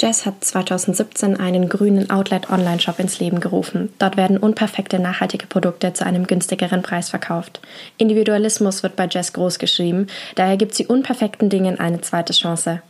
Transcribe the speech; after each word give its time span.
Jess 0.00 0.26
hat 0.26 0.44
2017 0.44 1.40
einen 1.40 1.68
grünen 1.68 2.08
Outlet-Online-Shop 2.08 3.00
ins 3.00 3.18
Leben 3.18 3.40
gerufen. 3.40 3.92
Dort 3.98 4.16
werden 4.16 4.38
unperfekte, 4.38 5.00
nachhaltige 5.00 5.46
Produkte 5.48 5.92
zu 5.92 6.06
einem 6.06 6.26
günstigeren 6.26 6.82
Preis 6.82 7.10
verkauft. 7.10 7.60
Individualismus 7.96 8.84
wird 8.84 8.94
bei 8.94 9.08
Jess 9.10 9.32
groß 9.32 9.58
geschrieben, 9.58 10.06
daher 10.36 10.56
gibt 10.56 10.74
sie 10.74 10.86
unperfekten 10.86 11.48
Dingen 11.48 11.80
eine 11.80 12.00
zweite 12.00 12.32
Chance. 12.32 12.80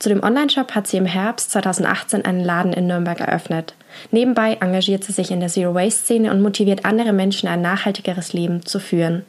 Zu 0.00 0.08
dem 0.08 0.24
Online-Shop 0.24 0.74
hat 0.74 0.88
sie 0.88 0.96
im 0.96 1.06
Herbst 1.06 1.52
2018 1.52 2.24
einen 2.24 2.44
Laden 2.44 2.72
in 2.72 2.88
Nürnberg 2.88 3.20
eröffnet. 3.20 3.74
Nebenbei 4.10 4.56
engagiert 4.60 5.04
sie 5.04 5.12
sich 5.12 5.30
in 5.30 5.38
der 5.38 5.48
Zero-Waste-Szene 5.48 6.30
und 6.32 6.42
motiviert 6.42 6.84
andere 6.84 7.12
Menschen, 7.12 7.48
ein 7.48 7.62
nachhaltigeres 7.62 8.32
Leben 8.32 8.66
zu 8.66 8.80
führen. 8.80 9.24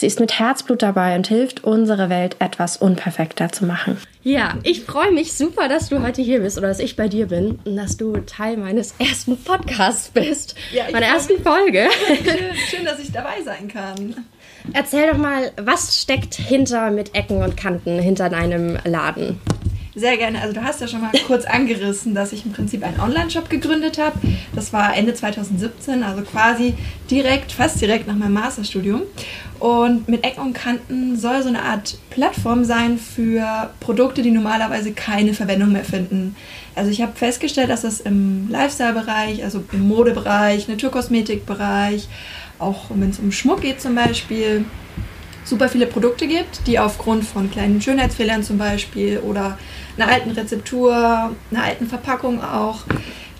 Sie 0.00 0.06
ist 0.06 0.18
mit 0.18 0.38
Herzblut 0.38 0.80
dabei 0.80 1.14
und 1.14 1.26
hilft, 1.26 1.62
unsere 1.62 2.08
Welt 2.08 2.36
etwas 2.38 2.78
unperfekter 2.78 3.52
zu 3.52 3.66
machen. 3.66 3.98
Ja, 4.22 4.54
ich 4.62 4.84
freue 4.84 5.12
mich 5.12 5.34
super, 5.34 5.68
dass 5.68 5.90
du 5.90 6.00
heute 6.00 6.22
hier 6.22 6.40
bist 6.40 6.56
oder 6.56 6.68
dass 6.68 6.78
ich 6.78 6.96
bei 6.96 7.06
dir 7.06 7.26
bin 7.26 7.58
und 7.66 7.76
dass 7.76 7.98
du 7.98 8.16
Teil 8.20 8.56
meines 8.56 8.94
ersten 8.98 9.36
Podcasts 9.36 10.08
bist. 10.08 10.54
Ja, 10.72 10.84
meiner 10.90 11.04
ersten 11.04 11.34
mich. 11.34 11.42
Folge. 11.42 11.90
Schön, 12.06 12.38
schön, 12.70 12.84
dass 12.86 12.98
ich 12.98 13.12
dabei 13.12 13.42
sein 13.44 13.68
kann. 13.68 14.14
Erzähl 14.72 15.10
doch 15.10 15.18
mal, 15.18 15.52
was 15.60 16.00
steckt 16.00 16.34
hinter 16.34 16.90
mit 16.90 17.14
Ecken 17.14 17.42
und 17.42 17.58
Kanten 17.58 17.98
hinter 17.98 18.30
deinem 18.30 18.78
Laden? 18.84 19.38
Sehr 19.94 20.16
gerne. 20.16 20.40
Also 20.40 20.54
du 20.54 20.62
hast 20.62 20.80
ja 20.80 20.86
schon 20.86 21.00
mal 21.00 21.10
kurz 21.26 21.44
angerissen, 21.44 22.14
dass 22.14 22.32
ich 22.32 22.46
im 22.46 22.52
Prinzip 22.52 22.84
einen 22.84 23.00
Online-Shop 23.00 23.50
gegründet 23.50 23.98
habe. 23.98 24.18
Das 24.54 24.72
war 24.72 24.96
Ende 24.96 25.14
2017, 25.14 26.04
also 26.04 26.22
quasi 26.22 26.74
direkt, 27.10 27.50
fast 27.50 27.80
direkt 27.80 28.06
nach 28.06 28.14
meinem 28.14 28.34
Masterstudium. 28.34 29.02
Und 29.58 30.08
mit 30.08 30.24
Ecken 30.24 30.40
und 30.40 30.52
Kanten 30.52 31.16
soll 31.16 31.42
so 31.42 31.48
eine 31.48 31.62
Art 31.62 31.98
Plattform 32.10 32.64
sein 32.64 32.98
für 32.98 33.70
Produkte, 33.80 34.22
die 34.22 34.30
normalerweise 34.30 34.92
keine 34.92 35.34
Verwendung 35.34 35.72
mehr 35.72 35.84
finden. 35.84 36.36
Also 36.76 36.90
ich 36.90 37.02
habe 37.02 37.12
festgestellt, 37.16 37.68
dass 37.68 37.82
das 37.82 38.00
im 38.00 38.48
Lifestyle-Bereich, 38.48 39.42
also 39.42 39.64
im 39.72 39.88
Modebereich, 39.88 40.68
Naturkosmetikbereich, 40.68 42.08
auch 42.60 42.84
wenn 42.90 43.10
es 43.10 43.18
um 43.18 43.32
Schmuck 43.32 43.62
geht 43.62 43.80
zum 43.80 43.96
Beispiel, 43.96 44.64
super 45.50 45.68
viele 45.68 45.86
Produkte 45.86 46.26
gibt, 46.26 46.66
die 46.66 46.78
aufgrund 46.78 47.24
von 47.24 47.50
kleinen 47.50 47.82
Schönheitsfehlern 47.82 48.42
zum 48.42 48.56
Beispiel 48.56 49.18
oder 49.18 49.58
einer 49.98 50.10
alten 50.10 50.30
Rezeptur, 50.30 50.94
einer 51.50 51.62
alten 51.62 51.86
Verpackung 51.86 52.42
auch 52.42 52.84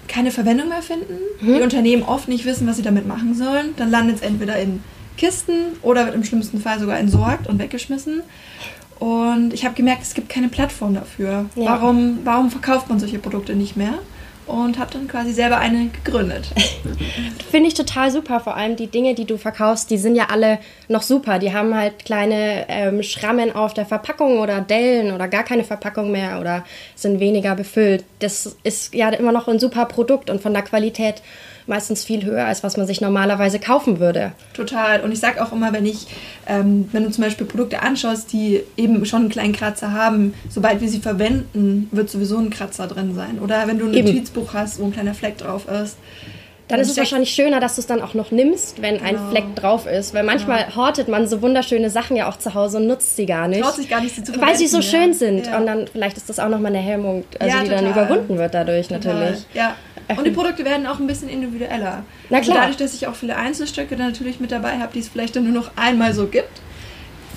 keine 0.08 0.30
Verwendung 0.30 0.68
mehr 0.68 0.82
finden. 0.82 1.14
Mhm. 1.40 1.54
Die 1.54 1.62
Unternehmen 1.62 2.02
oft 2.02 2.28
nicht 2.28 2.44
wissen, 2.44 2.66
was 2.66 2.76
sie 2.76 2.82
damit 2.82 3.06
machen 3.06 3.34
sollen. 3.34 3.74
Dann 3.76 3.90
landet 3.90 4.16
es 4.16 4.22
entweder 4.22 4.58
in 4.58 4.82
Kisten 5.16 5.76
oder 5.82 6.04
wird 6.04 6.14
im 6.14 6.24
schlimmsten 6.24 6.60
Fall 6.60 6.80
sogar 6.80 6.98
entsorgt 6.98 7.46
und 7.46 7.58
weggeschmissen. 7.58 8.22
Und 8.98 9.54
ich 9.54 9.64
habe 9.64 9.74
gemerkt, 9.74 10.02
es 10.02 10.12
gibt 10.12 10.28
keine 10.28 10.48
Plattform 10.48 10.94
dafür. 10.94 11.46
Ja. 11.54 11.66
Warum, 11.66 12.18
warum 12.24 12.50
verkauft 12.50 12.88
man 12.90 12.98
solche 12.98 13.18
Produkte 13.18 13.54
nicht 13.54 13.76
mehr? 13.76 13.94
Und 14.50 14.78
habe 14.78 14.92
dann 14.92 15.08
quasi 15.08 15.32
selber 15.32 15.58
eine 15.58 15.88
gegründet. 15.88 16.50
Finde 17.50 17.68
ich 17.68 17.74
total 17.74 18.10
super. 18.10 18.40
Vor 18.40 18.56
allem 18.56 18.76
die 18.76 18.86
Dinge, 18.86 19.14
die 19.14 19.24
du 19.24 19.36
verkaufst, 19.36 19.90
die 19.90 19.98
sind 19.98 20.16
ja 20.16 20.26
alle 20.30 20.58
noch 20.88 21.02
super. 21.02 21.38
Die 21.38 21.52
haben 21.52 21.74
halt 21.74 22.04
kleine 22.04 22.66
ähm, 22.68 23.02
Schrammen 23.02 23.54
auf 23.54 23.74
der 23.74 23.86
Verpackung 23.86 24.38
oder 24.38 24.60
Dellen 24.60 25.12
oder 25.12 25.28
gar 25.28 25.44
keine 25.44 25.64
Verpackung 25.64 26.10
mehr 26.10 26.40
oder 26.40 26.64
sind 26.94 27.20
weniger 27.20 27.54
befüllt. 27.54 28.04
Das 28.18 28.56
ist 28.62 28.94
ja 28.94 29.08
immer 29.10 29.32
noch 29.32 29.48
ein 29.48 29.58
super 29.58 29.86
Produkt 29.86 30.30
und 30.30 30.40
von 30.40 30.52
der 30.52 30.62
Qualität 30.62 31.22
meistens 31.70 32.04
viel 32.04 32.24
höher, 32.24 32.44
als 32.44 32.62
was 32.62 32.76
man 32.76 32.86
sich 32.86 33.00
normalerweise 33.00 33.58
kaufen 33.58 33.98
würde. 33.98 34.32
Total. 34.52 35.00
Und 35.00 35.12
ich 35.12 35.20
sage 35.20 35.42
auch 35.42 35.52
immer, 35.52 35.72
wenn 35.72 35.86
ich, 35.86 36.06
ähm, 36.46 36.88
wenn 36.92 37.04
du 37.04 37.10
zum 37.10 37.24
Beispiel 37.24 37.46
Produkte 37.46 37.80
anschaust, 37.80 38.32
die 38.32 38.60
eben 38.76 39.06
schon 39.06 39.22
einen 39.22 39.30
kleinen 39.30 39.54
Kratzer 39.54 39.92
haben, 39.92 40.34
sobald 40.50 40.82
wir 40.82 40.88
sie 40.88 41.00
verwenden, 41.00 41.88
wird 41.92 42.10
sowieso 42.10 42.36
ein 42.36 42.50
Kratzer 42.50 42.86
drin 42.86 43.14
sein. 43.14 43.38
Oder 43.38 43.66
wenn 43.66 43.78
du 43.78 43.86
ein 43.86 43.94
eben. 43.94 44.08
Notizbuch 44.08 44.52
hast, 44.52 44.78
wo 44.78 44.84
ein 44.84 44.92
kleiner 44.92 45.14
Fleck 45.14 45.38
drauf 45.38 45.66
ist. 45.68 45.96
Dann 46.70 46.80
ist 46.80 46.90
es 46.90 46.96
wahrscheinlich 46.96 47.30
schöner, 47.30 47.58
dass 47.58 47.74
du 47.74 47.80
es 47.80 47.86
dann 47.86 48.00
auch 48.00 48.14
noch 48.14 48.30
nimmst, 48.30 48.80
wenn 48.80 48.98
genau. 48.98 49.08
ein 49.08 49.30
Fleck 49.30 49.56
drauf 49.56 49.86
ist. 49.86 50.14
Weil 50.14 50.22
manchmal 50.22 50.64
genau. 50.64 50.76
hortet 50.76 51.08
man 51.08 51.26
so 51.26 51.42
wunderschöne 51.42 51.90
Sachen 51.90 52.16
ja 52.16 52.28
auch 52.28 52.36
zu 52.36 52.54
Hause 52.54 52.78
und 52.78 52.86
nutzt 52.86 53.16
sie 53.16 53.26
gar 53.26 53.48
nicht. 53.48 53.62
Traut 53.62 53.74
sich 53.74 53.88
gar 53.88 54.00
nicht, 54.00 54.14
sie 54.14 54.22
zu 54.22 54.40
Weil 54.40 54.56
sie 54.56 54.68
so 54.68 54.78
ja. 54.78 54.82
schön 54.82 55.12
sind. 55.12 55.46
Ja. 55.46 55.58
Und 55.58 55.66
dann 55.66 55.88
vielleicht 55.88 56.16
ist 56.16 56.28
das 56.28 56.38
auch 56.38 56.48
nochmal 56.48 56.72
eine 56.72 56.78
Hemmung, 56.78 57.24
also 57.38 57.56
ja, 57.56 57.62
die 57.62 57.70
total. 57.70 57.84
dann 57.84 57.92
überwunden 57.92 58.38
wird 58.38 58.54
dadurch 58.54 58.88
total. 58.88 59.14
natürlich. 59.14 59.46
Ja. 59.54 59.74
Und 60.18 60.26
die 60.26 60.30
Produkte 60.30 60.64
werden 60.64 60.86
auch 60.86 60.98
ein 60.98 61.06
bisschen 61.06 61.28
individueller. 61.28 62.04
Na 62.28 62.40
klar. 62.40 62.40
Also 62.40 62.52
dadurch, 62.52 62.76
dass 62.76 62.94
ich 62.94 63.06
auch 63.06 63.14
viele 63.14 63.36
Einzelstücke 63.36 63.96
dann 63.96 64.08
natürlich 64.08 64.40
mit 64.40 64.52
dabei 64.52 64.78
habe, 64.78 64.92
die 64.92 65.00
es 65.00 65.08
vielleicht 65.08 65.36
dann 65.36 65.44
nur 65.44 65.52
noch 65.52 65.70
einmal 65.76 66.14
so 66.14 66.26
gibt, 66.26 66.60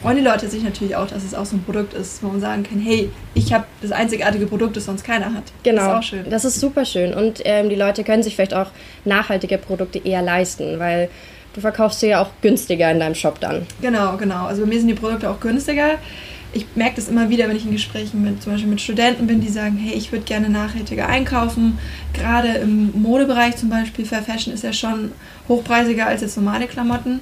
freuen 0.03 0.17
die 0.17 0.23
Leute 0.23 0.49
sich 0.49 0.63
natürlich 0.63 0.95
auch, 0.97 1.07
dass 1.07 1.23
es 1.23 1.33
auch 1.33 1.45
so 1.45 1.55
ein 1.55 1.63
Produkt 1.63 1.93
ist, 1.93 2.21
wo 2.21 2.27
man 2.27 2.41
sagen 2.41 2.63
kann, 2.63 2.79
hey, 2.79 3.09
ich 3.33 3.53
habe 3.53 3.65
das 3.81 3.93
einzigartige 3.93 4.45
Produkt, 4.45 4.75
das 4.75 4.85
sonst 4.85 5.05
keiner 5.05 5.33
hat. 5.33 5.43
Genau. 5.63 5.77
Das 5.77 5.87
ist 5.87 5.95
auch 5.95 6.03
schön. 6.03 6.29
Das 6.29 6.45
ist 6.45 6.59
super 6.59 6.83
schön. 6.83 7.13
Und 7.13 7.41
ähm, 7.45 7.69
die 7.69 7.75
Leute 7.75 8.03
können 8.03 8.21
sich 8.21 8.35
vielleicht 8.35 8.53
auch 8.53 8.67
nachhaltige 9.05 9.57
Produkte 9.57 9.99
eher 9.99 10.21
leisten, 10.21 10.77
weil 10.77 11.09
du 11.53 11.61
verkaufst 11.61 12.01
sie 12.01 12.07
ja 12.07 12.21
auch 12.21 12.29
günstiger 12.41 12.91
in 12.91 12.99
deinem 12.99 13.15
Shop 13.15 13.39
dann. 13.39 13.65
Genau, 13.81 14.17
genau. 14.17 14.45
Also 14.45 14.63
bei 14.63 14.67
mir 14.67 14.79
sind 14.79 14.89
die 14.89 14.93
Produkte 14.93 15.29
auch 15.29 15.39
günstiger 15.39 15.97
ich 16.53 16.67
merke 16.75 16.97
das 16.97 17.09
immer 17.09 17.29
wieder, 17.29 17.49
wenn 17.49 17.55
ich 17.55 17.65
in 17.65 17.71
Gesprächen 17.71 18.23
mit 18.23 18.41
zum 18.43 18.53
Beispiel 18.53 18.69
mit 18.69 18.79
Studenten 18.79 19.25
bin, 19.27 19.41
die 19.41 19.49
sagen, 19.49 19.75
hey, 19.77 19.93
ich 19.95 20.11
würde 20.11 20.23
gerne 20.23 20.49
nachhaltiger 20.49 21.07
einkaufen. 21.07 21.79
Gerade 22.13 22.49
im 22.59 22.91
Modebereich 23.01 23.57
zum 23.57 23.69
Beispiel, 23.69 24.05
Fair 24.05 24.21
Fashion 24.21 24.53
ist 24.53 24.63
ja 24.63 24.71
schon 24.71 25.11
hochpreisiger 25.47 26.05
als 26.05 26.21
jetzt 26.21 26.37
normale 26.37 26.67
Klamotten. 26.67 27.21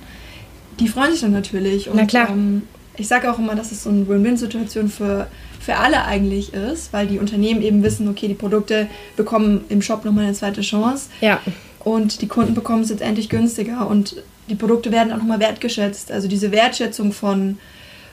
Die 0.79 0.87
freuen 0.87 1.11
sich 1.11 1.21
dann 1.21 1.31
natürlich. 1.31 1.89
Und, 1.89 1.95
Na 1.95 2.05
klar. 2.05 2.29
Ähm, 2.29 2.63
ich 2.97 3.07
sage 3.07 3.31
auch 3.31 3.39
immer, 3.39 3.55
dass 3.55 3.71
es 3.71 3.83
so 3.83 3.89
eine 3.89 4.07
Win-Win-Situation 4.07 4.89
für, 4.89 5.27
für 5.59 5.77
alle 5.77 6.03
eigentlich 6.03 6.53
ist, 6.53 6.91
weil 6.91 7.07
die 7.07 7.19
Unternehmen 7.19 7.61
eben 7.61 7.83
wissen, 7.83 8.07
okay, 8.09 8.27
die 8.27 8.33
Produkte 8.33 8.87
bekommen 9.15 9.63
im 9.69 9.81
Shop 9.81 10.03
nochmal 10.03 10.25
eine 10.25 10.33
zweite 10.33 10.61
Chance. 10.61 11.09
Ja. 11.21 11.39
Und 11.79 12.21
die 12.21 12.27
Kunden 12.27 12.53
bekommen 12.53 12.83
es 12.83 12.89
jetzt 12.89 13.01
endlich 13.01 13.29
günstiger 13.29 13.87
und 13.87 14.17
die 14.49 14.55
Produkte 14.55 14.91
werden 14.91 15.13
auch 15.13 15.17
nochmal 15.17 15.39
wertgeschätzt. 15.39 16.11
Also 16.11 16.27
diese 16.27 16.51
Wertschätzung 16.51 17.13
von 17.13 17.57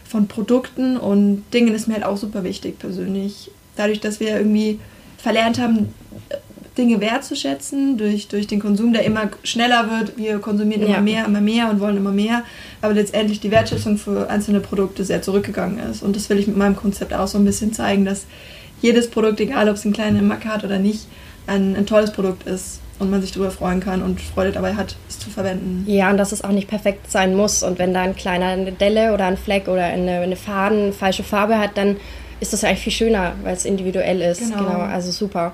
von 0.09 0.27
Produkten 0.27 0.97
und 0.97 1.45
Dingen 1.53 1.75
ist 1.75 1.87
mir 1.87 1.95
halt 1.95 2.05
auch 2.05 2.17
super 2.17 2.43
wichtig 2.45 2.79
persönlich. 2.79 3.51
Dadurch, 3.77 4.01
dass 4.01 4.21
wir 4.21 4.37
irgendwie 4.37 4.81
verlernt 5.19 5.61
haben, 5.61 5.95
Dinge 6.79 7.01
wertzuschätzen 7.01 7.99
durch, 7.99 8.29
durch 8.29 8.47
den 8.47 8.61
Konsum, 8.61 8.93
der 8.93 9.05
immer 9.05 9.29
schneller 9.43 9.91
wird. 9.91 10.17
Wir 10.17 10.39
konsumieren 10.39 10.83
immer 10.83 10.95
ja. 10.95 11.01
mehr, 11.01 11.25
immer 11.27 11.41
mehr 11.41 11.69
und 11.69 11.81
wollen 11.81 11.97
immer 11.97 12.13
mehr. 12.13 12.45
Aber 12.81 12.95
letztendlich 12.95 13.41
die 13.41 13.51
Wertschätzung 13.51 13.99
für 13.99 14.31
einzelne 14.31 14.61
Produkte 14.61 15.05
sehr 15.05 15.21
zurückgegangen 15.21 15.79
ist. 15.91 16.03
Und 16.03 16.17
das 16.17 16.31
will 16.31 16.39
ich 16.39 16.47
mit 16.47 16.57
meinem 16.57 16.77
Konzept 16.77 17.13
auch 17.13 17.27
so 17.27 17.37
ein 17.37 17.45
bisschen 17.45 17.73
zeigen, 17.73 18.05
dass 18.05 18.27
jedes 18.81 19.11
Produkt, 19.11 19.41
egal 19.41 19.69
ob 19.69 19.75
es 19.75 19.85
einen 19.85 19.93
kleinen 19.93 20.27
Macke 20.29 20.49
hat 20.49 20.65
oder 20.65 20.79
nicht, 20.79 21.07
ein, 21.49 21.75
ein 21.77 21.87
tolles 21.87 22.13
Produkt 22.13 22.47
ist 22.47 22.81
und 22.98 23.10
man 23.10 23.20
sich 23.20 23.32
darüber 23.32 23.50
freuen 23.50 23.81
kann 23.81 24.03
und 24.03 24.20
Freude 24.20 24.53
dabei 24.53 24.75
hat, 24.75 24.97
es 25.09 25.19
zu 25.19 25.31
verwenden. 25.31 25.84
Ja, 25.86 26.10
und 26.10 26.16
dass 26.16 26.32
es 26.32 26.42
auch 26.42 26.50
nicht 26.50 26.69
perfekt 26.69 27.10
sein 27.10 27.36
muss. 27.36 27.62
Und 27.62 27.78
wenn 27.78 27.94
da 27.94 28.03
ein 28.03 28.16
kleiner 28.16 28.47
eine 28.47 28.72
Delle 28.72 29.14
oder 29.14 29.26
ein 29.26 29.36
Fleck 29.36 29.69
oder 29.69 29.84
eine, 29.84 30.20
eine 30.20 30.36
Faden 30.36 30.92
falsche 30.92 31.22
Farbe 31.22 31.59
hat, 31.59 31.76
dann 31.76 31.97
ist 32.41 32.53
das 32.53 32.62
ja 32.62 32.68
eigentlich 32.68 32.83
viel 32.83 32.92
schöner, 32.92 33.34
weil 33.42 33.54
es 33.54 33.65
individuell 33.65 34.21
ist. 34.21 34.41
Genau, 34.41 34.59
genau 34.59 34.80
also 34.80 35.10
super. 35.10 35.53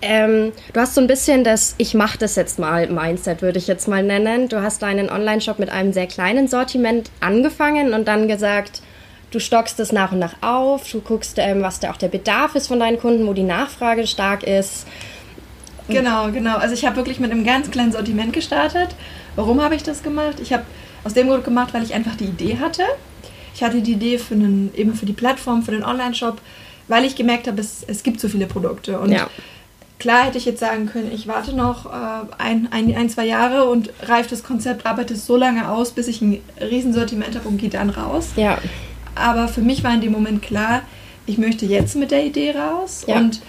Ähm, 0.00 0.52
du 0.72 0.80
hast 0.80 0.94
so 0.94 1.00
ein 1.00 1.06
bisschen 1.06 1.44
das 1.44 1.74
Ich 1.78 1.94
mache 1.94 2.18
das 2.18 2.36
jetzt 2.36 2.58
mal 2.58 2.88
Mindset, 2.88 3.42
würde 3.42 3.58
ich 3.58 3.66
jetzt 3.66 3.88
mal 3.88 4.02
nennen. 4.02 4.48
Du 4.48 4.62
hast 4.62 4.82
deinen 4.82 5.10
Online-Shop 5.10 5.58
mit 5.58 5.70
einem 5.70 5.92
sehr 5.92 6.06
kleinen 6.06 6.48
Sortiment 6.48 7.10
angefangen 7.20 7.92
und 7.92 8.08
dann 8.08 8.28
gesagt, 8.28 8.82
du 9.30 9.38
stockst 9.40 9.80
es 9.80 9.92
nach 9.92 10.12
und 10.12 10.18
nach 10.18 10.36
auf, 10.42 10.90
du 10.90 11.00
guckst, 11.00 11.38
ähm, 11.38 11.62
was 11.62 11.80
da 11.80 11.90
auch 11.90 11.96
der 11.96 12.08
Bedarf 12.08 12.54
ist 12.54 12.68
von 12.68 12.80
deinen 12.80 12.98
Kunden, 12.98 13.26
wo 13.26 13.32
die 13.32 13.42
Nachfrage 13.42 14.06
stark 14.06 14.42
ist 14.42 14.86
Genau, 15.88 16.30
genau. 16.30 16.56
Also 16.56 16.74
ich 16.74 16.86
habe 16.86 16.96
wirklich 16.96 17.20
mit 17.20 17.30
einem 17.30 17.44
ganz 17.44 17.70
kleinen 17.70 17.92
Sortiment 17.92 18.32
gestartet. 18.32 18.88
Warum 19.36 19.60
habe 19.62 19.74
ich 19.74 19.82
das 19.82 20.02
gemacht? 20.02 20.40
Ich 20.40 20.52
habe 20.52 20.64
aus 21.04 21.14
dem 21.14 21.28
Grund 21.28 21.44
gemacht, 21.44 21.74
weil 21.74 21.82
ich 21.82 21.94
einfach 21.94 22.16
die 22.16 22.24
Idee 22.24 22.58
hatte. 22.58 22.82
Ich 23.54 23.62
hatte 23.62 23.80
die 23.80 23.92
Idee 23.92 24.18
für 24.18 24.34
einen, 24.34 24.72
eben 24.74 24.94
für 24.94 25.06
die 25.06 25.12
Plattform, 25.12 25.62
für 25.62 25.70
den 25.70 25.84
Online-Shop, 25.84 26.40
weil 26.88 27.04
ich 27.04 27.16
gemerkt 27.16 27.46
habe, 27.46 27.60
es, 27.60 27.84
es 27.86 28.02
gibt 28.02 28.20
so 28.20 28.28
viele 28.28 28.46
Produkte. 28.46 28.98
Und 28.98 29.12
ja. 29.12 29.28
klar 29.98 30.24
hätte 30.24 30.38
ich 30.38 30.44
jetzt 30.44 30.60
sagen 30.60 30.86
können, 30.86 31.12
ich 31.12 31.28
warte 31.28 31.54
noch 31.54 31.86
äh, 31.86 32.24
ein, 32.38 32.68
ein, 32.72 32.94
ein, 32.96 33.08
zwei 33.10 33.26
Jahre 33.26 33.64
und 33.64 33.90
reife 34.02 34.30
das 34.30 34.42
Konzept, 34.42 34.86
arbeite 34.86 35.14
es 35.14 35.26
so 35.26 35.36
lange 35.36 35.68
aus, 35.68 35.92
bis 35.92 36.08
ich 36.08 36.20
ein 36.20 36.40
Riesensortiment 36.60 37.36
habe 37.36 37.48
und 37.48 37.58
gehe 37.58 37.70
dann 37.70 37.90
raus. 37.90 38.30
Ja. 38.36 38.58
Aber 39.14 39.46
für 39.46 39.60
mich 39.60 39.84
war 39.84 39.94
in 39.94 40.00
dem 40.00 40.12
Moment 40.12 40.42
klar, 40.42 40.82
ich 41.26 41.38
möchte 41.38 41.66
jetzt 41.66 41.94
mit 41.94 42.10
der 42.10 42.24
Idee 42.24 42.52
raus 42.52 43.04
ja. 43.06 43.16
und 43.16 43.40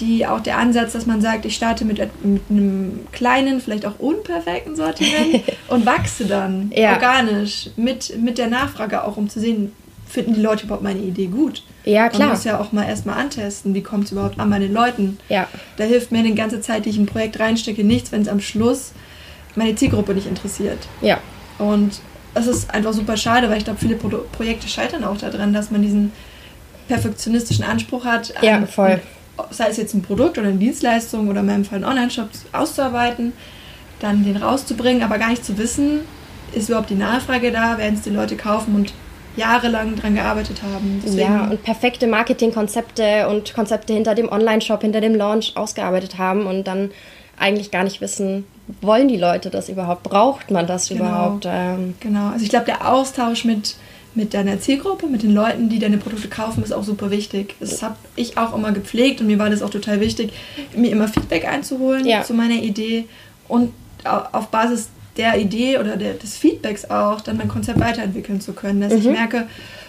die 0.00 0.26
auch 0.26 0.40
der 0.40 0.58
Ansatz, 0.58 0.92
dass 0.92 1.06
man 1.06 1.20
sagt, 1.20 1.44
ich 1.44 1.54
starte 1.54 1.84
mit, 1.84 1.98
mit 2.24 2.42
einem 2.50 3.06
kleinen, 3.12 3.60
vielleicht 3.60 3.86
auch 3.86 3.98
unperfekten 3.98 4.76
Sortiment 4.76 5.42
und 5.68 5.86
wachse 5.86 6.26
dann 6.26 6.72
ja. 6.74 6.92
organisch 6.92 7.70
mit, 7.76 8.16
mit 8.20 8.38
der 8.38 8.48
Nachfrage 8.48 9.04
auch, 9.04 9.16
um 9.16 9.28
zu 9.28 9.40
sehen, 9.40 9.72
finden 10.06 10.34
die 10.34 10.40
Leute 10.40 10.64
überhaupt 10.64 10.82
meine 10.82 11.00
Idee 11.00 11.26
gut? 11.26 11.62
Ja, 11.84 12.08
klar. 12.08 12.28
Man 12.28 12.36
muss 12.36 12.44
ja 12.44 12.60
auch 12.60 12.72
mal 12.72 12.84
erstmal 12.84 13.18
antesten, 13.18 13.74
wie 13.74 13.82
kommt 13.82 14.04
es 14.04 14.12
überhaupt 14.12 14.38
an 14.38 14.50
bei 14.50 14.58
den 14.58 14.72
Leuten. 14.72 15.18
Ja. 15.28 15.48
Da 15.76 15.84
hilft 15.84 16.12
mir 16.12 16.22
die 16.22 16.34
ganze 16.34 16.60
Zeit, 16.60 16.84
die 16.84 16.90
ich 16.90 16.96
in 16.96 17.04
ein 17.04 17.06
Projekt 17.06 17.38
reinstecke, 17.40 17.84
nichts, 17.84 18.12
wenn 18.12 18.22
es 18.22 18.28
am 18.28 18.40
Schluss 18.40 18.92
meine 19.54 19.74
Zielgruppe 19.74 20.14
nicht 20.14 20.26
interessiert. 20.26 20.78
Ja. 21.00 21.18
Und 21.58 22.00
das 22.34 22.46
ist 22.46 22.72
einfach 22.72 22.92
super 22.92 23.16
schade, 23.16 23.50
weil 23.50 23.58
ich 23.58 23.64
glaube, 23.64 23.80
viele 23.80 23.96
Pro 23.96 24.08
Projekte 24.32 24.68
scheitern 24.68 25.04
auch 25.04 25.16
daran, 25.16 25.52
dass 25.52 25.70
man 25.70 25.82
diesen 25.82 26.12
perfektionistischen 26.88 27.64
Anspruch 27.64 28.04
hat. 28.04 28.36
An, 28.36 28.44
ja, 28.44 28.66
voll. 28.66 29.00
Sei 29.50 29.68
es 29.68 29.76
jetzt 29.76 29.94
ein 29.94 30.02
Produkt 30.02 30.38
oder 30.38 30.48
eine 30.48 30.58
Dienstleistung 30.58 31.28
oder 31.28 31.40
in 31.40 31.46
meinem 31.46 31.64
Fall 31.64 31.76
einen 31.76 31.84
Online-Shop 31.84 32.28
auszuarbeiten, 32.52 33.32
dann 34.00 34.24
den 34.24 34.36
rauszubringen, 34.36 35.02
aber 35.02 35.18
gar 35.18 35.30
nicht 35.30 35.44
zu 35.44 35.58
wissen, 35.58 36.00
ist 36.52 36.68
überhaupt 36.68 36.90
die 36.90 36.94
Nachfrage 36.94 37.50
da, 37.50 37.78
werden 37.78 37.94
es 37.94 38.02
die 38.02 38.10
Leute 38.10 38.36
kaufen 38.36 38.74
und 38.74 38.92
jahrelang 39.36 39.96
daran 39.96 40.14
gearbeitet 40.14 40.62
haben. 40.62 41.00
Deswegen 41.04 41.20
ja, 41.20 41.44
und 41.44 41.62
perfekte 41.62 42.06
Marketingkonzepte 42.06 43.28
und 43.28 43.54
Konzepte 43.54 43.92
hinter 43.92 44.14
dem 44.14 44.30
Online-Shop, 44.30 44.82
hinter 44.82 45.00
dem 45.00 45.14
Launch 45.14 45.56
ausgearbeitet 45.56 46.18
haben 46.18 46.46
und 46.46 46.64
dann 46.64 46.90
eigentlich 47.38 47.70
gar 47.70 47.84
nicht 47.84 48.00
wissen, 48.00 48.44
wollen 48.80 49.08
die 49.08 49.16
Leute 49.16 49.50
das 49.50 49.68
überhaupt? 49.68 50.02
Braucht 50.02 50.50
man 50.50 50.66
das 50.66 50.88
genau. 50.88 51.04
überhaupt? 51.04 51.46
Ähm 51.48 51.94
genau, 52.00 52.30
also 52.30 52.44
ich 52.44 52.50
glaube, 52.50 52.66
der 52.66 52.88
Austausch 52.88 53.44
mit, 53.44 53.76
mit 54.18 54.34
deiner 54.34 54.58
Zielgruppe, 54.58 55.06
mit 55.06 55.22
den 55.22 55.32
Leuten, 55.32 55.68
die 55.68 55.78
deine 55.78 55.96
Produkte 55.96 56.26
kaufen, 56.26 56.64
ist 56.64 56.72
auch 56.72 56.82
super 56.82 57.12
wichtig. 57.12 57.54
Das 57.60 57.84
habe 57.84 57.94
ich 58.16 58.36
auch 58.36 58.52
immer 58.52 58.72
gepflegt 58.72 59.20
und 59.20 59.28
mir 59.28 59.38
war 59.38 59.48
das 59.48 59.62
auch 59.62 59.70
total 59.70 60.00
wichtig, 60.00 60.32
mir 60.74 60.90
immer 60.90 61.06
Feedback 61.06 61.46
einzuholen 61.46 62.04
ja. 62.04 62.24
zu 62.24 62.34
meiner 62.34 62.60
Idee 62.60 63.06
und 63.46 63.72
auf 64.04 64.48
Basis 64.48 64.88
der 65.16 65.38
Idee 65.38 65.78
oder 65.78 65.96
der, 65.96 66.14
des 66.14 66.36
Feedbacks 66.36 66.90
auch 66.90 67.20
dann 67.20 67.36
mein 67.36 67.46
Konzept 67.46 67.78
weiterentwickeln 67.78 68.40
zu 68.40 68.54
können. 68.54 68.80
Dass 68.80 68.92
mhm. 68.92 68.98
ich 68.98 69.06
merke, 69.06 69.46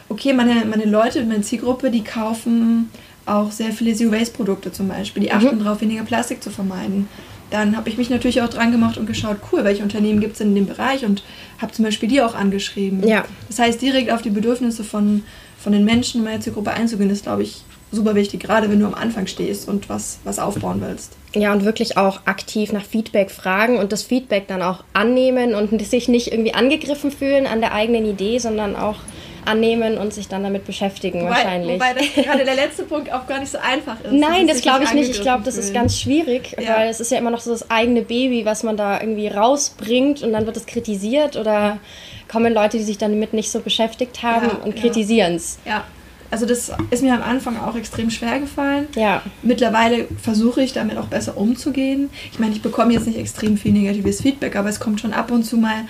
okay, 0.09 0.33
meine, 0.33 0.63
meine 0.65 0.85
Leute, 0.85 1.23
meine 1.25 1.41
Zielgruppe, 1.41 1.89
die 1.89 2.03
kaufen 2.03 2.91
auch 3.25 3.51
sehr 3.51 3.71
viele 3.71 3.95
Zero-Waste-Produkte 3.95 4.71
zum 4.71 4.89
Beispiel. 4.89 5.23
Die 5.23 5.31
achten 5.31 5.55
mhm. 5.55 5.63
darauf, 5.63 5.81
weniger 5.81 6.03
Plastik 6.03 6.43
zu 6.43 6.51
vermeiden 6.51 7.07
dann 7.49 7.75
habe 7.75 7.89
ich 7.89 7.97
mich 7.97 8.09
natürlich 8.09 8.41
auch 8.41 8.49
dran 8.49 8.71
gemacht 8.71 8.97
und 8.97 9.05
geschaut, 9.05 9.37
cool, 9.51 9.63
welche 9.63 9.83
Unternehmen 9.83 10.19
gibt 10.19 10.35
es 10.35 10.41
in 10.41 10.55
dem 10.55 10.67
Bereich 10.67 11.05
und 11.05 11.23
habe 11.59 11.71
zum 11.71 11.85
Beispiel 11.85 12.09
die 12.09 12.21
auch 12.21 12.35
angeschrieben. 12.35 13.07
Ja. 13.07 13.25
Das 13.47 13.59
heißt, 13.59 13.81
direkt 13.81 14.11
auf 14.11 14.21
die 14.21 14.29
Bedürfnisse 14.29 14.83
von, 14.83 15.23
von 15.57 15.71
den 15.71 15.85
Menschen 15.85 16.19
in 16.19 16.25
meiner 16.25 16.41
Zielgruppe 16.41 16.71
einzugehen, 16.71 17.09
ist, 17.09 17.23
glaube 17.23 17.43
ich, 17.43 17.63
super 17.91 18.15
wichtig, 18.15 18.41
gerade 18.41 18.69
wenn 18.69 18.79
du 18.79 18.85
am 18.85 18.93
Anfang 18.93 19.27
stehst 19.27 19.67
und 19.67 19.89
was, 19.89 20.19
was 20.23 20.39
aufbauen 20.39 20.81
willst. 20.81 21.13
Ja, 21.33 21.51
und 21.53 21.65
wirklich 21.65 21.97
auch 21.97 22.21
aktiv 22.25 22.71
nach 22.71 22.85
Feedback 22.85 23.31
fragen 23.31 23.77
und 23.77 23.91
das 23.91 24.03
Feedback 24.03 24.47
dann 24.47 24.61
auch 24.61 24.83
annehmen 24.93 25.55
und 25.55 25.81
sich 25.83 26.07
nicht 26.07 26.31
irgendwie 26.31 26.53
angegriffen 26.53 27.11
fühlen 27.11 27.47
an 27.47 27.61
der 27.61 27.73
eigenen 27.73 28.05
Idee, 28.05 28.39
sondern 28.39 28.75
auch 28.75 28.97
annehmen 29.45 29.97
und 29.97 30.13
sich 30.13 30.27
dann 30.27 30.43
damit 30.43 30.65
beschäftigen 30.65 31.21
wobei, 31.21 31.29
wahrscheinlich. 31.29 31.75
Wobei 31.75 31.93
das 31.93 32.13
gerade 32.25 32.45
der 32.45 32.55
letzte 32.55 32.83
Punkt 32.83 33.11
auch 33.11 33.27
gar 33.27 33.39
nicht 33.39 33.51
so 33.51 33.57
einfach 33.57 33.99
ist. 34.01 34.11
Nein, 34.11 34.47
das 34.47 34.61
glaube 34.61 34.83
ich 34.83 34.93
nicht. 34.93 35.11
Ich 35.11 35.21
glaube, 35.21 35.43
das 35.43 35.57
ist 35.57 35.73
ganz 35.73 35.99
schwierig, 35.99 36.55
ja. 36.59 36.77
weil 36.77 36.89
es 36.89 36.99
ist 36.99 37.11
ja 37.11 37.17
immer 37.17 37.31
noch 37.31 37.41
so 37.41 37.51
das 37.51 37.69
eigene 37.69 38.01
Baby, 38.01 38.45
was 38.45 38.63
man 38.63 38.77
da 38.77 38.99
irgendwie 38.99 39.27
rausbringt 39.27 40.21
und 40.23 40.33
dann 40.33 40.45
wird 40.45 40.57
es 40.57 40.65
kritisiert 40.65 41.35
oder 41.35 41.79
kommen 42.27 42.53
Leute, 42.53 42.77
die 42.77 42.83
sich 42.83 42.97
damit 42.97 43.33
nicht 43.33 43.51
so 43.51 43.59
beschäftigt 43.59 44.23
haben 44.23 44.47
ja, 44.47 44.63
und 44.63 44.75
kritisieren 44.75 45.35
es. 45.35 45.57
Ja. 45.65 45.83
Also 46.31 46.45
das 46.45 46.71
ist 46.91 47.01
mir 47.01 47.13
am 47.13 47.23
Anfang 47.23 47.59
auch 47.59 47.75
extrem 47.75 48.11
schwer 48.11 48.39
gefallen. 48.39 48.87
Ja. 48.95 49.23
Mittlerweile 49.41 50.07
versuche 50.21 50.61
ich 50.61 50.73
damit 50.73 50.97
auch 50.97 51.07
besser 51.07 51.37
umzugehen. 51.37 52.11
Ich 52.31 52.39
meine, 52.39 52.53
ich 52.53 52.61
bekomme 52.61 52.93
jetzt 52.93 53.07
nicht 53.07 53.17
extrem 53.17 53.57
viel 53.57 53.71
negatives 53.71 54.21
Feedback, 54.21 54.55
aber 54.55 54.69
es 54.69 54.79
kommt 54.79 55.01
schon 55.01 55.13
ab 55.13 55.31
und 55.31 55.43
zu 55.43 55.57
mal, 55.57 55.85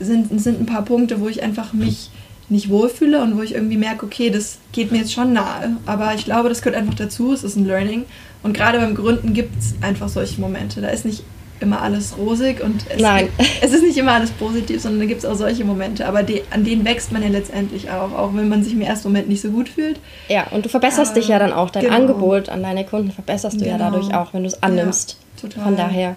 sind, 0.00 0.40
sind 0.40 0.60
ein 0.60 0.66
paar 0.66 0.82
Punkte, 0.82 1.20
wo 1.20 1.28
ich 1.28 1.42
einfach 1.42 1.72
mich 1.72 2.10
nicht 2.48 2.68
wohlfühle 2.68 3.22
und 3.22 3.36
wo 3.36 3.42
ich 3.42 3.54
irgendwie 3.54 3.76
merke, 3.76 4.04
okay, 4.06 4.30
das 4.30 4.58
geht 4.72 4.92
mir 4.92 4.98
jetzt 4.98 5.12
schon 5.12 5.32
nahe. 5.32 5.76
Aber 5.86 6.14
ich 6.14 6.24
glaube, 6.24 6.48
das 6.48 6.62
gehört 6.62 6.80
einfach 6.80 6.94
dazu, 6.94 7.32
es 7.32 7.44
ist 7.44 7.56
ein 7.56 7.66
Learning. 7.66 8.04
Und 8.42 8.54
gerade 8.54 8.78
beim 8.78 8.94
Gründen 8.94 9.32
gibt 9.32 9.58
es 9.58 9.74
einfach 9.80 10.08
solche 10.08 10.40
Momente. 10.40 10.80
Da 10.80 10.88
ist 10.88 11.04
nicht 11.04 11.22
immer 11.60 11.80
alles 11.80 12.16
rosig 12.18 12.62
und 12.62 12.84
es, 12.90 13.02
es 13.62 13.72
ist 13.72 13.82
nicht 13.82 13.96
immer 13.96 14.12
alles 14.12 14.30
positiv, 14.30 14.82
sondern 14.82 15.00
da 15.00 15.06
gibt 15.06 15.20
es 15.20 15.24
auch 15.24 15.34
solche 15.34 15.64
Momente. 15.64 16.06
Aber 16.06 16.22
die, 16.22 16.42
an 16.50 16.64
denen 16.64 16.84
wächst 16.84 17.12
man 17.12 17.22
ja 17.22 17.28
letztendlich 17.28 17.90
auch, 17.90 18.12
auch 18.12 18.34
wenn 18.34 18.48
man 18.48 18.62
sich 18.62 18.74
im 18.74 18.82
ersten 18.82 19.08
Moment 19.08 19.28
nicht 19.28 19.40
so 19.40 19.50
gut 19.50 19.68
fühlt. 19.68 19.98
Ja, 20.28 20.46
und 20.50 20.64
du 20.64 20.68
verbesserst 20.68 21.12
Aber, 21.12 21.20
dich 21.20 21.28
ja 21.28 21.38
dann 21.38 21.52
auch. 21.52 21.70
Dein 21.70 21.84
genau. 21.84 21.96
Angebot 21.96 22.48
an 22.48 22.62
deine 22.62 22.84
Kunden 22.84 23.10
verbesserst 23.10 23.56
du 23.56 23.64
genau. 23.64 23.78
ja 23.78 23.90
dadurch 23.90 24.14
auch, 24.14 24.34
wenn 24.34 24.42
du 24.42 24.48
es 24.48 24.62
annimmst. 24.62 25.16
Ja, 25.36 25.48
total. 25.48 25.64
Von 25.64 25.76
daher. 25.76 26.16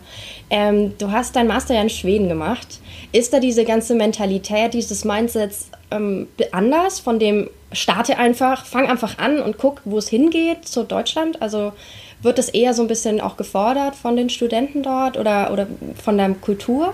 Ähm, 0.49 0.93
du 0.97 1.11
hast 1.11 1.35
deinen 1.35 1.47
Master 1.47 1.75
ja 1.75 1.81
in 1.81 1.89
Schweden 1.89 2.27
gemacht. 2.27 2.79
Ist 3.11 3.33
da 3.33 3.39
diese 3.39 3.63
ganze 3.63 3.95
Mentalität, 3.95 4.73
dieses 4.73 5.05
Mindset 5.05 5.51
ähm, 5.91 6.27
anders 6.51 6.99
von 6.99 7.19
dem 7.19 7.49
starte 7.71 8.17
einfach, 8.17 8.65
fang 8.65 8.87
einfach 8.87 9.17
an 9.17 9.39
und 9.39 9.57
guck, 9.57 9.81
wo 9.85 9.97
es 9.97 10.09
hingeht 10.09 10.67
zu 10.67 10.83
Deutschland? 10.83 11.41
Also 11.41 11.73
wird 12.21 12.37
das 12.37 12.49
eher 12.49 12.73
so 12.73 12.81
ein 12.81 12.87
bisschen 12.87 13.21
auch 13.21 13.37
gefordert 13.37 13.95
von 13.95 14.15
den 14.15 14.29
Studenten 14.29 14.83
dort 14.83 15.17
oder, 15.17 15.51
oder 15.51 15.67
von 16.03 16.17
der 16.17 16.29
Kultur? 16.29 16.93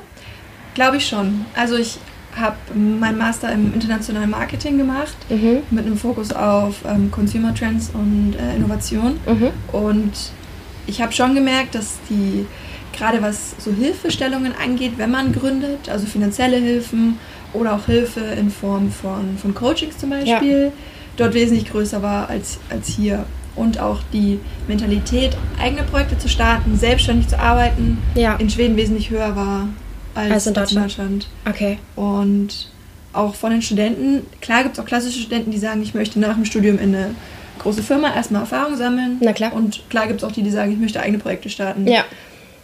Glaube 0.73 0.97
ich 0.97 1.07
schon. 1.07 1.45
Also 1.55 1.75
ich 1.77 1.97
habe 2.35 2.57
meinen 2.73 3.17
Master 3.17 3.51
im 3.51 3.73
internationalen 3.73 4.31
Marketing 4.31 4.77
gemacht 4.77 5.15
mhm. 5.29 5.61
mit 5.69 5.85
einem 5.85 5.97
Fokus 5.97 6.33
auf 6.33 6.77
ähm, 6.87 7.11
Consumer 7.11 7.53
Trends 7.53 7.91
und 7.93 8.35
äh, 8.39 8.55
Innovation. 8.55 9.19
Mhm. 9.27 9.49
Und 9.71 10.11
ich 10.87 11.01
habe 11.01 11.11
schon 11.13 11.35
gemerkt, 11.35 11.75
dass 11.75 11.99
die 12.09 12.45
gerade 12.97 13.21
was 13.21 13.55
so 13.59 13.71
Hilfestellungen 13.71 14.53
angeht, 14.55 14.93
wenn 14.97 15.11
man 15.11 15.31
gründet, 15.31 15.89
also 15.89 16.05
finanzielle 16.05 16.57
Hilfen 16.57 17.19
oder 17.53 17.75
auch 17.75 17.85
Hilfe 17.85 18.21
in 18.21 18.49
Form 18.49 18.91
von, 18.91 19.37
von 19.37 19.53
Coachings 19.53 19.97
zum 19.97 20.09
Beispiel, 20.09 20.63
ja. 20.65 20.71
dort 21.17 21.33
wesentlich 21.33 21.69
größer 21.69 22.01
war 22.01 22.29
als, 22.29 22.59
als 22.69 22.87
hier. 22.87 23.25
Und 23.55 23.79
auch 23.79 24.01
die 24.11 24.39
Mentalität, 24.67 25.37
eigene 25.61 25.83
Projekte 25.83 26.17
zu 26.17 26.27
starten, 26.27 26.75
selbstständig 26.75 27.27
zu 27.27 27.39
arbeiten, 27.39 27.99
ja. 28.15 28.35
in 28.37 28.49
Schweden 28.49 28.75
wesentlich 28.75 29.11
höher 29.11 29.35
war 29.35 29.67
als, 30.15 30.31
als 30.31 30.47
in 30.47 30.53
Deutschland. 30.55 30.85
Deutschland. 30.85 31.27
Okay. 31.47 31.77
Und 31.95 32.69
auch 33.13 33.35
von 33.35 33.51
den 33.51 33.61
Studenten, 33.61 34.25
klar 34.41 34.63
gibt 34.63 34.77
es 34.77 34.83
auch 34.83 34.87
klassische 34.87 35.19
Studenten, 35.19 35.51
die 35.51 35.59
sagen, 35.59 35.83
ich 35.83 35.93
möchte 35.93 36.19
nach 36.19 36.33
dem 36.33 36.45
Studium 36.45 36.79
in 36.79 36.95
eine 36.95 37.15
große 37.59 37.83
Firma 37.83 38.13
erstmal 38.13 38.41
Erfahrung 38.41 38.75
sammeln. 38.75 39.17
Na 39.21 39.33
klar. 39.33 39.53
Und 39.53 39.87
klar 39.89 40.07
gibt 40.07 40.21
es 40.21 40.27
auch 40.27 40.31
die, 40.31 40.41
die 40.41 40.49
sagen, 40.49 40.71
ich 40.71 40.79
möchte 40.79 40.99
eigene 40.99 41.19
Projekte 41.19 41.49
starten. 41.49 41.87
Ja. 41.87 42.05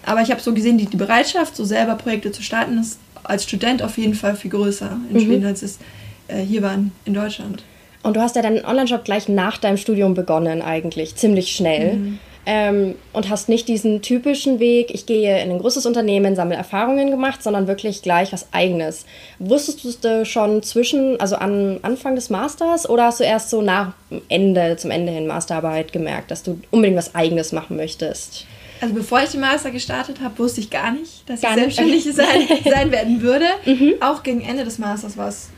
Aber 0.06 0.22
ich 0.22 0.32
habe 0.32 0.42
so 0.42 0.54
gesehen, 0.54 0.78
die, 0.78 0.86
die 0.86 0.98
Bereitschaft, 0.98 1.56
so 1.56 1.66
selber 1.66 1.96
Projekte 1.96 2.32
zu 2.32 2.42
starten, 2.42 2.80
ist 2.80 3.00
als 3.30 3.44
Student 3.44 3.82
auf 3.82 3.98
jeden 3.98 4.16
Fall 4.16 4.36
viel 4.36 4.52
größer 4.52 4.98
in 5.10 5.16
mhm. 5.16 5.22
Schweden, 5.22 5.46
als 5.46 5.62
es 5.62 5.80
äh, 6.28 6.42
hier 6.42 6.62
war 6.62 6.78
in 7.06 7.14
Deutschland. 7.14 7.64
Und 8.02 8.16
du 8.16 8.22
hast 8.22 8.36
ja 8.36 8.42
deinen 8.42 8.64
Online-Shop 8.64 9.04
gleich 9.04 9.28
nach 9.28 9.58
deinem 9.58 9.78
Studium 9.78 10.14
begonnen, 10.14 10.62
eigentlich, 10.62 11.16
ziemlich 11.16 11.52
schnell. 11.52 11.96
Mhm. 11.96 12.20
Ähm, 12.46 12.96
und 13.12 13.30
hast 13.30 13.50
nicht 13.50 13.68
diesen 13.68 14.02
typischen 14.02 14.60
Weg, 14.60 14.92
ich 14.92 15.06
gehe 15.06 15.44
in 15.44 15.52
ein 15.52 15.60
großes 15.60 15.86
Unternehmen, 15.86 16.36
sammle 16.36 16.56
Erfahrungen 16.56 17.12
gemacht, 17.12 17.44
sondern 17.44 17.68
wirklich 17.68 18.02
gleich 18.02 18.32
was 18.32 18.48
Eigenes. 18.54 19.06
Wusstest 19.40 20.04
du 20.04 20.26
schon 20.26 20.64
zwischen, 20.64 21.20
also 21.20 21.36
am 21.36 21.80
Anfang 21.82 22.16
des 22.16 22.30
Masters 22.30 22.90
oder 22.90 23.04
hast 23.04 23.20
du 23.20 23.26
erst 23.26 23.50
so 23.50 23.62
nach 23.62 23.94
Ende, 24.30 24.78
zum 24.78 24.90
Ende 24.90 25.12
hin 25.12 25.28
Masterarbeit 25.28 25.92
gemerkt, 25.92 26.32
dass 26.32 26.42
du 26.42 26.60
unbedingt 26.72 26.98
was 26.98 27.14
Eigenes 27.14 27.52
machen 27.52 27.76
möchtest? 27.76 28.46
Also 28.82 28.94
bevor 28.94 29.22
ich 29.22 29.30
den 29.30 29.42
Master 29.42 29.72
gestartet 29.72 30.22
habe, 30.22 30.38
wusste 30.40 30.62
ich 30.62 30.70
gar 30.70 30.92
nicht, 30.92 31.30
dass 31.30 31.42
gar 31.42 31.52
ich 31.52 31.76
selbstständig 31.76 32.04
sein, 32.14 32.48
sein, 32.64 32.92
werden 32.92 33.22
würde. 33.22 33.46
Mhm. 33.66 33.96
Auch 34.00 34.24
gegen 34.24 34.42
Ende 34.42 34.64
des 34.64 34.78
Masters 34.78 35.18
war 35.18 35.28
es 35.28 35.50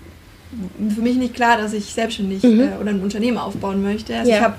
für 0.94 1.02
mich 1.02 1.16
nicht 1.16 1.34
klar, 1.34 1.58
dass 1.58 1.74
ich 1.74 1.86
selbstständig 1.86 2.44
mhm. 2.44 2.60
äh, 2.60 2.82
oder 2.82 2.90
ein 2.90 3.02
Unternehmen 3.02 3.38
aufbauen 3.38 3.82
möchte. 3.82 4.16
Also 4.16 4.32
ja. 4.32 4.38
ich 4.38 4.44
habe 4.44 4.56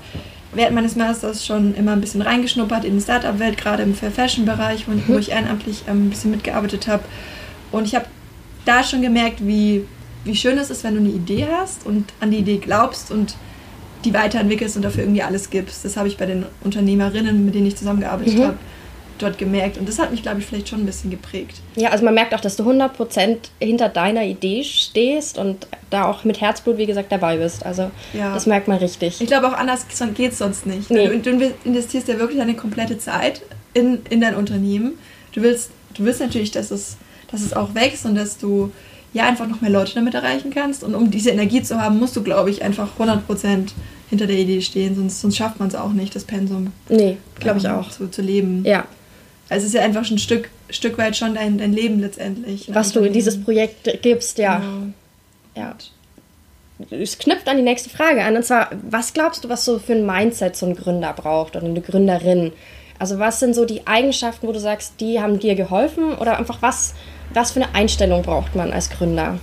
während 0.53 0.75
meines 0.75 0.95
Masters 0.95 1.45
schon 1.45 1.75
immer 1.75 1.91
ein 1.91 2.01
bisschen 2.01 2.21
reingeschnuppert 2.21 2.85
in 2.85 2.95
die 2.95 3.01
Startup-Welt, 3.01 3.57
gerade 3.57 3.83
im 3.83 3.93
Fair 3.93 4.11
Fashion-Bereich, 4.11 4.87
wo, 4.87 4.91
mhm. 4.91 5.03
wo, 5.07 5.17
ich 5.17 5.31
ehrenamtlich 5.31 5.83
ähm, 5.87 6.07
ein 6.07 6.09
bisschen 6.09 6.31
mitgearbeitet 6.31 6.87
habe. 6.87 7.03
Und 7.71 7.85
ich 7.85 7.95
habe 7.95 8.05
da 8.65 8.83
schon 8.83 9.01
gemerkt, 9.01 9.45
wie, 9.45 9.85
wie 10.23 10.35
schön 10.35 10.57
es 10.57 10.69
ist, 10.69 10.83
wenn 10.83 10.93
du 10.93 11.01
eine 11.01 11.09
Idee 11.09 11.47
hast 11.51 11.85
und 11.85 12.13
an 12.19 12.31
die 12.31 12.37
Idee 12.37 12.57
glaubst 12.57 13.11
und 13.11 13.35
die 14.05 14.13
weiterentwickelst 14.13 14.75
und 14.75 14.83
dafür 14.83 15.03
irgendwie 15.03 15.23
alles 15.23 15.49
gibst. 15.49 15.85
Das 15.85 15.97
habe 15.97 16.07
ich 16.07 16.17
bei 16.17 16.25
den 16.25 16.45
Unternehmerinnen, 16.63 17.45
mit 17.45 17.55
denen 17.55 17.67
ich 17.67 17.75
zusammengearbeitet 17.75 18.37
mhm. 18.37 18.43
habe, 18.43 18.57
dort 19.19 19.37
gemerkt. 19.37 19.77
Und 19.77 19.87
das 19.87 19.99
hat 19.99 20.11
mich, 20.11 20.21
glaube 20.21 20.39
ich, 20.39 20.45
vielleicht 20.45 20.69
schon 20.69 20.81
ein 20.81 20.85
bisschen 20.85 21.09
geprägt. 21.09 21.61
Ja, 21.75 21.89
also 21.89 22.03
man 22.03 22.13
merkt 22.13 22.33
auch, 22.33 22.41
dass 22.41 22.55
du 22.55 22.63
100% 22.63 23.37
hinter 23.59 23.89
deiner 23.89 24.23
Idee 24.23 24.63
stehst 24.63 25.37
und 25.37 25.67
da 25.89 26.05
auch 26.05 26.23
mit 26.23 26.41
Herzblut, 26.41 26.77
wie 26.77 26.85
gesagt, 26.85 27.11
dabei 27.11 27.37
bist. 27.37 27.65
Also 27.65 27.91
ja. 28.13 28.33
das 28.33 28.45
merkt 28.45 28.67
man 28.67 28.77
richtig. 28.77 29.21
Ich 29.21 29.27
glaube, 29.27 29.47
auch 29.47 29.53
anders 29.53 29.85
geht 30.15 30.31
es 30.31 30.37
sonst 30.37 30.65
nicht. 30.65 30.89
Nee. 30.89 31.07
Du, 31.07 31.37
du 31.37 31.53
investierst 31.63 32.07
ja 32.07 32.19
wirklich 32.19 32.39
deine 32.39 32.55
komplette 32.55 32.97
Zeit 32.97 33.41
in, 33.73 34.01
in 34.09 34.21
dein 34.21 34.35
Unternehmen. 34.35 34.93
Du 35.31 35.41
willst, 35.41 35.71
du 35.95 36.03
willst 36.03 36.19
natürlich, 36.19 36.51
dass 36.51 36.71
es, 36.71 36.97
dass 37.31 37.41
es 37.41 37.53
auch 37.53 37.75
wächst 37.75 38.05
und 38.05 38.15
dass 38.15 38.37
du 38.37 38.71
ja 39.13 39.27
einfach 39.27 39.47
noch 39.47 39.61
mehr 39.61 39.69
Leute 39.69 39.93
damit 39.93 40.15
erreichen 40.15 40.51
kannst. 40.51 40.83
Und 40.83 40.95
um 40.95 41.11
diese 41.11 41.29
Energie 41.29 41.61
zu 41.61 41.79
haben, 41.79 41.99
musst 41.99 42.15
du, 42.15 42.23
glaube 42.23 42.49
ich, 42.49 42.63
einfach 42.63 42.89
100% 42.99 43.69
hinter 44.13 44.27
der 44.27 44.37
Idee 44.37 44.61
stehen, 44.61 44.95
sonst, 44.95 45.21
sonst 45.21 45.37
schafft 45.37 45.59
man 45.59 45.69
es 45.69 45.75
auch 45.75 45.91
nicht, 45.91 46.15
das 46.15 46.23
Pensum. 46.23 46.71
Nee, 46.87 47.17
glaube 47.39 47.57
ich 47.57 47.67
auch. 47.67 47.89
Zu, 47.89 48.11
zu 48.11 48.21
leben. 48.21 48.63
Ja. 48.63 48.85
Also 49.49 49.63
es 49.63 49.73
ist 49.73 49.73
ja 49.73 49.81
einfach 49.81 50.05
schon 50.05 50.17
ein 50.17 50.19
Stück, 50.19 50.49
Stück 50.69 50.99
weit 50.99 51.17
schon 51.17 51.33
dein, 51.33 51.57
dein 51.57 51.73
Leben 51.73 51.99
letztendlich. 51.99 52.69
Was 52.71 52.91
du 52.91 52.99
in 52.99 53.11
dieses 53.11 53.43
Projekt 53.43 54.01
gibst, 54.03 54.37
ja. 54.37 54.59
Genau. 54.59 54.93
Ja. 55.55 55.75
Es 56.91 57.17
knüpft 57.17 57.47
an 57.47 57.57
die 57.57 57.63
nächste 57.63 57.89
Frage 57.89 58.23
an. 58.23 58.35
Und 58.35 58.45
zwar, 58.45 58.69
was 58.87 59.13
glaubst 59.13 59.43
du, 59.43 59.49
was 59.49 59.65
so 59.65 59.79
für 59.79 59.93
ein 59.93 60.05
Mindset 60.05 60.55
so 60.55 60.67
ein 60.67 60.75
Gründer 60.75 61.13
braucht 61.13 61.55
oder 61.55 61.65
eine 61.65 61.81
Gründerin? 61.81 62.51
Also 62.99 63.17
was 63.17 63.39
sind 63.39 63.55
so 63.55 63.65
die 63.65 63.87
Eigenschaften, 63.87 64.47
wo 64.47 64.51
du 64.51 64.59
sagst, 64.59 64.93
die 64.99 65.19
haben 65.19 65.39
dir 65.39 65.55
geholfen? 65.55 66.13
Oder 66.13 66.37
einfach 66.37 66.61
was, 66.61 66.93
was 67.33 67.51
für 67.51 67.63
eine 67.63 67.73
Einstellung 67.73 68.21
braucht 68.21 68.55
man 68.55 68.71
als 68.71 68.91
Gründer? 68.91 69.39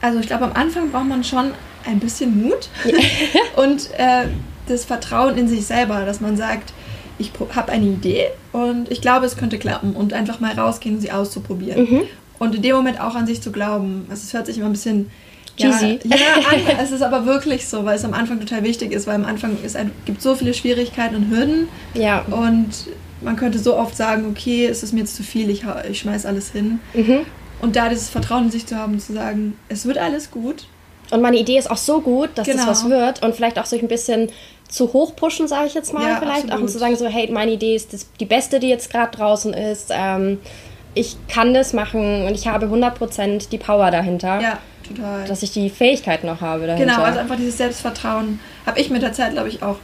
Also 0.00 0.18
ich 0.18 0.26
glaube, 0.26 0.44
am 0.44 0.52
Anfang 0.54 0.90
braucht 0.90 1.06
man 1.06 1.22
schon 1.22 1.52
ein 1.86 2.00
bisschen 2.00 2.42
Mut 2.42 2.68
und 3.56 3.90
äh, 3.96 4.26
das 4.68 4.84
Vertrauen 4.84 5.36
in 5.36 5.48
sich 5.48 5.66
selber, 5.66 6.04
dass 6.04 6.20
man 6.20 6.36
sagt, 6.36 6.72
ich 7.18 7.32
habe 7.54 7.72
eine 7.72 7.86
Idee 7.86 8.28
und 8.52 8.90
ich 8.90 9.00
glaube, 9.00 9.26
es 9.26 9.36
könnte 9.36 9.58
klappen 9.58 9.94
und 9.94 10.12
einfach 10.12 10.40
mal 10.40 10.52
rausgehen 10.52 10.96
und 10.96 11.00
sie 11.00 11.12
auszuprobieren. 11.12 11.82
Mhm. 11.82 12.02
Und 12.38 12.54
in 12.54 12.62
dem 12.62 12.74
Moment 12.74 13.00
auch 13.00 13.14
an 13.14 13.26
sich 13.26 13.42
zu 13.42 13.52
glauben. 13.52 14.06
Also 14.08 14.22
es 14.24 14.32
hört 14.32 14.46
sich 14.46 14.56
immer 14.56 14.66
ein 14.66 14.72
bisschen 14.72 15.10
Cheesy. 15.58 16.00
Ja, 16.04 16.16
ja 16.16 16.78
es 16.82 16.90
ist 16.90 17.02
aber 17.02 17.26
wirklich 17.26 17.68
so, 17.68 17.84
weil 17.84 17.96
es 17.96 18.04
am 18.04 18.14
Anfang 18.14 18.40
total 18.40 18.62
wichtig 18.62 18.92
ist, 18.92 19.06
weil 19.06 19.16
am 19.16 19.26
Anfang 19.26 19.58
es 19.62 19.76
gibt 20.06 20.22
so 20.22 20.34
viele 20.34 20.54
Schwierigkeiten 20.54 21.16
und 21.16 21.30
Hürden. 21.30 21.68
Ja. 21.92 22.24
Und 22.30 22.86
man 23.20 23.36
könnte 23.36 23.58
so 23.58 23.76
oft 23.76 23.96
sagen, 23.96 24.26
okay, 24.30 24.66
es 24.66 24.82
ist 24.82 24.92
mir 24.92 25.00
jetzt 25.00 25.16
zu 25.16 25.22
viel, 25.22 25.50
ich, 25.50 25.64
ich 25.90 25.98
schmeiß 25.98 26.24
alles 26.24 26.50
hin. 26.50 26.80
Mhm. 26.94 27.20
Und 27.60 27.76
da 27.76 27.90
dieses 27.90 28.08
Vertrauen 28.08 28.44
in 28.44 28.50
sich 28.50 28.66
zu 28.66 28.76
haben, 28.76 28.98
zu 28.98 29.12
sagen, 29.12 29.58
es 29.68 29.84
wird 29.84 29.98
alles 29.98 30.30
gut. 30.30 30.66
Und 31.10 31.22
meine 31.22 31.38
Idee 31.38 31.58
ist 31.58 31.70
auch 31.70 31.76
so 31.76 32.00
gut, 32.00 32.30
dass 32.36 32.46
Genau. 32.46 32.66
das 32.66 32.84
was 32.84 32.90
wird 32.90 33.22
und 33.22 33.34
vielleicht 33.34 33.58
auch 33.58 33.66
so 33.66 33.76
ein 33.76 33.88
bisschen 33.88 34.30
zu 34.68 34.92
hoch 34.92 35.16
pushen, 35.16 35.48
sage 35.48 35.66
ich 35.66 35.74
jetzt 35.74 35.92
mal 35.92 36.06
Ja, 36.08 36.16
vielleicht. 36.20 36.42
Auch 36.44 36.58
um 36.58 36.64
absolut. 36.64 36.70
zu 36.70 36.78
sagen, 36.78 36.96
so, 36.96 37.06
hey, 37.08 37.28
meine 37.32 37.50
Idee 37.50 37.74
ist 37.74 37.92
das, 37.92 38.06
die 38.20 38.24
beste, 38.26 38.60
die 38.60 38.68
jetzt 38.68 38.90
gerade 38.92 39.16
draußen 39.16 39.52
ist. 39.52 39.90
Ähm, 39.90 40.38
ich 40.94 41.16
kann 41.28 41.54
das 41.54 41.72
machen 41.72 42.24
und 42.26 42.34
ich 42.34 42.46
habe 42.48 42.66
100% 42.66 43.48
die 43.50 43.58
Power 43.58 43.90
dahinter, 43.90 44.40
Ja, 44.40 44.58
total. 44.86 45.24
dass 45.26 45.42
ich 45.42 45.52
die 45.52 45.70
Fähigkeit 45.70 46.22
noch 46.24 46.40
habe 46.40 46.66
dahinter. 46.68 46.94
Genau, 46.94 47.04
also 47.04 47.18
einfach 47.18 47.36
dieses 47.36 47.58
Selbstvertrauen 47.58 48.38
habe 48.66 48.78
ich 48.80 48.90
mit 48.90 49.02
der 49.02 49.12
Zeit, 49.12 49.32
glaube 49.32 49.48
ich, 49.48 49.62
auch 49.62 49.76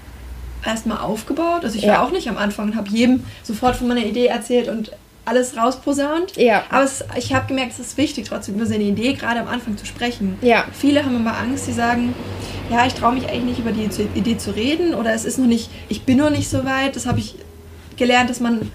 erstmal 0.64 0.98
aufgebaut. 0.98 1.64
Also 1.64 1.76
ich 1.78 1.84
Ja. 1.84 1.94
war 1.94 2.02
auch 2.06 2.10
nicht 2.12 2.28
am 2.28 2.36
Anfang 2.38 2.66
und 2.66 2.76
habe 2.76 2.88
jedem 2.90 3.24
sofort 3.42 3.76
von 3.76 3.88
meiner 3.88 4.04
Idee 4.04 4.26
erzählt 4.26 4.68
und 4.68 4.92
alles 5.26 5.56
rausposaunt. 5.56 6.36
Ja. 6.36 6.64
Aber 6.70 6.84
es, 6.84 7.04
ich 7.16 7.34
habe 7.34 7.46
gemerkt, 7.48 7.72
es 7.72 7.80
ist 7.80 7.98
wichtig, 7.98 8.26
trotzdem 8.28 8.54
über 8.54 8.64
seine 8.64 8.84
Idee 8.84 9.12
gerade 9.12 9.40
am 9.40 9.48
Anfang 9.48 9.76
zu 9.76 9.84
sprechen. 9.84 10.38
Ja. 10.40 10.64
Viele 10.72 11.04
haben 11.04 11.16
immer 11.16 11.36
Angst, 11.36 11.66
die 11.66 11.72
sagen, 11.72 12.14
ja, 12.70 12.86
ich 12.86 12.94
traue 12.94 13.14
mich 13.14 13.28
eigentlich 13.28 13.44
nicht 13.44 13.58
über 13.58 13.72
die 13.72 13.88
Idee 14.18 14.38
zu 14.38 14.52
reden 14.52 14.94
oder 14.94 15.12
es 15.12 15.24
ist 15.24 15.38
noch 15.38 15.46
nicht, 15.46 15.68
ich 15.88 16.02
bin 16.02 16.18
noch 16.18 16.30
nicht 16.30 16.48
so 16.48 16.64
weit. 16.64 16.96
Das 16.96 17.06
habe 17.06 17.18
ich 17.18 17.34
gelernt, 17.96 18.30
dass 18.30 18.40
man 18.40 18.70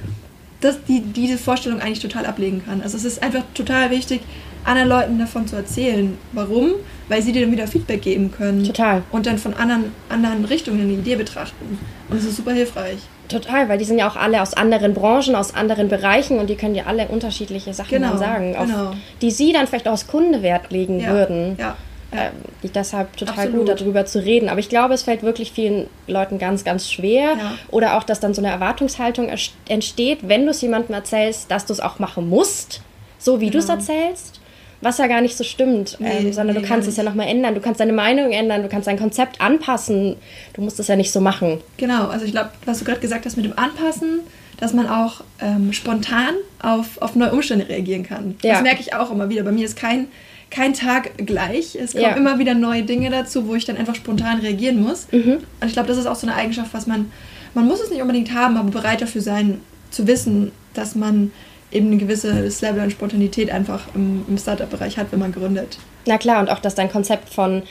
das, 0.59 0.77
die, 0.87 1.01
diese 1.01 1.37
Vorstellung 1.37 1.79
eigentlich 1.79 1.99
total 1.99 2.25
ablegen 2.25 2.63
kann. 2.63 2.81
Also 2.81 2.97
es 2.97 3.05
ist 3.05 3.23
einfach 3.23 3.43
total 3.53 3.89
wichtig, 3.89 4.21
anderen 4.63 4.89
Leuten 4.89 5.19
davon 5.19 5.47
zu 5.47 5.55
erzählen. 5.55 6.17
Warum? 6.33 6.71
Weil 7.07 7.21
sie 7.21 7.31
dir 7.31 7.41
dann 7.41 7.51
wieder 7.51 7.67
Feedback 7.67 8.01
geben 8.01 8.31
können. 8.31 8.63
Total. 8.63 9.03
Und 9.11 9.25
dann 9.25 9.37
von 9.37 9.53
anderen, 9.53 9.91
anderen 10.09 10.45
Richtungen 10.45 10.87
die 10.87 10.95
Idee 10.95 11.15
betrachten. 11.15 11.79
Und 12.09 12.17
es 12.17 12.25
ist 12.25 12.35
super 12.35 12.51
hilfreich. 12.51 12.99
Total, 13.31 13.69
weil 13.69 13.77
die 13.77 13.85
sind 13.85 13.97
ja 13.99 14.07
auch 14.09 14.15
alle 14.15 14.41
aus 14.41 14.53
anderen 14.53 14.93
Branchen, 14.93 15.35
aus 15.35 15.53
anderen 15.55 15.87
Bereichen 15.89 16.39
und 16.39 16.49
die 16.49 16.55
können 16.55 16.73
dir 16.73 16.87
alle 16.87 17.07
unterschiedliche 17.07 17.73
Sachen 17.73 17.89
Genau, 17.89 18.09
dann 18.09 18.17
sagen, 18.17 18.53
genau. 18.53 18.89
auf 18.89 18.95
die 19.21 19.31
sie 19.31 19.53
dann 19.53 19.67
vielleicht 19.67 19.87
auch 19.87 19.91
als 19.93 20.07
Kunde 20.07 20.41
Wert 20.41 20.71
legen 20.71 20.99
Ja, 20.99 21.09
würden. 21.11 21.57
ja, 21.59 21.75
Ähm, 22.13 22.31
deshalb 22.75 23.15
total 23.15 23.35
Absolut. 23.47 23.67
gut, 23.67 23.79
darüber 23.79 24.05
zu 24.05 24.19
reden. 24.23 24.49
Aber 24.49 24.59
ich 24.59 24.67
glaube, 24.67 24.93
es 24.93 25.03
fällt 25.03 25.23
wirklich 25.23 25.53
vielen 25.53 25.87
Leuten 26.07 26.39
ganz, 26.39 26.65
ganz 26.65 26.91
schwer. 26.91 27.35
Ja. 27.37 27.53
Oder 27.69 27.97
auch, 27.97 28.03
dass 28.03 28.19
dann 28.19 28.33
so 28.33 28.41
eine 28.41 28.51
Erwartungshaltung 28.51 29.29
entsteht, 29.69 30.19
wenn 30.27 30.43
du 30.43 30.51
es 30.51 30.59
jemandem 30.61 30.93
erzählst, 30.93 31.49
dass 31.49 31.65
du 31.65 31.71
es 31.71 31.79
auch 31.79 31.99
machen 31.99 32.27
musst, 32.27 32.81
so 33.17 33.39
wie 33.39 33.49
du 33.49 33.59
es 33.59 33.67
Genau. 33.67 33.77
erzählst. 33.79 34.40
Was 34.81 34.97
ja 34.97 35.07
gar 35.07 35.21
nicht 35.21 35.37
so 35.37 35.43
stimmt, 35.43 35.97
Nee, 35.99 36.09
ähm, 36.19 36.33
sondern 36.33 36.55
nee, 36.55 36.61
du 36.63 36.67
kannst 36.67 36.87
es 36.87 36.97
ja 36.97 37.03
nochmal 37.03 37.27
ändern. 37.27 37.53
Du 37.53 37.61
kannst 37.61 37.79
deine 37.79 37.93
Meinung 37.93 38.31
ändern, 38.31 38.63
du 38.63 38.67
kannst 38.69 38.87
dein 38.87 38.97
Konzept 38.97 39.39
anpassen. 39.39 40.15
Du 40.53 40.61
musst 40.61 40.79
es 40.79 40.87
ja 40.87 40.95
nicht 40.95 41.11
so 41.11 41.21
machen. 41.21 41.59
Genau, 41.77 42.07
also 42.07 42.25
ich 42.25 42.31
glaube, 42.31 42.49
was 42.65 42.79
du 42.79 42.85
gerade 42.85 42.99
gesagt 42.99 43.25
hast 43.25 43.35
mit 43.37 43.45
dem 43.45 43.57
Anpassen, 43.57 44.21
dass 44.59 44.73
man 44.73 44.87
auch 44.87 45.21
ähm, 45.39 45.71
spontan 45.73 46.33
auf, 46.61 46.99
auf 47.01 47.15
neue 47.15 47.31
Umstände 47.31 47.67
reagieren 47.69 48.03
kann. 48.03 48.35
Ja. 48.43 48.53
Das 48.53 48.63
merke 48.63 48.81
ich 48.81 48.93
auch 48.93 49.11
immer 49.11 49.29
wieder. 49.29 49.43
Bei 49.43 49.51
mir 49.51 49.65
ist 49.65 49.75
kein, 49.75 50.07
kein 50.49 50.73
Tag 50.73 51.11
gleich. 51.17 51.75
Es 51.75 51.91
kommen 51.93 52.03
Ja. 52.03 52.15
immer 52.15 52.39
wieder 52.39 52.53
neue 52.53 52.83
Dinge 52.83 53.09
dazu, 53.09 53.47
wo 53.47 53.55
ich 53.55 53.65
dann 53.65 53.77
einfach 53.77 53.95
spontan 53.95 54.39
reagieren 54.39 54.81
muss. 54.81 55.07
Mhm. 55.11 55.37
Und 55.59 55.67
ich 55.67 55.73
glaube, 55.73 55.87
das 55.87 55.97
ist 55.97 56.05
auch 56.07 56.15
so 56.15 56.27
eine 56.27 56.35
Eigenschaft, 56.35 56.73
was 56.73 56.85
man, 56.87 57.11
man 57.53 57.67
muss 57.67 57.81
es 57.81 57.89
nicht 57.91 58.01
unbedingt 58.01 58.33
haben, 58.33 58.57
aber 58.57 58.69
bereit 58.71 59.01
dafür 59.01 59.21
sein, 59.21 59.61
zu 59.91 60.07
wissen, 60.07 60.51
dass 60.73 60.95
man 60.95 61.31
eben 61.71 61.91
ein 61.91 61.99
gewisses 61.99 62.61
Level 62.61 62.81
an 62.81 62.91
Spontanität 62.91 63.49
einfach 63.51 63.81
im, 63.95 64.25
im 64.27 64.37
Startup-Bereich 64.37 64.97
hat, 64.97 65.11
wenn 65.11 65.19
man 65.19 65.31
gründet. 65.31 65.77
Na 66.05 66.17
klar, 66.17 66.39
und 66.41 66.49
auch, 66.49 66.59
dass 66.59 66.75
dein 66.75 66.91
Konzept 66.91 67.33
von 67.33 67.63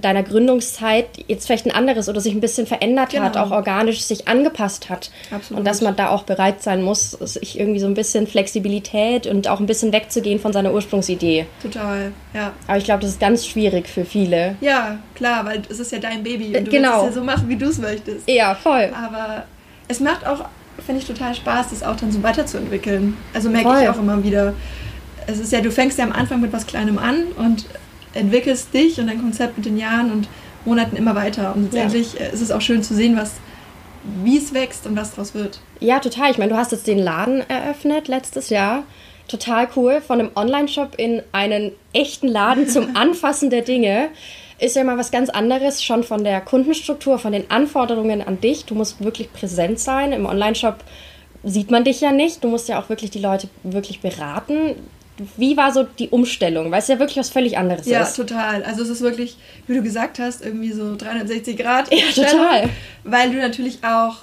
deiner 0.00 0.22
Gründungszeit 0.22 1.06
jetzt 1.28 1.46
vielleicht 1.46 1.66
ein 1.66 1.70
anderes 1.70 2.08
oder 2.08 2.18
sich 2.18 2.32
ein 2.32 2.40
bisschen 2.40 2.66
verändert 2.66 3.14
hat, 3.18 3.34
Genau. 3.34 3.44
auch 3.44 3.50
organisch 3.50 4.00
sich 4.02 4.26
angepasst 4.26 4.88
hat. 4.88 5.10
Absolut. 5.30 5.58
Und 5.58 5.66
dass 5.66 5.82
man 5.82 5.94
da 5.96 6.08
auch 6.08 6.22
bereit 6.22 6.62
sein 6.62 6.82
muss, 6.82 7.10
sich 7.10 7.60
irgendwie 7.60 7.78
so 7.78 7.86
ein 7.86 7.92
bisschen 7.92 8.26
Flexibilität 8.26 9.26
und 9.26 9.48
auch 9.48 9.60
ein 9.60 9.66
bisschen 9.66 9.92
wegzugehen 9.92 10.40
von 10.40 10.52
seiner 10.54 10.72
Ursprungsidee. 10.72 11.44
Total, 11.60 12.12
ja. 12.32 12.52
Aber 12.66 12.78
ich 12.78 12.84
glaube, 12.84 13.02
das 13.02 13.10
ist 13.10 13.20
ganz 13.20 13.46
schwierig 13.46 13.86
für 13.86 14.06
viele. 14.06 14.56
Ja, 14.62 14.98
klar, 15.14 15.44
weil 15.44 15.60
es 15.68 15.78
ist 15.78 15.92
ja 15.92 15.98
dein 15.98 16.22
Baby 16.22 16.56
und 16.56 16.66
du 16.66 16.70
genau. 16.70 17.02
willst 17.02 17.10
es 17.10 17.14
ja 17.16 17.20
so 17.20 17.24
machen, 17.26 17.48
wie 17.50 17.56
du 17.56 17.66
es 17.66 17.78
möchtest. 17.78 18.26
Ja, 18.30 18.54
voll. 18.54 18.90
Aber 18.94 19.44
es 19.88 20.00
macht 20.00 20.26
auch, 20.26 20.46
finde 20.84 21.00
ich, 21.00 21.06
total 21.06 21.34
Spaß, 21.34 21.70
das 21.70 21.82
auch 21.82 21.96
dann 21.96 22.10
so 22.12 22.22
weiterzuentwickeln. 22.22 23.16
Also 23.34 23.50
merke 23.50 23.68
Voll. 23.68 23.82
ich 23.82 23.88
auch 23.88 23.98
immer 23.98 24.22
wieder. 24.24 24.54
Es 25.26 25.38
ist 25.38 25.52
ja, 25.52 25.60
du 25.60 25.70
fängst 25.70 25.98
ja 25.98 26.04
am 26.04 26.12
Anfang 26.12 26.40
mit 26.40 26.52
was 26.52 26.66
Kleinem 26.66 26.98
an 26.98 27.24
und 27.36 27.66
entwickelst 28.14 28.74
dich 28.74 28.98
und 28.98 29.06
dein 29.06 29.20
Konzept 29.20 29.56
mit 29.56 29.66
den 29.66 29.78
Jahren 29.78 30.10
und 30.10 30.28
Monaten 30.64 30.96
immer 30.96 31.14
weiter. 31.14 31.54
Und 31.54 31.72
Ja. 31.72 31.82
letztendlich 31.84 32.20
äh, 32.20 32.32
ist 32.32 32.40
es 32.40 32.50
auch 32.50 32.60
schön 32.60 32.82
zu 32.82 32.94
sehen, 32.94 33.16
was, 33.16 33.32
wie 34.24 34.36
es 34.36 34.52
wächst 34.52 34.86
und 34.86 34.96
was 34.96 35.10
daraus 35.10 35.34
wird. 35.34 35.60
Ja, 35.80 35.98
total. 36.00 36.30
Ich 36.30 36.38
meine, 36.38 36.50
du 36.52 36.56
hast 36.56 36.72
jetzt 36.72 36.86
den 36.86 36.98
Laden 36.98 37.42
eröffnet 37.48 38.08
letztes 38.08 38.50
Jahr. 38.50 38.82
Total 39.28 39.68
cool. 39.76 40.00
Von 40.04 40.20
einem 40.20 40.30
Online-Shop 40.34 40.94
in 40.96 41.22
einen 41.32 41.72
echten 41.92 42.28
Laden 42.28 42.68
zum 42.68 42.88
Anfassen 42.96 43.50
der 43.50 43.62
Dinge. 43.62 44.08
Ist 44.62 44.76
ja 44.76 44.84
mal 44.84 44.96
was 44.96 45.10
ganz 45.10 45.28
anderes, 45.28 45.82
schon 45.82 46.04
von 46.04 46.22
der 46.22 46.40
Kundenstruktur, 46.40 47.18
von 47.18 47.32
den 47.32 47.50
Anforderungen 47.50 48.22
an 48.22 48.40
dich. 48.40 48.64
Du 48.64 48.76
musst 48.76 49.02
wirklich 49.02 49.32
präsent 49.32 49.80
sein. 49.80 50.12
Im 50.12 50.24
Online-Shop 50.24 50.76
sieht 51.42 51.72
man 51.72 51.82
dich 51.82 52.00
ja 52.00 52.12
nicht. 52.12 52.44
Du 52.44 52.48
musst 52.48 52.68
ja 52.68 52.80
auch 52.80 52.88
wirklich 52.88 53.10
die 53.10 53.18
Leute 53.18 53.48
wirklich 53.64 54.00
beraten. 54.00 54.76
Wie 55.36 55.56
war 55.56 55.72
so 55.72 55.82
die 55.82 56.08
Umstellung? 56.10 56.70
Weil 56.70 56.78
es 56.78 56.86
ja 56.86 56.98
wirklich 57.00 57.18
was 57.18 57.28
völlig 57.30 57.58
anderes 57.58 57.86
Ja, 57.86 58.02
ist. 58.02 58.14
total. 58.14 58.62
Also 58.62 58.82
es 58.82 58.88
ist 58.88 59.00
wirklich, 59.00 59.36
wie 59.66 59.74
du 59.74 59.82
gesagt 59.82 60.20
hast, 60.20 60.44
irgendwie 60.44 60.70
so 60.72 60.94
360 60.96 61.56
Grad. 61.58 61.92
Ja, 61.92 62.04
total. 62.14 62.68
Weil 63.02 63.32
du 63.32 63.38
natürlich 63.38 63.82
auch 63.82 64.18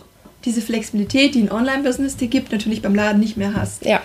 diese 0.45 0.61
Flexibilität, 0.61 1.35
die 1.35 1.41
ein 1.41 1.51
Online-Business 1.51 2.15
dir 2.15 2.29
gibt, 2.29 2.53
natürlich 2.53 2.81
beim 2.81 2.95
Laden 2.95 3.19
nicht 3.19 3.35
mehr 3.35 3.53
hast. 3.55 3.83
Ja, 3.85 4.01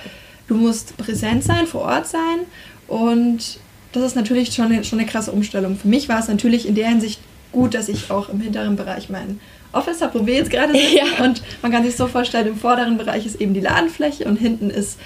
Du 0.46 0.56
musst 0.56 0.96
präsent 0.98 1.42
sein, 1.42 1.66
vor 1.66 1.82
Ort 1.82 2.06
sein 2.06 2.40
und 2.86 3.58
das 3.94 4.04
ist 4.04 4.16
natürlich 4.16 4.52
schon 4.54 4.66
eine, 4.66 4.84
schon 4.84 4.98
eine 4.98 5.08
krasse 5.08 5.32
Umstellung. 5.32 5.76
Für 5.76 5.88
mich 5.88 6.08
war 6.08 6.18
es 6.18 6.28
natürlich 6.28 6.66
in 6.66 6.74
der 6.74 6.88
Hinsicht 6.88 7.20
gut, 7.52 7.74
dass 7.74 7.88
ich 7.88 8.10
auch 8.10 8.28
im 8.28 8.40
hinteren 8.40 8.76
Bereich 8.76 9.08
mein 9.08 9.40
Office 9.72 10.00
habe, 10.00 10.20
wo 10.20 10.26
wir 10.26 10.34
jetzt 10.34 10.50
gerade 10.50 10.72
sind. 10.78 10.92
Ja. 10.92 11.24
Und 11.24 11.42
man 11.62 11.72
kann 11.72 11.84
sich 11.84 11.96
so 11.96 12.06
vorstellen, 12.06 12.48
im 12.48 12.56
vorderen 12.56 12.98
Bereich 12.98 13.26
ist 13.26 13.40
eben 13.40 13.54
die 13.54 13.60
Ladenfläche 13.60 14.24
und 14.24 14.36
hinten 14.36 14.70
ist 14.70 14.98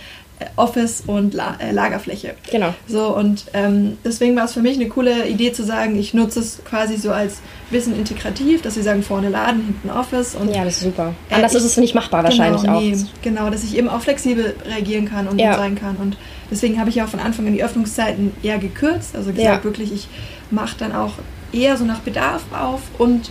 Office 0.56 1.02
und 1.06 1.34
La 1.34 1.56
äh, 1.58 1.72
Lagerfläche. 1.72 2.34
genau. 2.50 2.74
So, 2.86 3.16
und 3.16 3.44
ähm, 3.54 3.96
deswegen 4.04 4.36
war 4.36 4.44
es 4.44 4.52
für 4.54 4.60
mich 4.60 4.76
eine 4.76 4.88
coole 4.88 5.26
Idee 5.28 5.52
zu 5.52 5.64
sagen, 5.64 5.98
ich 5.98 6.14
nutze 6.14 6.40
es 6.40 6.60
quasi 6.64 6.96
so 6.96 7.10
als 7.12 7.38
Wissen 7.70 7.96
integrativ, 7.98 8.62
dass 8.62 8.74
sie 8.74 8.82
sagen, 8.82 9.02
vorne 9.02 9.28
Laden, 9.28 9.62
hinten 9.64 9.90
Office 9.90 10.34
und 10.34 10.54
Ja, 10.54 10.64
das 10.64 10.76
ist 10.78 10.82
super. 10.84 11.14
Äh, 11.30 11.34
Anders 11.34 11.52
ich- 11.52 11.58
ist 11.58 11.64
es 11.64 11.76
nicht 11.76 11.94
machbar 11.94 12.24
wahrscheinlich 12.24 12.62
genau, 12.62 12.76
auch. 12.76 12.80
nee, 12.80 12.96
genau, 13.22 13.50
dass 13.50 13.64
ich 13.64 13.76
eben 13.76 13.88
auch 13.88 14.00
flexibel 14.00 14.54
reagieren 14.64 15.08
kann 15.08 15.26
und 15.28 15.38
Ja. 15.40 15.56
sein 15.56 15.74
kann. 15.74 15.96
Und 15.96 16.16
deswegen 16.50 16.78
habe 16.80 16.90
ich 16.90 17.02
auch 17.02 17.08
von 17.08 17.20
Anfang 17.20 17.46
an 17.46 17.52
die 17.52 17.62
Öffnungszeiten 17.64 18.32
eher 18.42 18.58
gekürzt. 18.58 19.14
Also 19.16 19.32
gesagt, 19.32 19.58
Ja. 19.58 19.64
wirklich, 19.64 19.92
ich 19.92 20.08
mache 20.50 20.76
dann 20.78 20.92
auch 20.94 21.12
eher 21.52 21.76
so 21.76 21.84
nach 21.84 22.00
Bedarf 22.00 22.42
auf 22.52 22.80
und 22.98 23.30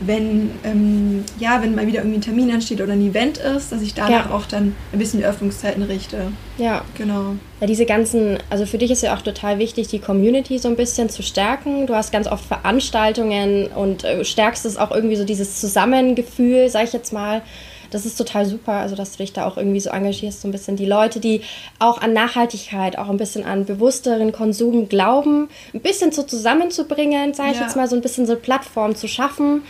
wenn, 0.00 0.50
ähm, 0.62 1.24
ja, 1.38 1.62
wenn 1.62 1.74
mal 1.74 1.86
wieder 1.86 2.00
irgendwie 2.00 2.18
ein 2.18 2.22
Termin 2.22 2.50
ansteht 2.50 2.80
oder 2.80 2.92
ein 2.92 3.00
Event 3.00 3.38
ist, 3.38 3.72
dass 3.72 3.80
ich 3.82 3.94
danach 3.94 4.28
Ja. 4.28 4.30
auch 4.30 4.46
dann 4.46 4.76
ein 4.92 4.98
bisschen 4.98 5.20
die 5.20 5.26
Öffnungszeiten 5.26 5.82
richte. 5.82 6.32
Ja. 6.58 6.84
Genau. 6.94 7.36
Ja, 7.60 7.66
diese 7.66 7.86
ganzen, 7.86 8.38
also 8.50 8.66
für 8.66 8.78
dich 8.78 8.90
ist 8.90 9.02
ja 9.02 9.14
auch 9.16 9.22
total 9.22 9.58
wichtig, 9.58 9.88
die 9.88 9.98
Community 9.98 10.58
so 10.58 10.68
ein 10.68 10.76
bisschen 10.76 11.08
zu 11.08 11.22
stärken. 11.22 11.86
Du 11.86 11.94
hast 11.94 12.12
ganz 12.12 12.26
oft 12.26 12.44
Veranstaltungen 12.44 13.68
und 13.68 14.04
äh, 14.04 14.24
stärkst 14.24 14.66
es 14.66 14.76
auch 14.76 14.90
irgendwie 14.90 15.16
so 15.16 15.24
dieses 15.24 15.60
Zusammengefühl, 15.60 16.68
sag 16.68 16.84
ich 16.84 16.92
jetzt 16.92 17.12
mal. 17.12 17.42
das 17.90 18.04
ist 18.04 18.16
total 18.16 18.44
super, 18.46 18.72
also 18.72 18.96
dass 18.96 19.12
du 19.12 19.18
dich 19.18 19.32
da 19.32 19.46
auch 19.46 19.56
irgendwie 19.56 19.78
so 19.80 19.90
engagierst, 19.90 20.40
so 20.42 20.48
ein 20.48 20.50
bisschen 20.52 20.76
die 20.76 20.84
Leute, 20.86 21.20
die 21.20 21.42
auch 21.78 22.00
an 22.02 22.12
Nachhaltigkeit, 22.12 22.98
auch 22.98 23.08
ein 23.08 23.16
bisschen 23.16 23.44
an 23.44 23.64
bewussteren 23.64 24.32
Konsum 24.32 24.88
glauben, 24.88 25.48
ein 25.72 25.80
bisschen 25.80 26.10
so 26.10 26.24
zusammenzubringen, 26.24 27.32
sage 27.32 27.52
ich 27.52 27.56
ja. 27.58 27.62
jetzt 27.62 27.76
mal, 27.76 27.88
so 27.88 27.94
ein 27.94 28.02
bisschen 28.02 28.26
so 28.26 28.32
eine 28.32 28.40
Plattform 28.40 28.96
zu 28.96 29.06
schaffen 29.08 29.62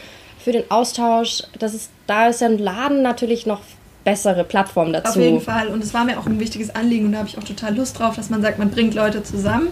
für 0.47 0.53
den 0.53 0.71
Austausch. 0.71 1.43
Das 1.59 1.75
ist, 1.75 1.91
da 2.07 2.29
ist 2.29 2.41
ja 2.41 2.47
ein 2.47 2.59
Laden 2.59 3.03
natürlich 3.03 3.47
noch 3.47 3.63
bessere 4.05 4.45
Plattform 4.45 4.93
dazu. 4.93 5.19
Auf 5.19 5.25
jeden 5.25 5.41
Fall. 5.41 5.67
Und 5.67 5.83
es 5.83 5.93
war 5.93 6.05
mir 6.05 6.21
auch 6.21 6.27
ein 6.27 6.39
wichtiges 6.39 6.73
Anliegen 6.73 7.07
und 7.07 7.13
da 7.13 7.19
habe 7.19 7.29
ich 7.29 7.37
auch 7.37 7.43
total 7.43 7.77
Lust 7.77 7.99
drauf, 7.99 8.15
dass 8.15 8.31
man 8.31 8.43
sagt, 8.43 8.61
man 8.61 8.71
bringt 8.71 8.95
Leute 8.95 9.25
zusammen. 9.25 9.71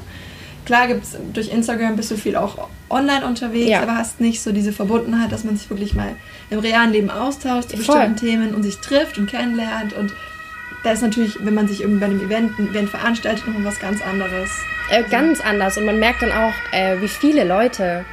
Klar 0.64 0.88
gibt's 0.88 1.16
durch 1.32 1.52
Instagram 1.52 1.94
bist 1.94 2.10
du 2.10 2.16
viel 2.16 2.34
auch 2.34 2.66
online 2.90 3.24
unterwegs, 3.24 3.70
ja. 3.70 3.82
aber 3.82 3.96
hast 3.96 4.20
nicht 4.20 4.42
so 4.42 4.50
diese 4.50 4.72
Verbundenheit, 4.72 5.30
dass 5.30 5.44
man 5.44 5.56
sich 5.56 5.70
wirklich 5.70 5.94
mal 5.94 6.16
im 6.50 6.58
realen 6.58 6.90
Leben 6.90 7.08
austauscht 7.08 7.70
zu 7.70 7.76
bestimmten 7.76 8.16
Themen 8.16 8.52
und 8.52 8.64
sich 8.64 8.78
trifft 8.78 9.16
und 9.16 9.30
kennenlernt. 9.30 9.92
Und 9.92 10.12
da 10.82 10.90
ist 10.90 11.02
natürlich, 11.02 11.36
wenn 11.38 11.54
man 11.54 11.68
sich 11.68 11.82
irgendwie 11.82 12.00
bei 12.00 12.06
einem 12.06 12.20
Event, 12.20 12.58
ein 12.58 12.70
Event 12.70 12.90
veranstaltet, 12.90 13.46
nochmal 13.46 13.66
was 13.66 13.78
ganz 13.78 14.02
anderes. 14.02 14.50
Äh, 14.90 15.04
ganz 15.08 15.40
anders. 15.40 15.78
Und 15.78 15.84
man 15.84 16.00
merkt 16.00 16.22
dann 16.22 16.32
auch, 16.32 16.52
äh, 16.72 17.00
wie 17.00 17.06
viele 17.06 17.44
Leute 17.44 18.04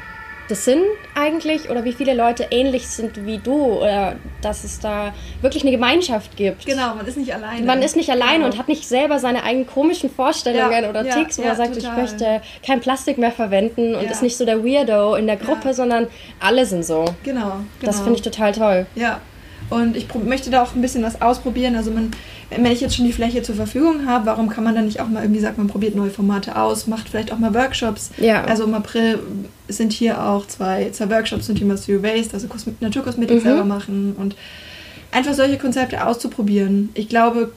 das 0.52 0.66
sind 0.66 0.84
eigentlich 1.16 1.70
oder 1.70 1.86
wie 1.86 1.94
viele 1.94 2.14
Leute 2.14 2.48
ähnlich 2.52 2.86
sind 2.90 3.26
wie 3.26 3.38
du 3.38 3.80
oder 3.80 4.18
dass 4.42 4.66
es 4.66 4.82
da 4.82 5.14
wirklich 5.40 5.64
eine 5.64 5.72
Gemeinschaft 5.72 6.36
gibt. 6.36 6.66
Genau, 6.66 6.94
man 6.94 7.08
ist 7.08 7.18
nicht 7.18 7.34
alleine. 7.34 7.66
Man 7.66 7.82
ist 7.82 7.96
nicht 7.96 8.10
alleine 8.10 8.40
genau. 8.40 8.48
und 8.48 8.58
hat 8.58 8.68
nicht 8.68 8.86
selber 8.86 9.18
seine 9.20 9.44
eigenen 9.44 9.66
komischen 9.66 10.10
Vorstellungen 10.10 10.84
ja, 10.84 10.90
oder 10.90 11.06
ja, 11.06 11.16
Ticks, 11.16 11.38
wo 11.38 11.44
ja, 11.44 11.50
er 11.50 11.56
sagt, 11.56 11.76
total. 11.76 11.92
ich 11.92 11.98
möchte 12.02 12.42
kein 12.66 12.82
Plastik 12.82 13.18
mehr 13.18 13.32
verwenden 13.32 13.96
und 13.96 14.04
ist 14.12 14.22
nicht 14.22 14.36
so 14.36 14.44
der 14.44 14.62
Weirdo 14.62 15.16
in 15.16 15.26
der 15.26 15.38
Gruppe, 15.38 15.74
sondern 15.74 16.08
alle 16.42 16.66
sind 16.66 16.84
so. 16.84 17.06
Genau. 17.24 17.42
genau. 17.44 17.64
Das 17.80 18.02
finde 18.02 18.16
ich 18.16 18.22
total 18.22 18.52
toll. 18.52 18.86
Ja. 18.96 19.22
Und 19.70 19.96
ich 19.96 20.14
möchte 20.16 20.50
da 20.50 20.64
auch 20.64 20.76
ein 20.76 20.82
bisschen 20.82 21.02
was 21.02 21.22
ausprobieren. 21.22 21.78
Also 21.78 21.92
man 21.92 22.12
wenn 22.52 22.72
ich 22.72 22.82
jetzt 22.82 22.96
schon 22.96 23.06
die 23.06 23.14
Fläche 23.14 23.42
zur 23.42 23.56
Verfügung 23.56 24.06
habe, 24.06 24.26
warum 24.26 24.50
kann 24.50 24.64
man 24.64 24.76
dann 24.76 24.86
nicht 24.86 25.00
auch 25.00 25.08
mal 25.08 25.24
irgendwie 25.24 25.40
sagen, 25.40 25.56
man 25.58 25.68
probiert 25.68 25.96
neue 25.96 26.10
Formate 26.10 26.56
aus, 26.58 26.86
macht 26.86 27.10
vielleicht 27.10 27.32
auch 27.32 27.40
mal 27.40 27.54
Workshops. 27.54 28.12
Ja. 28.18 28.44
Also 28.44 28.66
im 28.66 28.74
April 28.74 29.20
sind 29.70 29.94
hier 29.94 30.24
auch 30.24 30.46
zwei, 30.48 30.90
zwei 30.92 31.10
Workshops 31.10 31.46
zum 31.46 31.56
Thema 31.56 31.78
Zero 31.78 32.04
Waste, 32.04 32.34
also 32.34 32.48
Kosme 32.48 32.74
Naturkosmetik 32.82 33.38
mhm. 33.38 33.42
selber 33.42 33.64
machen 33.64 34.16
und 34.18 34.36
einfach 35.12 35.34
solche 35.34 35.58
Konzepte 35.58 36.06
auszuprobieren. 36.06 36.90
Ich 36.94 37.08
glaube, 37.08 37.52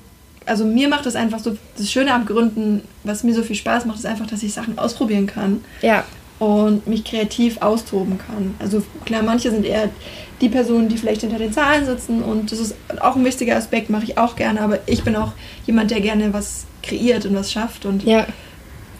also 0.46 0.64
mir 0.64 0.88
macht 0.88 1.06
das 1.06 1.16
einfach 1.16 1.40
so, 1.40 1.56
das 1.76 1.90
Schöne 1.90 2.12
am 2.12 2.26
Gründen, 2.26 2.82
was 3.02 3.24
mir 3.24 3.34
so 3.34 3.42
viel 3.42 3.56
Spaß 3.56 3.86
macht, 3.86 3.98
ist 3.98 4.06
einfach, 4.06 4.26
dass 4.26 4.42
ich 4.42 4.52
Sachen 4.52 4.78
ausprobieren 4.78 5.26
kann. 5.26 5.64
Ja. 5.82 6.04
Und 6.38 6.86
mich 6.86 7.04
kreativ 7.04 7.62
austoben 7.62 8.18
kann. 8.18 8.54
Also 8.58 8.82
klar, 9.04 9.22
manche 9.22 9.50
sind 9.50 9.64
eher 9.64 9.88
die 10.40 10.48
Personen, 10.48 10.88
die 10.88 10.96
vielleicht 10.96 11.20
hinter 11.20 11.38
den 11.38 11.52
Zahlen 11.52 11.86
sitzen. 11.86 12.22
Und 12.22 12.50
das 12.50 12.58
ist 12.58 12.74
auch 13.00 13.16
ein 13.16 13.24
wichtiger 13.24 13.56
Aspekt, 13.56 13.88
mache 13.88 14.04
ich 14.04 14.18
auch 14.18 14.36
gerne. 14.36 14.60
Aber 14.60 14.80
ich 14.86 15.04
bin 15.04 15.16
auch 15.16 15.32
jemand, 15.66 15.90
der 15.90 16.00
gerne 16.00 16.32
was 16.32 16.66
kreiert 16.82 17.24
und 17.24 17.34
was 17.34 17.52
schafft. 17.52 17.86
Und 17.86 18.04
ja. 18.04 18.26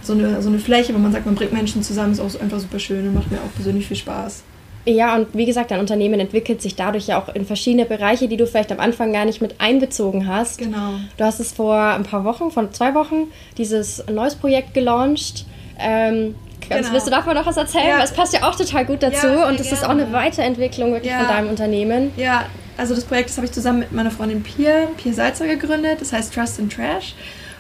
so, 0.03 0.13
eine, 0.13 0.41
so 0.43 0.49
eine 0.49 0.59
Fläche, 0.59 0.95
wo 0.95 0.99
man 0.99 1.13
sagt, 1.13 1.27
man 1.27 1.35
bringt 1.35 1.53
Menschen 1.53 1.83
zusammen, 1.83 2.13
ist 2.13 2.21
auch 2.21 2.41
einfach 2.41 2.61
super 2.61 2.79
schön 2.79 3.07
und 3.09 3.15
macht 3.15 3.31
mir 3.31 3.39
auch 3.39 3.55
persönlich 3.55 3.87
viel 3.87 3.97
Spaß. 3.97 4.45
Ja, 4.87 5.17
und 5.17 5.29
wie 5.33 5.47
gesagt, 5.47 5.71
dein 5.71 5.81
Unternehmen 5.81 6.21
entwickelt 6.21 6.61
sich 6.61 6.77
dadurch 6.77 7.07
ja 7.07 7.21
auch 7.21 7.35
in 7.35 7.47
verschiedene 7.47 7.87
Bereiche, 7.87 8.29
die 8.29 8.37
du 8.37 8.47
vielleicht 8.47 8.71
am 8.71 8.81
Anfang 8.81 9.13
gar 9.13 9.25
nicht 9.25 9.41
mit 9.41 9.59
einbezogen 9.59 10.27
hast. 10.27 10.59
Genau. 10.59 10.95
Du 11.17 11.25
hast 11.25 11.41
es 11.41 11.53
vor 11.53 11.79
ein 11.79 12.03
paar 12.03 12.25
Wochen, 12.25 12.51
vor 12.51 12.71
zwei 12.73 12.95
Wochen, 12.95 13.29
dieses 13.57 14.05
neues 14.13 14.35
Projekt 14.35 14.75
gelauncht. 14.75 15.47
Ähm, 15.79 16.35
Genau. 16.69 16.93
Willst 16.93 17.07
du 17.07 17.11
davon 17.11 17.35
noch 17.35 17.47
was 17.47 17.57
erzählen? 17.57 17.89
Ja. 17.89 17.99
Weil 17.99 18.05
es 18.05 18.13
passt 18.13 18.33
ja 18.33 18.43
auch 18.43 18.55
total 18.55 18.85
gut 18.85 19.03
dazu 19.03 19.27
ja, 19.27 19.49
und 19.49 19.61
es 19.61 19.71
ist 19.71 19.85
auch 19.85 19.91
eine 19.91 20.13
Weiterentwicklung 20.13 20.93
wirklich 20.93 21.13
ja. 21.13 21.21
von 21.21 21.29
deinem 21.29 21.49
Unternehmen. 21.49 22.13
Ja, 22.17 22.47
also 22.77 22.95
das 22.95 23.05
Projekt 23.05 23.31
das 23.31 23.37
habe 23.37 23.47
ich 23.47 23.53
zusammen 23.53 23.81
mit 23.81 23.93
meiner 23.93 24.11
Freundin 24.11 24.43
Pia, 24.43 24.89
Pia 24.97 25.13
Salzer 25.13 25.47
gegründet. 25.47 26.01
Das 26.01 26.13
heißt 26.13 26.35
Trust 26.35 26.61
and 26.61 26.73
Trash. 26.73 27.15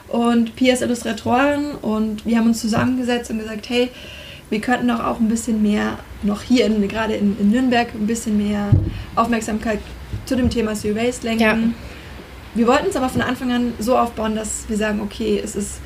Und 0.08 0.54
Pia 0.56 0.75
ist 0.75 0.82
Illustratorin 0.82 1.73
und 1.82 2.25
wir 2.26 2.38
haben 2.38 2.46
uns 2.46 2.61
zusammengesetzt 2.61 3.30
und 3.30 3.38
gesagt, 3.38 3.68
hey, 3.68 3.90
wir 4.50 4.61
könnten 4.61 4.88
doch 4.88 5.02
auch 5.02 5.18
ein 5.18 5.28
bisschen 5.28 5.62
mehr, 5.62 5.99
noch 6.23 6.42
hier 6.42 6.66
in, 6.66 6.87
gerade 6.87 7.14
in, 7.14 7.37
in 7.40 7.50
Nürnberg, 7.50 7.88
ein 7.94 8.06
bisschen 8.06 8.37
mehr 8.37 8.70
Aufmerksamkeit 9.16 9.80
zu 10.26 10.37
dem 10.37 10.50
Thema 10.50 10.75
Zero 10.75 10.96
Waste 10.96 11.26
lenken. 11.26 11.75
Wir 12.54 12.67
wollten 12.69 12.86
es 12.88 12.97
aber 12.97 13.08
von 13.08 13.23
Anfang 13.23 13.50
an 13.52 13.73
so 13.80 13.99
aufbauen, 13.99 14.36
dass 14.36 14.69
wir 14.69 14.76
sagen, 14.76 15.00
okay, 15.00 15.40
es 15.43 15.56
ist 15.56 15.80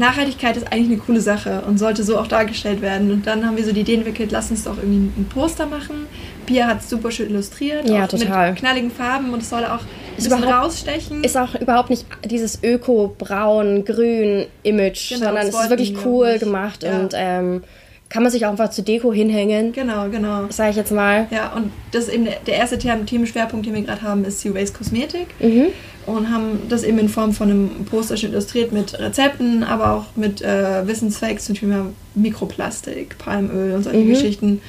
Nachhaltigkeit 0.00 0.56
ist 0.56 0.72
eigentlich 0.72 0.88
eine 0.88 0.96
coole 0.96 1.20
Sache 1.20 1.62
und 1.66 1.78
sollte 1.78 2.02
so 2.02 2.18
auch 2.18 2.26
dargestellt 2.26 2.82
werden. 2.82 3.12
Und 3.12 3.24
dann 3.26 3.46
haben 3.46 3.56
wir 3.56 3.64
so 3.64 3.70
die 3.72 3.82
Idee 3.82 3.94
entwickelt, 3.94 4.32
lass 4.32 4.50
uns 4.50 4.64
doch 4.64 4.78
irgendwie 4.78 5.20
ein 5.20 5.28
Poster 5.32 5.66
machen. 5.66 6.06
Pia 6.46 6.66
hat 6.66 6.80
es 6.80 6.90
super 6.90 7.12
schön 7.12 7.30
illustriert, 7.30 7.88
ja, 7.88 8.08
total. 8.08 8.50
mit 8.50 8.58
knalligen 8.58 8.90
Farben 8.90 9.32
und 9.32 9.42
es 9.42 9.50
soll 9.50 9.64
auch 9.64 9.80
ein 9.80 10.16
bisschen 10.16 10.42
rausstechen. 10.42 11.22
Ist 11.22 11.36
auch 11.36 11.54
überhaupt 11.54 11.90
nicht 11.90 12.06
dieses 12.24 12.60
Öko-Braun-Grün-Image, 12.62 15.10
genau, 15.10 15.26
sondern 15.26 15.46
es 15.46 15.54
ist 15.54 15.70
wirklich 15.70 15.94
cool 16.04 16.38
gemacht 16.38 16.82
ja. 16.82 16.98
und 16.98 17.12
ähm, 17.14 17.62
kann 18.08 18.24
man 18.24 18.32
sich 18.32 18.44
auch 18.46 18.50
einfach 18.50 18.70
zu 18.70 18.82
Deko 18.82 19.12
hinhängen. 19.12 19.72
Genau, 19.72 20.08
genau. 20.08 20.46
Sag 20.48 20.70
ich 20.70 20.76
jetzt 20.76 20.90
mal. 20.90 21.28
Ja, 21.30 21.52
und 21.52 21.70
das 21.92 22.08
ist 22.08 22.14
eben 22.14 22.26
der 22.46 22.54
erste 22.54 22.76
Themenschwerpunkt, 22.76 23.66
den 23.66 23.74
wir 23.74 23.82
gerade 23.82 24.02
haben, 24.02 24.24
ist 24.24 24.40
Zero 24.40 24.56
Waste 24.56 24.76
Kosmetik. 24.76 25.28
Mhm 25.38 25.68
und 26.06 26.30
haben 26.30 26.68
das 26.68 26.82
eben 26.82 26.98
in 26.98 27.08
Form 27.08 27.32
von 27.32 27.50
einem 27.50 27.84
Poster 27.84 28.16
illustriert 28.22 28.72
mit 28.72 28.98
Rezepten, 28.98 29.62
aber 29.62 29.92
auch 29.92 30.16
mit 30.16 30.42
äh, 30.42 30.86
Wissensfacts 30.86 31.44
zum 31.44 31.54
Thema 31.54 31.86
Mikroplastik, 32.14 33.18
Palmöl 33.18 33.74
und 33.74 33.82
solche 33.82 34.00
mhm. 34.00 34.08
Geschichten 34.08 34.60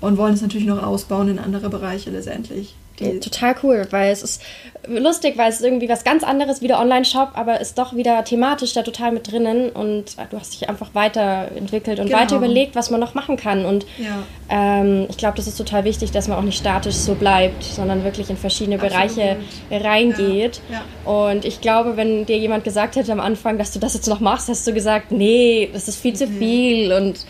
und 0.00 0.18
wollen 0.18 0.34
es 0.34 0.42
natürlich 0.42 0.66
noch 0.66 0.82
ausbauen 0.82 1.28
in 1.28 1.38
andere 1.38 1.70
Bereiche 1.70 2.10
letztendlich. 2.10 2.74
Total 3.20 3.54
cool, 3.62 3.86
weil 3.90 4.12
es 4.12 4.22
ist 4.22 4.42
lustig, 4.88 5.38
weil 5.38 5.50
es 5.50 5.60
irgendwie 5.60 5.88
was 5.88 6.04
ganz 6.04 6.24
anderes 6.24 6.60
wie 6.60 6.68
der 6.68 6.78
Online-Shop, 6.80 7.30
aber 7.34 7.60
ist 7.60 7.78
doch 7.78 7.94
wieder 7.94 8.24
thematisch 8.24 8.72
da 8.72 8.82
total 8.82 9.12
mit 9.12 9.30
drinnen 9.30 9.70
und 9.70 10.16
du 10.30 10.38
hast 10.38 10.54
dich 10.54 10.68
einfach 10.68 10.94
weiterentwickelt 10.94 12.00
und 12.00 12.06
genau. 12.06 12.18
weiter 12.18 12.36
überlegt, 12.36 12.74
was 12.74 12.90
man 12.90 13.00
noch 13.00 13.14
machen 13.14 13.36
kann. 13.36 13.64
Und 13.64 13.86
ja. 13.98 14.22
ähm, 14.48 15.06
ich 15.08 15.16
glaube, 15.16 15.36
das 15.36 15.46
ist 15.46 15.56
total 15.56 15.84
wichtig, 15.84 16.10
dass 16.10 16.28
man 16.28 16.38
auch 16.38 16.42
nicht 16.42 16.58
statisch 16.58 16.96
so 16.96 17.14
bleibt, 17.14 17.62
sondern 17.62 18.04
wirklich 18.04 18.28
in 18.30 18.36
verschiedene 18.36 18.76
Absolut. 18.76 18.92
Bereiche 18.92 19.36
reingeht. 19.70 20.60
Ja. 20.68 20.82
Ja. 21.04 21.10
Und 21.10 21.44
ich 21.44 21.60
glaube, 21.60 21.96
wenn 21.96 22.26
dir 22.26 22.38
jemand 22.38 22.64
gesagt 22.64 22.96
hätte 22.96 23.12
am 23.12 23.20
Anfang, 23.20 23.58
dass 23.58 23.72
du 23.72 23.78
das 23.78 23.94
jetzt 23.94 24.08
noch 24.08 24.20
machst, 24.20 24.48
hast 24.48 24.66
du 24.66 24.72
gesagt, 24.72 25.12
nee, 25.12 25.70
das 25.72 25.88
ist 25.88 26.00
viel 26.00 26.14
zu 26.14 26.26
viel 26.26 26.92
und 26.92 27.24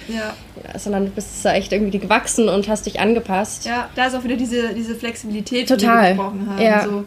sondern 0.77 1.07
du 1.07 1.11
bist 1.11 1.45
da 1.45 1.55
echt 1.55 1.73
irgendwie 1.73 1.99
gewachsen 1.99 2.49
und 2.49 2.69
hast 2.69 2.87
dich 2.87 3.01
angepasst. 3.01 3.65
Ja, 3.65 3.91
da 3.95 4.07
ist 4.07 4.15
auch 4.15 4.25
wieder 4.25 4.37
diese, 4.37 4.75
diese 4.75 4.95
Flexibilität, 4.95 5.69
Total. 5.69 6.13
die 6.13 6.19
wir 6.19 6.25
gesprochen 6.25 6.51
haben. 6.51 6.63
Ja. 6.63 6.85
So, 6.85 7.05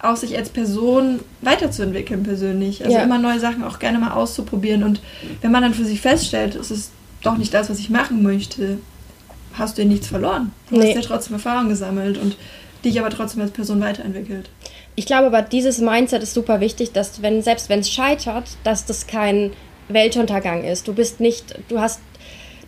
auch 0.00 0.16
sich 0.16 0.36
als 0.36 0.48
Person 0.50 1.20
weiterzuentwickeln 1.42 2.22
persönlich. 2.22 2.84
Also 2.84 2.96
ja. 2.96 3.02
immer 3.02 3.18
neue 3.18 3.40
Sachen 3.40 3.64
auch 3.64 3.78
gerne 3.78 3.98
mal 3.98 4.12
auszuprobieren. 4.12 4.82
Und 4.82 5.00
wenn 5.40 5.50
man 5.50 5.62
dann 5.62 5.74
für 5.74 5.84
sich 5.84 6.00
feststellt, 6.00 6.54
es 6.54 6.70
ist 6.70 6.92
doch 7.22 7.36
nicht 7.36 7.52
das, 7.52 7.68
was 7.68 7.78
ich 7.78 7.90
machen 7.90 8.22
möchte, 8.22 8.78
hast 9.54 9.76
du 9.76 9.82
ja 9.82 9.88
nichts 9.88 10.06
verloren. 10.06 10.52
Du 10.70 10.76
nee. 10.76 10.88
hast 10.88 10.94
ja 10.94 11.00
trotzdem 11.02 11.34
Erfahrung 11.34 11.68
gesammelt 11.68 12.16
und 12.18 12.36
dich 12.84 13.00
aber 13.00 13.10
trotzdem 13.10 13.42
als 13.42 13.50
Person 13.50 13.80
weiterentwickelt. 13.80 14.50
Ich 14.94 15.06
glaube 15.06 15.26
aber, 15.26 15.42
dieses 15.42 15.78
Mindset 15.78 16.22
ist 16.22 16.34
super 16.34 16.60
wichtig, 16.60 16.92
dass 16.92 17.22
wenn, 17.22 17.42
selbst 17.42 17.68
wenn 17.68 17.80
es 17.80 17.90
scheitert, 17.90 18.50
dass 18.64 18.84
das 18.84 19.06
kein 19.06 19.52
Weltuntergang 19.88 20.64
ist. 20.64 20.86
Du 20.86 20.92
bist 20.92 21.20
nicht, 21.20 21.54
du 21.68 21.80
hast 21.80 22.00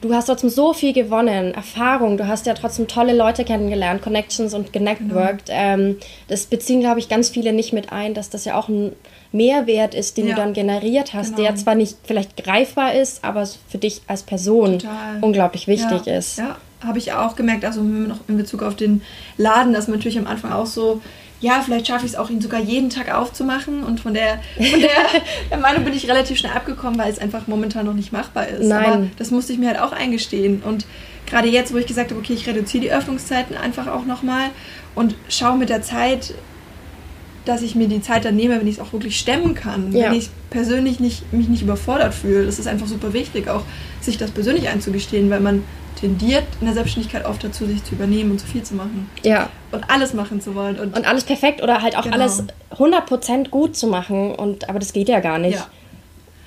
du 0.00 0.14
hast 0.14 0.26
trotzdem 0.26 0.50
so 0.50 0.72
viel 0.72 0.92
gewonnen, 0.92 1.54
Erfahrung, 1.54 2.16
du 2.16 2.26
hast 2.26 2.46
ja 2.46 2.54
trotzdem 2.54 2.88
tolle 2.88 3.14
Leute 3.14 3.44
kennengelernt, 3.44 4.02
Connections 4.02 4.54
und 4.54 4.72
genetworked. 4.72 5.46
Genau. 5.46 5.58
Ähm, 5.58 5.96
das 6.28 6.46
beziehen, 6.46 6.80
glaube 6.80 7.00
ich, 7.00 7.08
ganz 7.08 7.28
viele 7.28 7.52
nicht 7.52 7.72
mit 7.72 7.92
ein, 7.92 8.14
dass 8.14 8.30
das 8.30 8.44
ja 8.44 8.56
auch 8.56 8.68
ein 8.68 8.92
Mehrwert 9.32 9.94
ist, 9.94 10.16
den 10.16 10.26
ja. 10.26 10.34
du 10.34 10.40
dann 10.40 10.52
generiert 10.52 11.14
hast, 11.14 11.36
genau. 11.36 11.48
der 11.48 11.56
zwar 11.56 11.74
nicht 11.74 11.96
vielleicht 12.04 12.42
greifbar 12.42 12.94
ist, 12.94 13.24
aber 13.24 13.46
für 13.68 13.78
dich 13.78 14.02
als 14.06 14.22
Person 14.22 14.78
Total. 14.78 15.18
unglaublich 15.20 15.66
wichtig 15.66 16.06
ja. 16.06 16.16
ist. 16.16 16.38
Ja, 16.38 16.56
habe 16.84 16.98
ich 16.98 17.12
auch 17.12 17.36
gemerkt, 17.36 17.64
also 17.64 17.82
noch 17.82 18.18
in 18.28 18.36
Bezug 18.36 18.62
auf 18.62 18.74
den 18.74 19.02
Laden, 19.36 19.72
dass 19.72 19.86
man 19.86 19.98
natürlich 19.98 20.18
am 20.18 20.26
Anfang 20.26 20.52
auch 20.52 20.66
so 20.66 21.00
ja, 21.40 21.62
vielleicht 21.64 21.86
schaffe 21.86 22.04
ich 22.04 22.12
es 22.12 22.18
auch, 22.18 22.28
ihn 22.28 22.40
sogar 22.40 22.60
jeden 22.60 22.90
Tag 22.90 23.12
aufzumachen. 23.12 23.82
Und 23.82 24.00
von 24.00 24.14
der, 24.14 24.40
von 24.56 24.80
der, 25.50 25.58
Meinung 25.58 25.84
bin 25.84 25.94
ich 25.94 26.08
relativ 26.08 26.38
schnell 26.38 26.52
abgekommen, 26.52 26.98
weil 26.98 27.10
es 27.10 27.18
einfach 27.18 27.46
momentan 27.46 27.86
noch 27.86 27.94
nicht 27.94 28.12
machbar 28.12 28.48
ist. 28.48 28.66
Nein. 28.66 28.84
Aber 28.84 29.06
das 29.16 29.30
musste 29.30 29.52
ich 29.52 29.58
mir 29.58 29.68
halt 29.68 29.80
auch 29.80 29.92
eingestehen. 29.92 30.62
Und 30.62 30.86
gerade 31.26 31.48
jetzt, 31.48 31.72
wo 31.72 31.78
ich 31.78 31.86
gesagt 31.86 32.10
habe, 32.10 32.20
okay, 32.20 32.34
ich 32.34 32.46
reduziere 32.46 32.82
die 32.82 32.92
Öffnungszeiten 32.92 33.56
einfach 33.56 33.86
auch 33.86 34.04
nochmal 34.04 34.50
und 34.94 35.14
schaue 35.28 35.56
mit 35.56 35.70
der 35.70 35.82
Zeit, 35.82 36.34
dass 37.46 37.62
ich 37.62 37.74
mir 37.74 37.88
die 37.88 38.02
Zeit 38.02 38.26
dann 38.26 38.36
nehme, 38.36 38.60
wenn 38.60 38.66
ich 38.66 38.76
es 38.76 38.80
auch 38.80 38.92
wirklich 38.92 39.18
stemmen 39.18 39.54
kann. 39.54 39.92
Ja. 39.92 40.06
Wenn 40.06 40.18
ich 40.18 40.28
persönlich 40.50 41.00
nicht, 41.00 41.32
mich 41.32 41.48
nicht 41.48 41.62
überfordert 41.62 42.12
fühle. 42.12 42.44
Das 42.44 42.58
ist 42.58 42.66
einfach 42.66 42.86
super 42.86 43.14
wichtig, 43.14 43.48
auch 43.48 43.62
sich 44.02 44.18
das 44.18 44.30
persönlich 44.30 44.68
einzugestehen, 44.68 45.30
weil 45.30 45.40
man 45.40 45.64
tendiert 46.00 46.44
in 46.60 46.66
der 46.66 46.74
Selbstständigkeit 46.74 47.24
oft 47.26 47.44
dazu, 47.44 47.66
sich 47.66 47.84
zu 47.84 47.94
übernehmen 47.94 48.30
und 48.32 48.38
zu 48.40 48.46
viel 48.46 48.62
zu 48.62 48.74
machen. 48.74 49.08
Ja. 49.22 49.50
Und 49.70 49.88
alles 49.90 50.14
machen 50.14 50.40
zu 50.40 50.54
wollen. 50.54 50.78
Und, 50.78 50.96
und 50.96 51.06
alles 51.06 51.24
perfekt 51.24 51.62
oder 51.62 51.82
halt 51.82 51.96
auch 51.96 52.02
genau. 52.04 52.16
alles 52.16 52.44
100% 52.76 53.50
gut 53.50 53.76
zu 53.76 53.86
machen. 53.86 54.34
Und, 54.34 54.68
aber 54.68 54.78
das 54.78 54.92
geht 54.92 55.08
ja 55.08 55.20
gar 55.20 55.38
nicht. 55.38 55.56
Ja. 55.56 55.66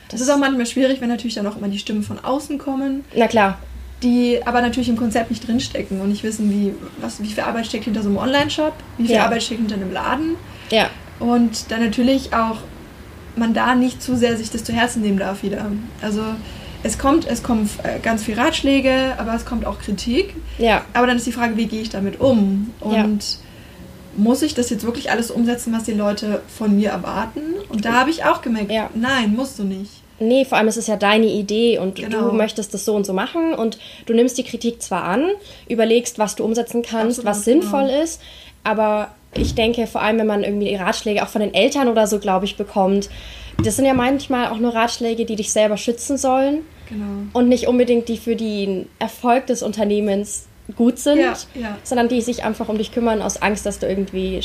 Das, 0.10 0.20
das 0.20 0.22
ist 0.22 0.30
auch 0.30 0.38
manchmal 0.38 0.66
schwierig, 0.66 1.02
wenn 1.02 1.10
natürlich 1.10 1.36
dann 1.36 1.48
auch 1.48 1.58
immer 1.58 1.68
die 1.68 1.80
Stimmen 1.80 2.04
von 2.04 2.20
außen 2.24 2.58
kommen. 2.58 3.06
Na 3.16 3.28
klar. 3.28 3.60
die 4.02 4.42
aber 4.46 4.62
natürlich 4.62 4.89
im 4.89 4.98
Konzept 4.98 5.30
nicht 5.32 5.48
drinstecken 5.48 6.02
und 6.02 6.10
nicht 6.10 6.24
wissen, 6.24 6.50
wie, 6.52 6.74
was, 7.00 7.22
wie 7.22 7.28
viel 7.28 7.44
Arbeit 7.44 7.66
steckt 7.68 7.86
hinter 7.86 8.02
so 8.02 8.10
einem 8.10 8.18
Online-Shop, 8.18 8.74
wie 8.98 9.08
viel 9.08 9.16
Ja. 9.16 9.26
Arbeit 9.26 9.44
steckt 9.44 9.62
hinter 9.62 9.76
einem 9.76 9.94
Laden. 9.94 10.36
Ja, 10.72 10.89
Und 11.20 11.72
dann 11.72 11.84
natürlich 11.86 12.34
auch, 12.34 12.58
man 13.36 13.54
da 13.54 13.76
nicht 13.76 14.02
zu 14.04 14.16
sehr 14.16 14.36
sich 14.38 14.52
das 14.52 14.63
zu 14.63 14.74
Herzen 14.74 15.02
nehmen 15.02 15.18
darf 15.20 15.42
wieder. 15.44 15.72
Also 16.02 16.22
es 16.84 16.98
kommt, 16.98 17.26
es 17.28 17.41
kommen 17.43 17.69
äh, 17.84 18.00
ganz 18.00 18.24
viel 18.24 18.38
Ratschläge, 18.39 19.13
aber 19.17 19.34
es 19.36 19.46
kommt 19.46 19.65
auch 19.65 19.80
Kritik. 19.80 20.36
ja, 20.58 20.84
Aber 20.93 21.08
dann 21.08 21.17
ist 21.17 21.26
die 21.26 21.32
Frage, 21.32 21.56
wie 21.58 21.65
gehe 21.65 21.82
ich 21.82 21.89
damit 21.89 22.19
um? 22.19 22.72
Und 22.82 23.39
muss 24.15 24.41
ich 24.43 24.54
das 24.54 24.69
jetzt 24.69 24.86
wirklich 24.86 25.10
alles 25.10 25.32
umsetzen, 25.32 25.74
was 25.74 25.84
die 25.84 25.93
Leute 25.93 26.41
von 26.48 26.76
mir 26.76 26.89
erwarten? 26.91 27.41
Und 27.69 27.86
da 27.86 27.93
habe 27.93 28.10
ich 28.10 28.26
auch 28.26 28.41
gemerkt, 28.41 28.72
Ja. 28.72 28.89
nein, 28.93 29.34
musst 29.36 29.58
du 29.60 29.63
nicht. 29.63 29.91
Nee, 30.19 30.46
vor 30.46 30.58
allem 30.60 30.67
ist 30.67 30.78
es 30.78 30.88
ja 30.88 30.96
deine 30.96 31.26
Idee 31.26 31.80
und 31.80 31.96
Genau. 31.96 32.30
du 32.30 32.36
möchtest 32.36 32.74
das 32.74 32.86
so 32.86 32.96
und 32.96 33.06
so 33.06 33.13
machen 33.13 33.54
und 33.56 33.80
du 34.06 34.13
nimmst 34.13 34.38
die 34.38 34.43
Kritik 34.43 34.82
zwar 34.82 35.04
an, 35.04 35.26
überlegst, 35.67 36.19
was 36.19 36.36
du 36.36 36.43
umsetzen 36.43 36.84
kannst, 36.84 37.19
Absolut, 37.19 37.26
was 37.26 37.46
sinnvoll 37.46 37.88
genau. 37.88 38.04
ist, 38.04 38.22
aber 38.63 39.10
ich 39.36 39.56
denke, 39.56 39.88
vor 39.88 40.02
allem, 40.02 40.19
wenn 40.19 40.28
man 40.28 40.43
irgendwie 40.43 40.76
Ratschläge 40.76 41.24
auch 41.24 41.28
von 41.30 41.41
den 41.41 41.54
Eltern 41.56 41.88
oder 41.88 42.06
so, 42.06 42.19
glaube 42.19 42.46
ich, 42.46 42.56
bekommt, 42.56 43.10
das 43.62 43.76
sind 43.76 43.86
ja 43.86 43.94
manchmal 43.94 44.48
auch 44.48 44.58
nur 44.58 44.74
Ratschläge, 44.74 45.26
die 45.26 45.36
dich 45.36 45.52
selber 45.52 45.78
schützen 45.78 46.18
sollen 46.18 46.60
Genau. 46.89 47.06
und 47.34 47.48
nicht 47.50 47.68
unbedingt 47.68 48.08
die 48.10 48.18
für 48.18 48.36
den 48.36 48.88
Erfolg 49.00 49.48
des 49.48 49.63
Unternehmens 49.63 50.48
gut 50.78 50.98
sind, 50.98 51.20
Ja, 51.20 51.34
ja. 51.56 51.78
sondern 51.84 52.08
die 52.08 52.22
sich 52.22 52.44
einfach 52.44 52.70
um 52.70 52.78
dich 52.78 52.92
kümmern 52.94 53.22
aus 53.22 53.42
Angst, 53.42 53.66
dass 53.66 53.80
du 53.80 53.88
irgendwie 53.88 54.39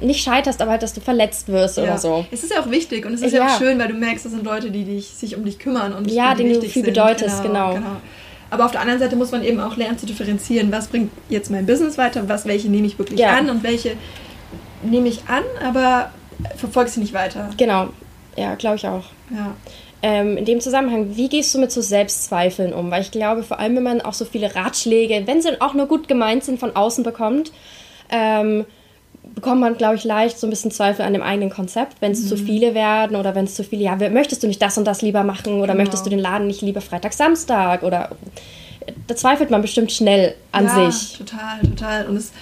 nicht 0.00 0.22
scheiterst, 0.22 0.62
aber 0.62 0.70
halt, 0.72 0.82
dass 0.84 0.92
du 0.92 1.00
verletzt 1.00 1.48
wirst 1.48 1.78
oder 1.78 1.98
so. 1.98 2.24
Es 2.30 2.44
ist 2.44 2.52
ja 2.52 2.60
auch 2.60 2.70
wichtig 2.70 3.04
und 3.06 3.14
es 3.14 3.22
ist 3.22 3.32
ja, 3.32 3.40
Ja. 3.46 3.54
auch 3.54 3.58
schön, 3.58 3.78
weil 3.78 3.88
du 3.88 3.94
merkst, 3.94 4.24
das 4.24 4.32
sind 4.32 4.44
Leute, 4.44 4.70
die 4.70 4.84
dich, 4.84 5.08
sich 5.08 5.36
um 5.36 5.44
dich 5.44 5.58
kümmern 5.58 5.92
und 5.92 6.10
Ja, 6.10 6.34
denen 6.34 6.52
du 6.54 6.60
viel 6.60 6.70
sind. 6.84 6.86
bedeutest, 6.86 7.42
genau. 7.42 7.76
Aber 8.50 8.66
auf 8.66 8.70
der 8.70 8.82
anderen 8.82 9.00
Seite 9.00 9.16
muss 9.16 9.32
man 9.32 9.42
eben 9.42 9.58
auch 9.58 9.76
lernen 9.76 9.98
zu 9.98 10.06
differenzieren, 10.06 10.70
was 10.70 10.86
bringt 10.86 11.10
jetzt 11.28 11.50
mein 11.50 11.66
Business 11.66 11.98
weiter, 11.98 12.28
was 12.28 12.46
welche 12.46 12.68
nehme 12.68 12.86
ich 12.86 12.96
wirklich 12.98 13.18
Ja. 13.18 13.30
an 13.36 13.50
und 13.50 13.64
welche 13.64 13.92
nehme 14.84 15.08
ich 15.08 15.22
an, 15.26 15.42
aber 15.66 16.10
verfolge 16.56 16.90
sie 16.90 17.00
nicht 17.00 17.14
weiter. 17.14 17.50
Genau, 17.56 17.88
ja, 18.36 18.54
glaube 18.54 18.76
ich 18.76 18.86
auch. 18.86 19.04
Ja. 19.30 19.54
Ähm, 20.02 20.36
in 20.36 20.44
dem 20.44 20.60
Zusammenhang, 20.60 21.16
wie 21.16 21.28
gehst 21.28 21.54
du 21.54 21.58
mit 21.58 21.72
so 21.72 21.80
Selbstzweifeln 21.80 22.74
um? 22.74 22.90
Weil 22.90 23.00
ich 23.02 23.10
glaube, 23.10 23.42
vor 23.42 23.58
allem, 23.58 23.76
wenn 23.76 23.82
man 23.82 24.00
auch 24.02 24.12
so 24.12 24.24
viele 24.26 24.54
Ratschläge, 24.54 25.26
wenn 25.26 25.40
sie 25.40 25.60
auch 25.60 25.72
nur 25.72 25.86
gut 25.86 26.08
gemeint 26.08 26.44
sind, 26.44 26.60
von 26.60 26.76
außen 26.76 27.02
bekommt, 27.04 27.52
ähm, 28.10 28.66
bekommt 29.34 29.62
man, 29.62 29.78
glaube 29.78 29.94
ich, 29.94 30.04
leicht 30.04 30.38
so 30.38 30.46
ein 30.46 30.50
bisschen 30.50 30.70
Zweifel 30.70 31.06
an 31.06 31.14
dem 31.14 31.22
eigenen 31.22 31.48
Konzept, 31.48 31.96
wenn 32.00 32.12
es 32.12 32.28
zu 32.28 32.36
viele 32.36 32.74
werden 32.74 33.16
oder 33.16 33.34
wenn 33.34 33.46
es 33.46 33.54
zu 33.54 33.64
viele, 33.64 33.84
ja, 33.84 33.96
möchtest 34.10 34.42
du 34.42 34.46
nicht 34.46 34.60
das 34.60 34.76
und 34.76 34.84
das 34.84 35.00
lieber 35.00 35.24
machen 35.24 35.54
oder 35.60 35.72
Genau. 35.72 35.84
möchtest 35.84 36.04
du 36.04 36.10
den 36.10 36.18
Laden 36.18 36.46
nicht 36.46 36.60
lieber 36.60 36.82
Freitag, 36.82 37.14
Samstag 37.14 37.82
oder 37.82 38.10
da 39.06 39.16
zweifelt 39.16 39.50
man 39.50 39.62
bestimmt 39.62 39.90
schnell 39.92 40.34
an 40.52 40.66
ja, 40.66 40.90
sich. 40.90 41.16
total, 41.16 41.60
total. 41.62 42.06
Und 42.06 42.16
es 42.16 42.32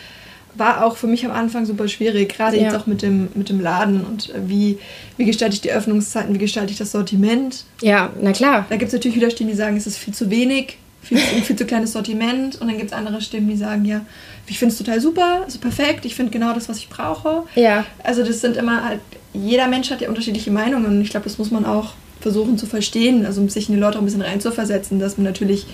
war 0.55 0.85
auch 0.85 0.97
für 0.97 1.07
mich 1.07 1.25
am 1.25 1.31
Anfang 1.33 1.65
super 1.67 1.89
schwierig, 1.89 2.35
gerade 2.37 2.57
Ja. 2.57 2.65
jetzt 2.65 2.75
auch 2.77 2.87
mit 2.87 3.03
dem, 3.03 3.29
mit 3.35 3.49
dem 3.49 3.61
Laden 3.61 4.05
und 4.05 4.31
äh, 4.31 4.35
wie, 4.47 4.79
wie 5.17 5.25
gestalte 5.25 5.55
ich 5.55 5.61
die 5.63 5.73
Öffnungszeiten, 5.73 6.35
wie 6.35 6.39
gestalte 6.39 6.73
ich 6.73 6.79
das 6.79 6.93
Sortiment. 6.93 7.65
Ja, 7.81 8.11
na 8.21 8.33
klar. 8.33 8.67
Da 8.69 8.77
gibt 8.77 8.89
es 8.89 8.93
natürlich 8.93 9.17
wieder 9.17 9.31
Stimmen, 9.31 9.51
die 9.51 9.57
sagen, 9.57 9.77
es 9.77 9.87
ist 9.87 9.97
viel 9.99 10.13
zu 10.15 10.31
wenig, 10.31 10.77
viel 11.03 11.19
zu, 11.19 11.25
viel 11.43 11.57
zu 11.57 11.65
kleines 11.65 11.93
Sortiment. 11.93 12.61
Und 12.61 12.69
dann 12.69 12.77
gibt 12.77 12.91
es 12.91 12.97
andere 12.97 13.21
Stimmen, 13.23 13.49
die 13.49 13.57
sagen, 13.57 13.85
ja, 13.85 14.03
ich 14.47 14.59
finde 14.59 14.73
es 14.73 14.79
total 14.79 15.01
super, 15.01 15.43
also 15.45 15.59
perfekt, 15.59 16.05
ich 16.05 16.15
finde 16.15 16.31
genau 16.33 16.53
das, 16.53 16.69
was 16.69 16.77
ich 16.79 16.89
brauche. 16.91 17.45
Ja, 17.55 17.85
Also 18.05 18.23
das 18.23 18.41
sind 18.41 18.57
immer 18.57 18.85
halt, 18.85 19.01
jeder 19.33 19.69
Mensch 19.69 19.91
hat 19.91 20.01
ja 20.03 20.09
unterschiedliche 20.11 20.51
Meinungen 20.51 20.85
und 20.87 21.01
ich 21.01 21.11
glaube, 21.11 21.25
das 21.25 21.39
muss 21.39 21.51
man 21.51 21.65
auch 21.65 21.95
versuchen 22.21 22.59
zu 22.59 22.67
verstehen, 22.67 23.25
also 23.25 23.41
um 23.41 23.49
sich 23.49 23.69
in 23.69 23.75
die 23.77 23.81
Leute 23.81 23.97
auch 23.99 24.03
ein 24.03 24.05
bisschen 24.05 24.21
reinzuversetzen, 24.23 25.01
dass 25.01 25.17
man 25.17 25.25
natürlich 25.25 25.67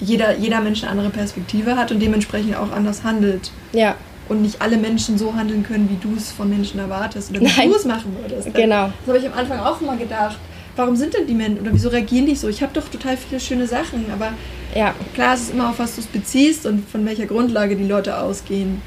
jeder, 0.00 0.36
jeder 0.36 0.60
Mensch 0.60 0.82
eine 0.82 0.90
andere 0.92 1.10
Perspektive 1.10 1.76
hat 1.76 1.92
und 1.92 2.00
dementsprechend 2.00 2.56
auch 2.56 2.72
anders 2.72 3.04
handelt. 3.04 3.50
ja, 3.72 3.94
Und 4.28 4.42
nicht 4.42 4.60
alle 4.62 4.76
Menschen 4.78 5.18
so 5.18 5.34
handeln 5.34 5.62
können, 5.62 5.88
wie 5.90 5.96
du 6.06 6.14
es 6.16 6.32
von 6.32 6.48
Menschen 6.48 6.80
erwartest 6.80 7.30
oder 7.30 7.40
wie 7.40 7.44
du 7.68 7.74
es 7.74 7.84
machen 7.84 8.16
würdest. 8.20 8.54
Genau. 8.54 8.90
Das 9.04 9.08
habe 9.14 9.18
ich 9.18 9.26
am 9.26 9.38
Anfang 9.38 9.60
auch 9.60 9.80
immer 9.80 9.96
gedacht. 9.96 10.38
Warum 10.76 10.96
sind 10.96 11.14
denn 11.14 11.26
die 11.28 11.34
Menschen 11.34 11.60
oder 11.60 11.72
wieso 11.72 11.88
reagieren 11.90 12.26
die 12.26 12.34
so? 12.34 12.48
Ich 12.48 12.60
habe 12.62 12.72
doch 12.72 12.88
total 12.88 13.16
viele 13.16 13.38
schöne 13.40 13.66
Sachen, 13.68 14.06
aber 14.12 14.32
ja, 14.74 14.92
klar, 15.14 15.34
es 15.34 15.42
ist 15.42 15.52
immer 15.52 15.70
auf 15.70 15.78
was 15.78 15.94
du 15.94 16.00
es 16.00 16.06
beziehst 16.08 16.66
und 16.66 16.88
von 16.88 17.04
welcher 17.06 17.26
Grundlage 17.26 17.76
die 17.76 17.86
Leute 17.86 18.18
ausgehen. 18.18 18.82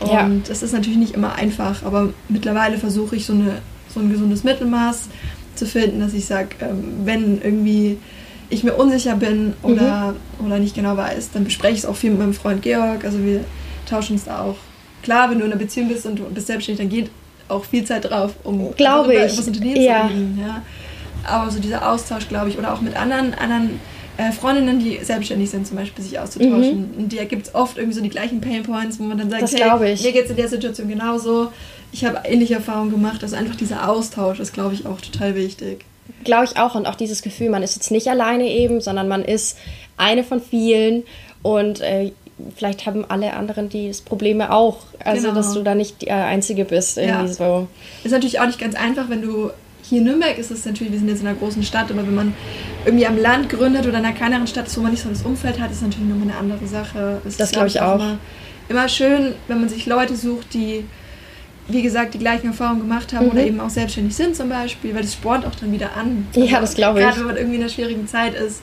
Und 0.00 0.08
Ja. 0.10 0.28
das 0.48 0.64
ist 0.64 0.72
natürlich 0.72 0.98
nicht 0.98 1.14
immer 1.14 1.34
einfach, 1.36 1.84
aber 1.84 2.12
mittlerweile 2.28 2.76
versuche 2.76 3.14
ich 3.14 3.24
so, 3.26 3.34
eine, 3.34 3.58
so 3.94 4.00
ein 4.00 4.10
gesundes 4.10 4.42
Mittelmaß 4.42 5.08
zu 5.54 5.64
finden, 5.66 6.00
dass 6.00 6.12
ich 6.12 6.24
sage, 6.26 6.48
ähm, 6.60 6.82
wenn 7.04 7.40
irgendwie 7.40 7.98
ich 8.50 8.64
mir 8.64 8.74
unsicher 8.74 9.16
bin 9.16 9.54
oder, 9.62 10.14
Mhm. 10.40 10.46
oder 10.46 10.58
nicht 10.58 10.74
genau 10.74 10.96
weiß, 10.96 11.30
dann 11.32 11.44
bespreche 11.44 11.74
ich 11.74 11.78
es 11.80 11.86
auch 11.86 11.96
viel 11.96 12.10
mit 12.10 12.18
meinem 12.20 12.34
Freund 12.34 12.62
Georg. 12.62 13.04
Also 13.04 13.22
wir 13.24 13.44
tauschen 13.88 14.14
uns 14.14 14.24
da 14.24 14.40
auch. 14.42 14.56
Klar, 15.02 15.30
wenn 15.30 15.38
du 15.38 15.44
in 15.44 15.50
einer 15.52 15.58
Beziehung 15.60 15.88
bist 15.88 16.06
und 16.06 16.18
du 16.18 16.24
bist 16.24 16.46
selbstständig, 16.46 16.80
dann 16.86 16.88
geht 16.94 17.10
auch 17.48 17.64
viel 17.64 17.84
Zeit 17.84 18.04
drauf, 18.08 18.32
um 18.44 18.74
Glaube 18.76 19.14
ich. 19.14 19.36
das 19.36 19.46
Unternehmen 19.46 19.80
Ja. 19.80 20.02
zu 20.06 20.14
reden. 20.14 20.38
Ja. 20.40 20.62
Aber 21.24 21.50
so 21.50 21.58
dieser 21.60 21.88
Austausch, 21.90 22.28
glaube 22.28 22.48
ich, 22.50 22.58
oder 22.58 22.72
auch 22.72 22.80
mit 22.80 22.96
anderen, 22.96 23.34
anderen 23.34 23.80
äh, 24.18 24.30
Freundinnen, 24.30 24.78
die 24.78 24.98
selbstständig 25.02 25.48
sind, 25.50 25.66
zum 25.66 25.78
Beispiel, 25.78 26.04
sich 26.04 26.18
auszutauschen. 26.18 26.90
Und 26.98 27.10
die 27.12 27.16
gibt 27.26 27.46
es 27.46 27.54
oft 27.54 27.78
irgendwie 27.78 27.96
so 27.96 28.02
die 28.02 28.10
gleichen 28.10 28.40
Painpoints, 28.42 28.98
wo 29.00 29.04
man 29.04 29.16
dann 29.16 29.30
sagt, 29.30 29.42
Mhm. 29.42 29.46
Das 29.46 29.52
hey, 29.54 29.62
glaube 29.62 29.88
ich. 29.90 30.02
mir 30.02 30.12
geht 30.12 30.24
es 30.26 30.30
in 30.30 30.36
der 30.36 30.48
Situation 30.48 30.88
genauso. 30.88 31.50
Ich 31.92 32.04
habe 32.04 32.20
ähnliche 32.24 32.54
Erfahrungen 32.54 32.90
gemacht. 32.90 33.22
Also 33.22 33.36
einfach 33.36 33.56
dieser 33.56 33.88
Austausch 33.88 34.38
ist, 34.38 34.52
glaube 34.52 34.74
ich, 34.74 34.84
auch 34.86 35.00
total 35.00 35.34
wichtig. 35.34 35.84
Glaube 36.24 36.44
ich 36.44 36.56
auch. 36.58 36.74
Und 36.74 36.86
auch 36.86 36.94
dieses 36.94 37.22
Gefühl, 37.22 37.50
man 37.50 37.62
ist 37.62 37.74
jetzt 37.76 37.90
nicht 37.90 38.08
alleine 38.08 38.48
eben, 38.48 38.80
sondern 38.80 39.08
man 39.08 39.24
ist 39.24 39.58
eine 39.96 40.24
von 40.24 40.40
vielen 40.40 41.04
und 41.42 41.80
äh, 41.80 42.12
vielleicht 42.56 42.86
haben 42.86 43.04
alle 43.08 43.34
anderen 43.34 43.68
die 43.68 43.90
Probleme 44.04 44.52
auch. 44.52 44.78
Also, 45.04 45.22
Genau. 45.28 45.34
dass 45.34 45.52
du 45.52 45.62
da 45.62 45.74
nicht 45.74 46.02
die 46.02 46.08
äh, 46.08 46.12
Einzige 46.12 46.64
bist. 46.64 46.98
Irgendwie 46.98 47.26
Ja. 47.28 47.32
so. 47.32 47.68
Ist 48.04 48.12
natürlich 48.12 48.40
auch 48.40 48.46
nicht 48.46 48.58
ganz 48.58 48.74
einfach, 48.74 49.08
wenn 49.08 49.22
du 49.22 49.50
hier 49.84 49.98
in 49.98 50.04
Nürnberg 50.04 50.38
ist 50.38 50.50
es 50.50 50.64
natürlich, 50.64 50.92
wir 50.92 50.98
sind 51.00 51.08
jetzt 51.08 51.20
in 51.22 51.26
einer 51.26 51.36
großen 51.36 51.62
Stadt, 51.62 51.90
aber 51.90 52.06
wenn 52.06 52.14
man 52.14 52.34
irgendwie 52.84 53.06
am 53.06 53.18
Land 53.18 53.48
gründet 53.48 53.86
oder 53.86 53.98
in 53.98 54.04
einer 54.04 54.14
kleineren 54.14 54.46
Stadt 54.46 54.74
wo 54.76 54.80
man 54.80 54.92
nicht 54.92 55.02
so 55.02 55.08
das 55.08 55.22
Umfeld 55.22 55.60
hat, 55.60 55.70
ist 55.70 55.82
natürlich 55.82 56.08
nochmal 56.08 56.28
eine 56.28 56.36
andere 56.38 56.66
Sache. 56.66 57.20
Es 57.26 57.36
Das 57.36 57.48
ist, 57.50 57.52
glaub 57.54 57.66
ich 57.66 57.80
auch. 57.80 57.96
Immer, 57.96 58.18
immer 58.68 58.88
schön, 58.88 59.34
wenn 59.48 59.60
man 59.60 59.68
sich 59.68 59.86
Leute 59.86 60.16
sucht, 60.16 60.54
die, 60.54 60.84
wie 61.68 61.82
gesagt, 61.82 62.14
die 62.14 62.18
gleichen 62.18 62.48
Erfahrungen 62.48 62.80
gemacht 62.80 63.12
haben 63.12 63.26
Mhm. 63.26 63.32
oder 63.32 63.42
eben 63.44 63.60
auch 63.60 63.70
selbstständig 63.70 64.14
sind 64.16 64.34
zum 64.36 64.48
Beispiel, 64.48 64.94
weil 64.94 65.02
das 65.02 65.14
spornt 65.14 65.46
auch 65.46 65.54
dann 65.54 65.72
wieder 65.72 65.96
an. 65.96 66.26
Also 66.34 66.46
Ja, 66.48 66.60
das 66.60 66.74
glaube 66.74 66.98
ich. 67.00 67.04
Gerade 67.06 67.20
wenn 67.20 67.26
man 67.26 67.36
irgendwie 67.36 67.56
in 67.56 67.62
einer 67.62 67.70
schwierigen 67.70 68.06
Zeit 68.06 68.34
ist. 68.34 68.62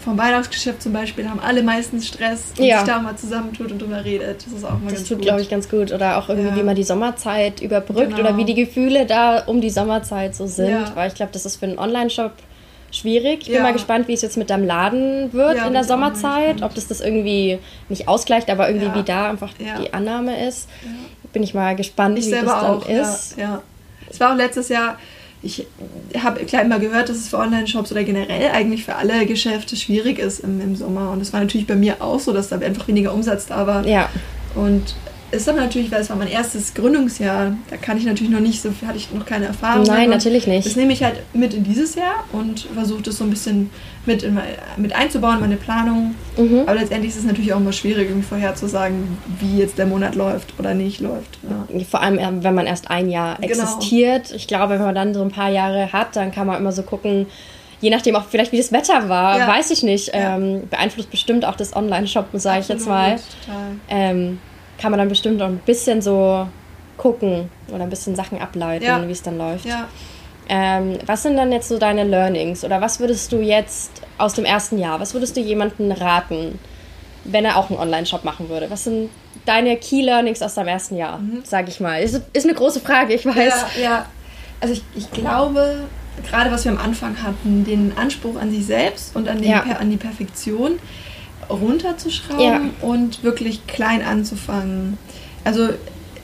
Vom 0.00 0.18
Weihnachtsgeschäft 0.18 0.82
zum 0.82 0.92
Beispiel 0.92 1.26
haben 1.30 1.40
alle 1.40 1.62
meistens 1.62 2.06
Stress 2.06 2.52
und 2.58 2.64
Ja. 2.66 2.80
sich 2.80 2.88
da 2.88 2.98
mal 3.00 3.16
zusammentut 3.16 3.72
und 3.72 3.80
drüber 3.80 4.04
redet. 4.04 4.44
Das 4.44 4.52
ist 4.52 4.62
auch 4.64 4.72
mal 4.72 4.80
Das 4.84 4.94
ganz 4.96 5.08
tut, 5.08 5.22
glaube 5.22 5.40
ich, 5.40 5.48
ganz 5.48 5.66
gut. 5.70 5.92
Oder 5.92 6.18
auch 6.18 6.28
irgendwie, 6.28 6.50
Ja. 6.50 6.56
wie 6.56 6.62
man 6.62 6.74
die 6.76 6.82
Sommerzeit 6.82 7.62
überbrückt 7.62 8.10
Genau. 8.14 8.20
oder 8.20 8.36
wie 8.36 8.44
die 8.44 8.52
Gefühle 8.52 9.06
da 9.06 9.38
um 9.46 9.62
die 9.62 9.70
Sommerzeit 9.70 10.34
so 10.34 10.46
sind. 10.46 10.68
Ja. 10.68 10.92
Weil 10.94 11.08
ich 11.08 11.14
glaube, 11.14 11.32
das 11.32 11.46
ist 11.46 11.56
für 11.56 11.64
einen 11.64 11.78
Online-Shop 11.78 12.32
schwierig. 12.90 13.38
Ich 13.42 13.46
bin 13.46 13.56
Ja. 13.56 13.62
mal 13.62 13.72
gespannt, 13.72 14.06
wie 14.06 14.12
es 14.12 14.20
jetzt 14.20 14.36
mit 14.36 14.50
deinem 14.50 14.66
Laden 14.66 15.32
wird 15.32 15.56
Ja, 15.56 15.66
in 15.68 15.72
der 15.72 15.84
Sommerzeit. 15.84 16.62
Ob 16.62 16.74
das 16.74 16.86
das 16.86 17.00
irgendwie 17.00 17.58
nicht 17.88 18.06
ausgleicht, 18.06 18.50
aber 18.50 18.68
irgendwie 18.68 18.86
Ja. 18.88 18.94
wie 18.96 19.02
da 19.04 19.30
einfach 19.30 19.52
die 19.54 19.94
Annahme 19.94 20.46
ist. 20.46 20.68
Bin 21.34 21.42
ich 21.42 21.52
mal 21.52 21.76
gespannt, 21.76 22.18
Ich 22.18 22.26
wie 22.26 22.30
das 22.30 22.44
dann 22.44 22.48
auch, 22.48 22.88
ist. 22.88 23.36
Ja, 23.36 23.42
ja. 23.42 23.62
Es 24.08 24.18
war 24.20 24.32
auch 24.32 24.36
letztes 24.36 24.70
Jahr, 24.70 24.98
ich 25.42 25.66
habe 26.18 26.44
klar 26.44 26.62
immer 26.62 26.78
gehört, 26.78 27.10
dass 27.10 27.18
es 27.18 27.28
für 27.28 27.38
Online-Shops 27.38 27.92
oder 27.92 28.02
generell 28.02 28.50
eigentlich 28.52 28.84
für 28.84 28.94
alle 28.94 29.26
Geschäfte 29.26 29.76
schwierig 29.76 30.18
ist 30.18 30.40
im, 30.40 30.60
im 30.60 30.74
Sommer. 30.74 31.10
Und 31.10 31.20
es 31.20 31.34
war 31.34 31.40
natürlich 31.40 31.66
bei 31.66 31.76
mir 31.76 32.00
auch 32.00 32.18
so, 32.18 32.32
dass 32.32 32.48
da 32.48 32.58
einfach 32.58 32.88
weniger 32.88 33.12
Umsatz 33.12 33.46
da 33.46 33.66
war. 33.66 33.86
Ja, 33.86 34.08
Und 34.54 34.94
ist 35.30 35.48
aber 35.48 35.60
natürlich, 35.60 35.90
weil 35.90 36.00
es 36.00 36.10
war 36.10 36.16
mein 36.16 36.28
erstes 36.28 36.74
Gründungsjahr, 36.74 37.56
da 37.70 37.76
kann 37.76 37.96
ich 37.98 38.04
natürlich 38.04 38.32
noch 38.32 38.40
nicht 38.40 38.62
so, 38.62 38.70
hatte 38.86 38.96
ich 38.96 39.12
noch 39.12 39.26
keine 39.26 39.46
Erfahrung. 39.46 39.84
Nein, 39.84 40.08
natürlich 40.10 40.46
nicht. 40.46 40.66
Das 40.66 40.76
nehme 40.76 40.92
ich 40.92 41.02
halt 41.02 41.16
mit 41.32 41.54
in 41.54 41.64
dieses 41.64 41.94
Jahr 41.96 42.24
und 42.32 42.60
versuche 42.74 43.02
das 43.02 43.16
so 43.16 43.24
ein 43.24 43.30
bisschen 43.30 43.70
mit, 44.06 44.22
in, 44.22 44.34
mein- 44.34 44.44
mit 44.76 44.94
einzubauen, 44.94 45.40
meine 45.40 45.56
Planung. 45.56 46.14
Mhm. 46.36 46.60
Aber 46.66 46.74
letztendlich 46.74 47.12
ist 47.12 47.18
es 47.18 47.24
natürlich 47.24 47.52
auch 47.52 47.58
immer 47.58 47.72
schwierig, 47.72 48.08
irgendwie 48.08 48.26
vorherzusagen, 48.26 49.18
wie 49.40 49.58
jetzt 49.58 49.76
der 49.78 49.86
Monat 49.86 50.14
läuft 50.14 50.54
oder 50.58 50.74
nicht 50.74 51.00
läuft. 51.00 51.38
Ja. 51.42 51.84
Vor 51.84 52.02
allem, 52.02 52.18
äh, 52.18 52.44
wenn 52.44 52.54
man 52.54 52.66
erst 52.66 52.90
ein 52.90 53.08
Jahr 53.08 53.36
Genau. 53.36 53.46
existiert. 53.48 54.30
Ich 54.32 54.46
glaube, 54.46 54.74
wenn 54.74 54.82
man 54.82 54.94
dann 54.94 55.14
so 55.14 55.22
ein 55.22 55.30
paar 55.30 55.50
Jahre 55.50 55.92
hat, 55.92 56.14
dann 56.16 56.30
kann 56.32 56.46
man 56.46 56.58
immer 56.58 56.70
so 56.72 56.82
gucken, 56.82 57.26
je 57.80 57.90
nachdem 57.90 58.14
auch 58.16 58.24
vielleicht, 58.30 58.52
wie 58.52 58.58
das 58.58 58.72
Wetter 58.72 59.08
war, 59.08 59.38
Ja. 59.38 59.48
weiß 59.48 59.70
ich 59.70 59.82
nicht. 59.82 60.14
Ja. 60.14 60.36
Ähm, 60.36 60.68
beeinflusst 60.70 61.10
bestimmt 61.10 61.44
auch 61.44 61.56
das 61.56 61.74
Online-Shoppen, 61.74 62.38
sage 62.38 62.60
ich 62.60 62.68
jetzt 62.68 62.86
mal. 62.86 63.16
Ähm, 63.88 64.38
kann 64.84 64.90
man 64.90 64.98
dann 64.98 65.08
bestimmt 65.08 65.40
auch 65.40 65.46
ein 65.46 65.56
bisschen 65.64 66.02
so 66.02 66.46
gucken 66.98 67.48
oder 67.72 67.84
ein 67.84 67.88
bisschen 67.90 68.14
Sachen 68.14 68.38
ableiten, 68.38 68.84
Ja. 68.84 69.08
wie 69.08 69.12
es 69.12 69.22
dann 69.22 69.38
läuft. 69.38 69.64
Ja, 69.64 69.88
Ähm, 70.46 70.98
was 71.06 71.22
sind 71.22 71.36
dann 71.38 71.50
jetzt 71.52 71.68
so 71.70 71.78
deine 71.78 72.04
Learnings 72.04 72.64
oder 72.64 72.82
was 72.82 73.00
würdest 73.00 73.32
du 73.32 73.40
jetzt 73.40 73.90
aus 74.18 74.34
dem 74.34 74.44
ersten 74.44 74.78
Jahr, 74.78 75.00
was 75.00 75.14
würdest 75.14 75.34
du 75.38 75.40
jemandem 75.40 75.90
raten, 75.90 76.58
wenn 77.24 77.46
er 77.46 77.56
auch 77.56 77.70
einen 77.70 77.78
Online-Shop 77.78 78.24
machen 78.24 78.50
würde? 78.50 78.68
Was 78.70 78.84
sind 78.84 79.08
deine 79.46 79.78
Key 79.78 80.02
Learnings 80.02 80.42
aus 80.42 80.52
deinem 80.52 80.68
ersten 80.68 80.96
Jahr, 80.98 81.18
sage 81.44 81.70
ich 81.70 81.80
mal? 81.80 82.02
Ist, 82.02 82.20
ist 82.34 82.44
eine 82.44 82.52
große 82.54 82.80
Frage, 82.80 83.14
ich 83.14 83.24
weiß. 83.24 83.64
ja, 83.78 83.82
ja. 83.82 84.06
Also 84.60 84.74
ich, 84.74 84.82
ich 84.94 85.10
glaube, 85.12 85.84
gerade 86.28 86.50
was 86.52 86.64
wir 86.66 86.72
am 86.72 86.78
Anfang 86.78 87.16
hatten, 87.22 87.64
den 87.64 87.96
Anspruch 87.96 88.36
an 88.38 88.50
sich 88.50 88.66
selbst 88.66 89.16
und 89.16 89.26
an, 89.30 89.40
den, 89.40 89.50
Ja. 89.50 89.62
An 89.80 89.88
die 89.90 89.96
Perfektion. 89.96 90.78
Runterzuschrauben 91.50 92.42
ja. 92.42 92.60
und 92.80 93.22
wirklich 93.22 93.66
klein 93.66 94.02
anzufangen. 94.02 94.98
Also 95.44 95.70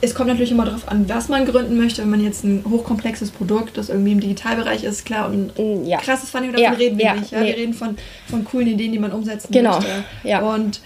es 0.03 0.15
kommt 0.15 0.29
natürlich 0.29 0.51
immer 0.51 0.65
darauf 0.65 0.89
an, 0.89 1.09
was 1.09 1.29
man 1.29 1.45
gründen 1.45 1.77
möchte. 1.77 2.03
Wenn 2.03 2.11
man 2.11 2.23
jetzt 2.23 2.45
ein 2.45 2.65
hochkomplexes 2.69 3.31
Produkt, 3.31 3.77
das 3.77 3.89
irgendwie 3.91 4.13
im 4.13 4.21
Digitalbereich 4.21 4.85
ist, 4.85 5.05
klar 5.05 5.29
und 5.29 5.59
mm, 5.59 5.85
ja. 5.85 5.99
krasses 5.99 6.31
Funding, 6.31 6.53
davon 6.53 6.65
ja. 6.65 6.71
reden 6.71 6.99
wir 6.99 7.05
ja. 7.05 7.15
nicht. 7.15 7.31
Ja? 7.33 7.41
Nee. 7.41 7.49
Wir 7.49 7.57
reden 7.57 7.75
von, 7.75 7.97
von 8.29 8.45
coolen 8.45 8.69
Ideen, 8.69 8.93
die 8.93 8.99
man 8.99 9.13
umsetzen 9.13 9.53
genau. 9.53 9.77
möchte. 9.77 10.05
Ja. 10.25 10.41
Und 10.41 10.81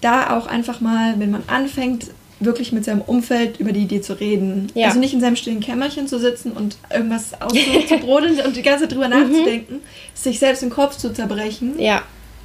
da 0.00 0.36
auch 0.36 0.46
einfach 0.46 0.80
mal, 0.80 1.14
wenn 1.18 1.30
man 1.30 1.44
anfängt, 1.46 2.08
wirklich 2.40 2.72
mit 2.72 2.84
seinem 2.84 3.02
Umfeld 3.02 3.60
über 3.60 3.70
die 3.70 3.82
Idee 3.82 4.00
zu 4.00 4.18
reden. 4.18 4.66
Ja. 4.74 4.88
Also 4.88 4.98
nicht 4.98 5.14
in 5.14 5.20
seinem 5.20 5.36
stillen 5.36 5.60
Kämmerchen 5.60 6.08
zu 6.08 6.18
sitzen 6.18 6.52
und 6.52 6.76
irgendwas 6.90 7.30
auszubrodeln 7.40 8.40
und 8.40 8.56
die 8.56 8.62
ganze 8.62 8.84
Zeit 8.84 8.92
drüber 8.92 9.06
mhm. 9.06 9.32
nachzudenken, 9.32 9.80
sich 10.14 10.40
selbst 10.40 10.62
den 10.62 10.70
Kopf 10.70 10.96
zu 10.96 11.12
zerbrechen. 11.12 11.78
Ja. 11.78 12.02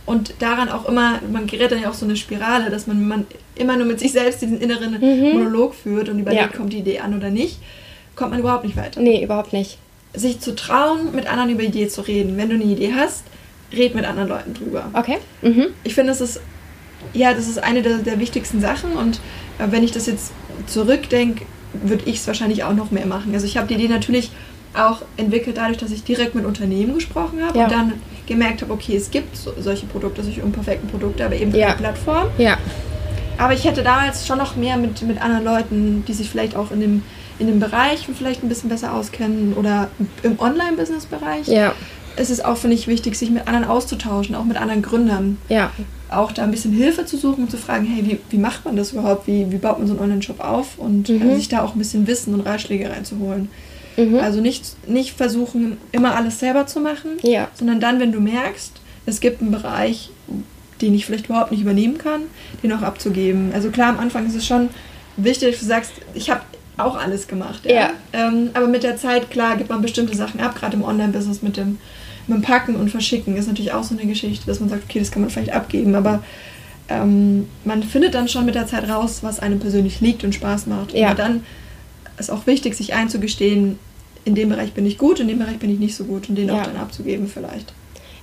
Und 0.07 0.35
daran 0.39 0.69
auch 0.69 0.87
immer, 0.87 1.19
man 1.31 1.47
gerät 1.47 1.73
dann 1.73 1.81
ja 1.81 1.89
auch 1.89 1.93
so 1.93 2.05
eine 2.05 2.15
Spirale, 2.15 2.69
dass 2.69 2.87
man, 2.87 3.05
man 3.09 3.27
immer 3.55 3.75
nur 3.75 3.85
mit 3.85 3.99
sich 3.99 4.13
selbst 4.13 4.41
diesen 4.41 4.59
inneren 4.61 4.93
mhm. 4.93 5.33
Monolog 5.33 5.75
führt 5.75 6.07
und 6.07 6.17
überlegt, 6.17 6.53
ja. 6.53 6.57
kommt 6.57 6.71
die 6.71 6.79
Idee 6.79 6.99
an 6.99 7.13
oder 7.13 7.29
nicht, 7.29 7.59
kommt 8.15 8.31
man 8.31 8.39
überhaupt 8.39 8.63
nicht 8.63 8.77
weiter. 8.77 9.01
Nee, 9.01 9.21
überhaupt 9.21 9.51
nicht. 9.51 9.77
Sich 10.13 10.39
zu 10.39 10.55
trauen, 10.55 11.13
mit 11.13 11.27
anderen 11.27 11.49
über 11.49 11.61
die 11.61 11.67
Idee 11.67 11.89
zu 11.89 12.01
reden. 12.01 12.37
Wenn 12.37 12.47
du 12.47 12.55
eine 12.55 12.63
Idee 12.63 12.93
hast, 12.95 13.25
red 13.73 13.95
mit 13.95 14.05
anderen 14.05 14.29
Leuten 14.29 14.53
drüber. 14.53 14.89
Okay. 14.93 15.17
Mhm. 15.41 15.67
Ich 15.83 15.93
finde, 15.93 16.11
das 16.11 16.21
ist, 16.21 16.39
ja, 17.11 17.33
das 17.33 17.49
ist 17.49 17.61
eine 17.61 17.81
der, 17.81 17.97
der 17.97 18.17
wichtigsten 18.17 18.61
Sachen 18.61 18.93
und 18.93 19.19
äh, 19.59 19.71
wenn 19.71 19.83
ich 19.83 19.91
das 19.91 20.07
jetzt 20.07 20.31
zurückdenke, 20.67 21.45
würde 21.73 22.03
ich 22.05 22.15
es 22.15 22.27
wahrscheinlich 22.27 22.63
auch 22.63 22.73
noch 22.73 22.91
mehr 22.91 23.05
machen. 23.05 23.33
Also 23.33 23.45
ich 23.45 23.57
habe 23.57 23.67
die 23.67 23.73
Idee 23.73 23.89
natürlich 23.89 24.31
auch 24.77 25.01
entwickelt 25.17 25.57
dadurch, 25.57 25.77
dass 25.77 25.91
ich 25.91 26.03
direkt 26.03 26.35
mit 26.35 26.45
Unternehmen 26.45 26.95
gesprochen 26.95 27.39
habe 27.45 27.57
ja. 27.57 27.65
und 27.65 27.71
dann 27.71 27.93
gemerkt 28.27 28.61
habe, 28.61 28.73
okay, 28.73 28.95
es 28.95 29.09
gibt 29.09 29.35
so, 29.35 29.53
solche 29.59 29.85
Produkte, 29.85 30.23
solche 30.23 30.43
unperfekten 30.43 30.89
Produkte, 30.89 31.25
aber 31.25 31.35
eben 31.35 31.53
ja. 31.55 31.67
eine 31.67 31.77
Plattform. 31.77 32.27
Ja. 32.37 32.57
Aber 33.37 33.53
ich 33.53 33.65
hätte 33.65 33.83
damals 33.83 34.25
schon 34.25 34.37
noch 34.37 34.55
mehr 34.55 34.77
mit, 34.77 35.01
mit 35.03 35.21
anderen 35.21 35.43
Leuten, 35.43 36.03
die 36.07 36.13
sich 36.13 36.29
vielleicht 36.29 36.55
auch 36.55 36.71
in 36.71 36.81
dem, 36.81 37.03
in 37.39 37.47
dem 37.47 37.59
Bereich 37.59 38.07
vielleicht 38.17 38.43
ein 38.43 38.49
bisschen 38.49 38.69
besser 38.69 38.93
auskennen 38.93 39.53
oder 39.53 39.89
im 40.23 40.39
Online-Business-Bereich. 40.39 41.47
Ja. 41.47 41.73
Es 42.15 42.31
ist 42.31 42.43
auch, 42.43 42.57
finde 42.57 42.75
ich, 42.75 42.87
wichtig, 42.87 43.15
sich 43.15 43.29
mit 43.29 43.47
anderen 43.47 43.65
auszutauschen, 43.65 44.33
auch 44.33 44.43
mit 44.43 44.57
anderen 44.57 44.81
Gründern. 44.81 45.37
Ja. 45.49 45.71
Auch 46.09 46.31
da 46.31 46.43
ein 46.43 46.51
bisschen 46.51 46.73
Hilfe 46.73 47.05
zu 47.05 47.15
suchen 47.15 47.43
und 47.43 47.51
zu 47.51 47.57
fragen, 47.57 47.85
hey, 47.85 48.03
wie, 48.05 48.19
wie 48.31 48.39
macht 48.39 48.65
man 48.65 48.75
das 48.75 48.93
überhaupt? 48.93 49.27
Wie, 49.27 49.51
wie 49.51 49.57
baut 49.57 49.77
man 49.77 49.87
so 49.87 49.93
einen 49.93 50.01
Online-Shop 50.01 50.39
auf? 50.39 50.79
Und 50.79 51.09
mhm. 51.09 51.29
äh, 51.29 51.35
sich 51.35 51.47
da 51.47 51.61
auch 51.61 51.75
ein 51.75 51.77
bisschen 51.77 52.07
Wissen 52.07 52.33
und 52.33 52.41
Ratschläge 52.41 52.89
reinzuholen. 52.89 53.49
Mhm. 53.97 54.19
Also 54.19 54.41
nicht, 54.41 54.88
nicht 54.88 55.17
versuchen, 55.17 55.77
immer 55.91 56.15
alles 56.15 56.39
selber 56.39 56.67
zu 56.67 56.79
machen, 56.79 57.17
ja. 57.23 57.49
sondern 57.55 57.79
dann, 57.79 57.99
wenn 57.99 58.12
du 58.12 58.19
merkst, 58.19 58.73
es 59.05 59.19
gibt 59.19 59.41
einen 59.41 59.51
Bereich, 59.51 60.12
den 60.81 60.93
ich 60.93 61.05
vielleicht 61.05 61.25
überhaupt 61.25 61.51
nicht 61.51 61.62
übernehmen 61.62 61.97
kann, 61.97 62.21
den 62.62 62.71
auch 62.71 62.83
abzugeben. 62.83 63.51
Also 63.53 63.71
klar, 63.71 63.89
am 63.89 63.99
Anfang 63.99 64.27
ist 64.27 64.36
es 64.36 64.45
schon 64.45 64.69
wichtig, 65.17 65.51
dass 65.51 65.60
du 65.60 65.65
sagst, 65.65 65.91
ich 66.13 66.29
habe 66.29 66.41
auch 66.77 66.95
alles 66.95 67.27
gemacht. 67.27 67.62
Ja. 67.65 67.73
ja. 67.73 67.91
Ähm, 68.13 68.51
aber 68.53 68.67
mit 68.67 68.83
der 68.83 68.97
Zeit, 68.97 69.31
klar, 69.31 69.57
gibt 69.57 69.69
man 69.69 69.81
bestimmte 69.81 70.15
Sachen 70.15 70.39
ab, 70.39 70.55
gerade 70.55 70.77
im 70.77 70.83
Online-Business 70.83 71.41
mit 71.41 71.57
dem, 71.57 71.79
mit 72.27 72.38
dem 72.38 72.41
Packen 72.43 72.75
und 72.75 72.89
Verschicken 72.89 73.36
ist 73.36 73.47
natürlich 73.47 73.73
auch 73.73 73.83
so 73.83 73.95
eine 73.95 74.05
Geschichte, 74.05 74.45
dass 74.45 74.60
man 74.60 74.69
sagt, 74.69 74.83
okay, 74.83 74.99
das 74.99 75.12
kann 75.12 75.23
man 75.23 75.31
vielleicht 75.31 75.53
abgeben, 75.53 75.95
aber 75.95 76.23
ähm, 76.89 77.47
man 77.65 77.81
findet 77.83 78.13
dann 78.13 78.27
schon 78.27 78.45
mit 78.45 78.55
der 78.55 78.67
Zeit 78.67 78.88
raus, 78.88 79.19
was 79.21 79.39
einem 79.39 79.60
persönlich 79.60 79.99
liegt 80.01 80.23
und 80.23 80.36
Spaß 80.36 80.67
macht. 80.67 80.93
Ja. 80.93 81.12
Und 81.12 81.19
dann 81.19 81.43
ist 82.17 82.31
auch 82.31 82.47
wichtig, 82.47 82.75
sich 82.75 82.93
einzugestehen, 82.93 83.79
in 84.27 84.35
dem 84.35 84.49
Bereich 84.49 84.73
bin 84.73 84.85
ich 84.85 84.97
gut, 84.97 85.19
in 85.19 85.27
dem 85.27 85.39
Bereich 85.39 85.57
bin 85.57 85.71
ich 85.71 85.79
nicht 85.79 85.95
so 85.95 86.03
gut 86.03 86.29
und 86.29 86.35
den 86.35 86.49
ja. 86.49 86.55
auch 86.55 86.63
dann 86.63 86.77
abzugeben 86.77 87.27
vielleicht. 87.27 87.73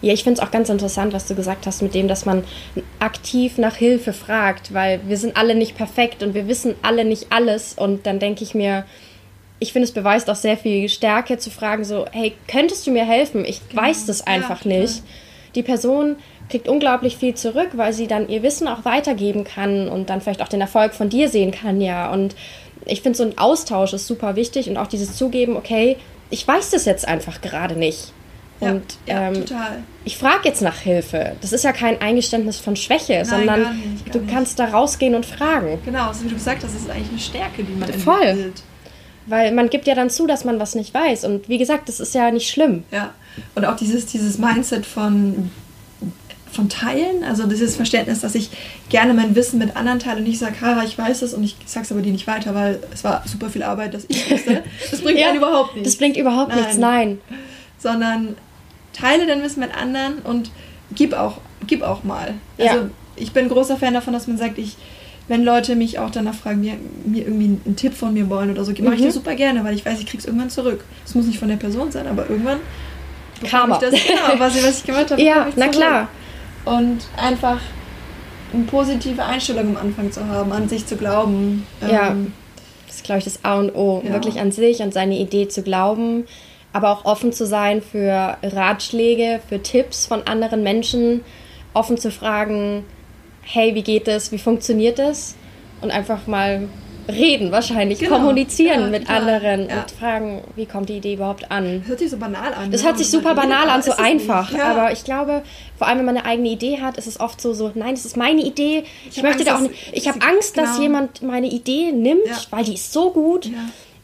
Ja, 0.03 0.13
ich 0.13 0.23
finde 0.23 0.39
es 0.39 0.47
auch 0.47 0.51
ganz 0.51 0.69
interessant, 0.69 1.15
was 1.15 1.27
du 1.27 1.35
gesagt 1.35 1.67
hast 1.67 1.81
mit 1.81 1.95
dem, 1.95 2.09
dass 2.09 2.27
man 2.27 2.45
aktiv 2.99 3.57
nach 3.57 3.75
Hilfe 3.75 4.13
fragt, 4.13 4.75
weil 4.75 5.01
wir 5.09 5.17
sind 5.17 5.37
alle 5.37 5.55
nicht 5.55 5.77
perfekt 5.77 6.23
und 6.23 6.35
wir 6.35 6.47
wissen 6.47 6.75
alle 6.83 7.07
nicht 7.07 7.29
alles. 7.31 7.73
Und 7.73 8.05
dann 8.05 8.19
denke 8.19 8.45
ich 8.45 8.55
mir, 8.55 8.85
ich 9.61 9.73
finde, 9.73 9.85
es 9.85 9.93
beweist 9.93 10.29
auch 10.29 10.37
sehr 10.37 10.59
viel 10.59 10.91
Stärke 10.91 11.39
zu 11.39 11.51
fragen, 11.51 11.85
so, 11.85 12.05
hey, 12.13 12.35
könntest 12.49 12.87
du 12.87 12.91
mir 12.91 13.07
helfen? 13.07 13.47
Ich 13.47 13.67
genau. 13.67 13.81
weiß 13.81 14.05
das 14.05 14.27
einfach 14.27 14.67
ja, 14.67 14.79
nicht. 14.81 15.03
Die 15.55 15.63
Person 15.63 16.17
kriegt 16.51 16.69
unglaublich 16.69 17.17
viel 17.17 17.35
zurück, 17.35 17.71
weil 17.75 17.95
sie 17.95 18.07
dann 18.07 18.29
ihr 18.29 18.43
Wissen 18.43 18.69
auch 18.69 18.85
weitergeben 18.85 19.45
kann 19.45 19.89
und 19.89 20.11
dann 20.11 20.21
vielleicht 20.21 20.43
auch 20.43 20.49
den 20.49 20.61
Erfolg 20.61 20.93
von 20.93 21.09
dir 21.09 21.31
sehen 21.31 21.51
kann, 21.51 21.81
ja. 21.81 22.13
Und 22.13 22.37
ich 22.87 23.03
finde, 23.03 23.17
so 23.17 23.25
ein 23.25 23.39
Austausch 23.39 23.93
ist 23.93 24.07
super 24.07 24.37
wichtig 24.37 24.69
und 24.69 24.77
auch 24.77 24.87
dieses 24.87 25.17
Zugeben, 25.17 25.57
okay, 25.57 25.97
ich 26.31 26.47
weiß 26.47 26.71
das 26.71 26.85
jetzt 26.85 27.07
einfach 27.07 27.41
gerade 27.41 27.77
nicht. 27.77 28.13
Und 28.61 28.83
ja, 29.07 29.15
ja, 29.15 29.29
ähm, 29.29 29.35
total. 29.47 29.83
ich 30.05 30.17
frage 30.17 30.49
jetzt 30.49 30.63
nach 30.63 30.79
Hilfe. 30.79 31.37
Das 31.41 31.53
ist 31.53 31.65
ja 31.65 31.73
kein 31.73 32.01
Eingeständnis 32.01 32.59
von 32.59 32.77
Schwäche, 32.77 33.15
Nein, 33.15 33.25
sondern 33.25 33.63
gar 33.63 33.73
nicht, 33.73 34.07
gar 34.07 34.13
du 34.13 34.19
nicht. 34.21 34.33
kannst 34.33 34.59
da 34.59 34.67
rausgehen 34.67 35.15
und 35.15 35.27
fragen. 35.27 35.79
Genau, 35.85 36.13
so 36.13 36.25
wie 36.25 36.29
du 36.29 36.35
gesagt 36.35 36.63
hast, 36.63 36.75
das 36.75 36.83
ist 36.83 36.91
eigentlich 36.91 37.11
eine 37.11 37.19
Stärke, 37.19 37.65
die 37.65 37.73
man 37.73 37.93
Voll. 37.93 38.23
entwickelt. 38.23 38.63
Weil 39.27 39.53
man 39.53 39.71
gibt 39.71 39.87
ja 39.87 39.95
dann 39.95 40.11
zu, 40.11 40.27
dass 40.27 40.45
man 40.45 40.61
was 40.61 40.75
nicht 40.75 40.93
weiß. 40.93 41.25
Und 41.25 41.49
wie 41.49 41.59
gesagt, 41.59 41.89
das 41.89 41.99
ist 41.99 42.15
ja 42.15 42.31
nicht 42.31 42.49
schlimm. 42.51 42.85
Ja. 42.91 43.15
Und 43.55 43.65
auch 43.65 43.77
dieses, 43.77 44.07
dieses 44.07 44.39
Mindset 44.39 44.87
von 44.87 45.51
von 46.55 46.69
Teilen, 46.69 47.25
also 47.25 47.47
dieses 47.47 47.77
Verständnis, 47.77 48.21
dass 48.21 48.35
ich 48.35 48.51
gerne 48.89 49.13
mein 49.15 49.35
Wissen 49.35 49.59
mit 49.59 49.77
anderen 49.77 49.99
teile 49.99 50.19
und 50.19 50.25
nicht 50.25 50.39
sage, 50.39 50.55
Kara, 50.59 50.85
ich 50.85 50.97
weiß 50.97 51.23
es 51.23 51.35
und 51.35 51.43
ich 51.45 51.57
sage 51.67 51.85
es 51.85 51.93
aber 51.93 52.01
dir 52.01 52.13
nicht 52.13 52.27
weiter, 52.27 52.55
weil 52.55 52.81
es 52.93 53.05
war 53.05 53.23
super 53.27 53.51
viel 53.51 53.63
Arbeit, 53.63 53.95
dass 53.95 54.05
ich 54.09 54.31
wusste. 54.31 54.63
Das 54.91 55.01
bringt 55.01 55.19
ja, 55.19 55.35
überhaupt 55.35 55.75
nichts. 55.75 55.91
Das 55.91 55.99
bringt 55.99 56.17
überhaupt 56.17 56.51
nein. 56.51 56.59
nichts, 56.59 56.77
nein. 56.77 57.19
Sondern 57.79 58.37
teile 58.93 59.27
dein 59.27 59.43
Wissen 59.43 59.61
mit 59.61 59.77
anderen 59.77 60.21
und 60.21 60.51
gib 60.95 61.13
auch, 61.13 61.39
gib 61.67 61.83
auch 61.83 62.05
mal. 62.05 62.35
Also 62.59 62.77
ja. 62.77 62.91
ich 63.17 63.33
bin 63.33 63.49
großer 63.49 63.77
Fan 63.77 63.95
davon, 63.95 64.13
dass 64.13 64.27
man 64.27 64.39
sagt, 64.39 64.59
ich, 64.59 64.77
wenn 65.27 65.45
Leute 65.45 65.75
mich 65.75 65.99
auch 65.99 66.11
danach 66.11 66.35
fragen, 66.35 66.61
mir, 66.61 66.75
mir 67.05 67.25
irgendwie 67.25 67.59
einen 67.65 67.77
Tipp 67.77 67.95
von 67.95 68.15
mir 68.15 68.31
wollen 68.31 68.51
oder 68.51 68.65
so, 68.65 68.73
mache 68.73 68.95
ich 68.95 69.01
mhm. 69.01 69.07
das 69.07 69.15
super 69.15 69.35
gerne, 69.35 69.65
weil 69.65 69.75
ich 69.75 69.85
weiß, 69.85 69.99
ich 69.99 70.07
krieg's 70.07 70.25
irgendwann 70.25 70.51
zurück. 70.51 70.85
Es 71.05 71.15
muss 71.15 71.27
nicht 71.27 71.39
von 71.39 71.49
der 71.49 71.57
Person 71.57 71.91
sein, 71.91 72.07
aber 72.07 72.29
irgendwann 72.31 72.61
Karma. 73.43 73.75
Ich 73.75 73.81
das, 73.81 74.07
genau, 74.07 74.39
was, 74.39 74.63
was 74.63 74.79
ich 74.79 74.85
gemacht 74.85 75.11
habe. 75.11 75.21
Ja, 75.23 75.49
na 75.57 75.69
klar 75.69 76.09
und 76.65 76.99
einfach 77.17 77.61
eine 78.53 78.65
positive 78.65 79.23
Einstellung 79.23 79.77
am 79.77 79.89
Anfang 79.89 80.13
zu 80.13 80.27
haben, 80.27 80.53
an 80.53 80.69
sich 80.69 80.87
zu 80.87 80.97
glauben. 80.97 81.67
Ja, 81.81 82.11
ähm, 82.11 82.33
das 82.87 82.97
ist, 82.97 83.05
glaube 83.05 83.19
ich, 83.19 83.25
das 83.25 83.45
A 83.45 83.59
und 83.59 83.75
O. 83.75 84.03
Ja. 84.05 84.13
Wirklich 84.13 84.41
an 84.41 84.53
sich 84.53 84.81
und 84.81 84.95
seine 84.95 85.19
Idee 85.19 85.49
zu 85.49 85.63
glauben, 85.63 86.25
aber 86.73 86.91
auch 86.91 87.05
offen 87.05 87.33
zu 87.33 87.47
sein 87.47 87.83
für 87.83 88.37
Ratschläge, 88.43 89.41
für 89.49 89.63
Tipps 89.63 90.07
von 90.07 90.27
anderen 90.27 90.63
Menschen, 90.63 91.23
offen 91.73 91.99
zu 91.99 92.11
fragen, 92.11 92.85
hey, 93.43 93.75
wie 93.75 93.83
geht 93.83 94.09
es, 94.09 94.33
wie 94.33 94.39
funktioniert 94.39 94.99
es? 94.99 95.35
Und 95.81 95.91
einfach 95.91 96.27
mal 96.27 96.69
reden 97.09 97.53
wahrscheinlich, 97.53 97.99
genau. 97.99 98.17
kommunizieren 98.17 98.81
ja, 98.81 98.87
mit 98.87 99.03
total. 99.03 99.21
anderen 99.21 99.69
ja. 99.69 99.81
und 99.81 99.91
fragen, 99.91 100.43
wie 100.57 100.67
kommt 100.67 100.89
die 100.89 100.97
Idee 100.97 101.15
überhaupt 101.15 101.51
an. 101.51 101.81
Das 101.81 101.89
hört 101.89 101.99
sich 101.99 102.11
so 102.11 102.17
banal 102.17 102.55
an. 102.55 102.71
Das 102.71 102.83
ja, 102.83 102.89
hört 102.89 102.99
sich 102.99 103.11
super 103.11 103.35
banal 103.35 103.69
an, 103.69 103.83
so 103.83 103.93
einfach. 103.93 104.53
Aber 104.59 104.93
ich 104.93 105.05
glaube, 105.05 105.43
vor 105.77 105.87
allem 105.87 105.99
wenn 105.99 106.07
man 106.07 106.17
eine 106.17 106.27
eigene 106.27 106.49
Idee 106.49 106.81
hat, 106.81 106.97
ist 106.97 107.07
es 107.07 107.21
oft 107.21 107.41
so, 107.41 107.53
so 107.53 107.71
nein, 107.75 107.95
das 107.95 108.05
ist 108.05 108.17
meine 108.17 108.43
Idee. 108.43 108.85
Ich, 109.09 109.19
ich 109.19 109.23
möchte 109.23 109.41
Angst, 109.41 109.49
da 109.49 109.57
auch 109.57 109.61
nicht. 109.61 109.75
Ich 109.93 110.09
habe 110.09 110.21
Angst, 110.23 110.55
genau. 110.55 110.67
dass 110.67 110.79
jemand 110.79 111.23
meine 111.23 111.49
Idee 111.49 111.93
nimmt, 111.93 112.49
weil 112.51 112.65
die 112.65 112.75
ist 112.75 112.93
so 112.93 113.11
gut. 113.11 113.51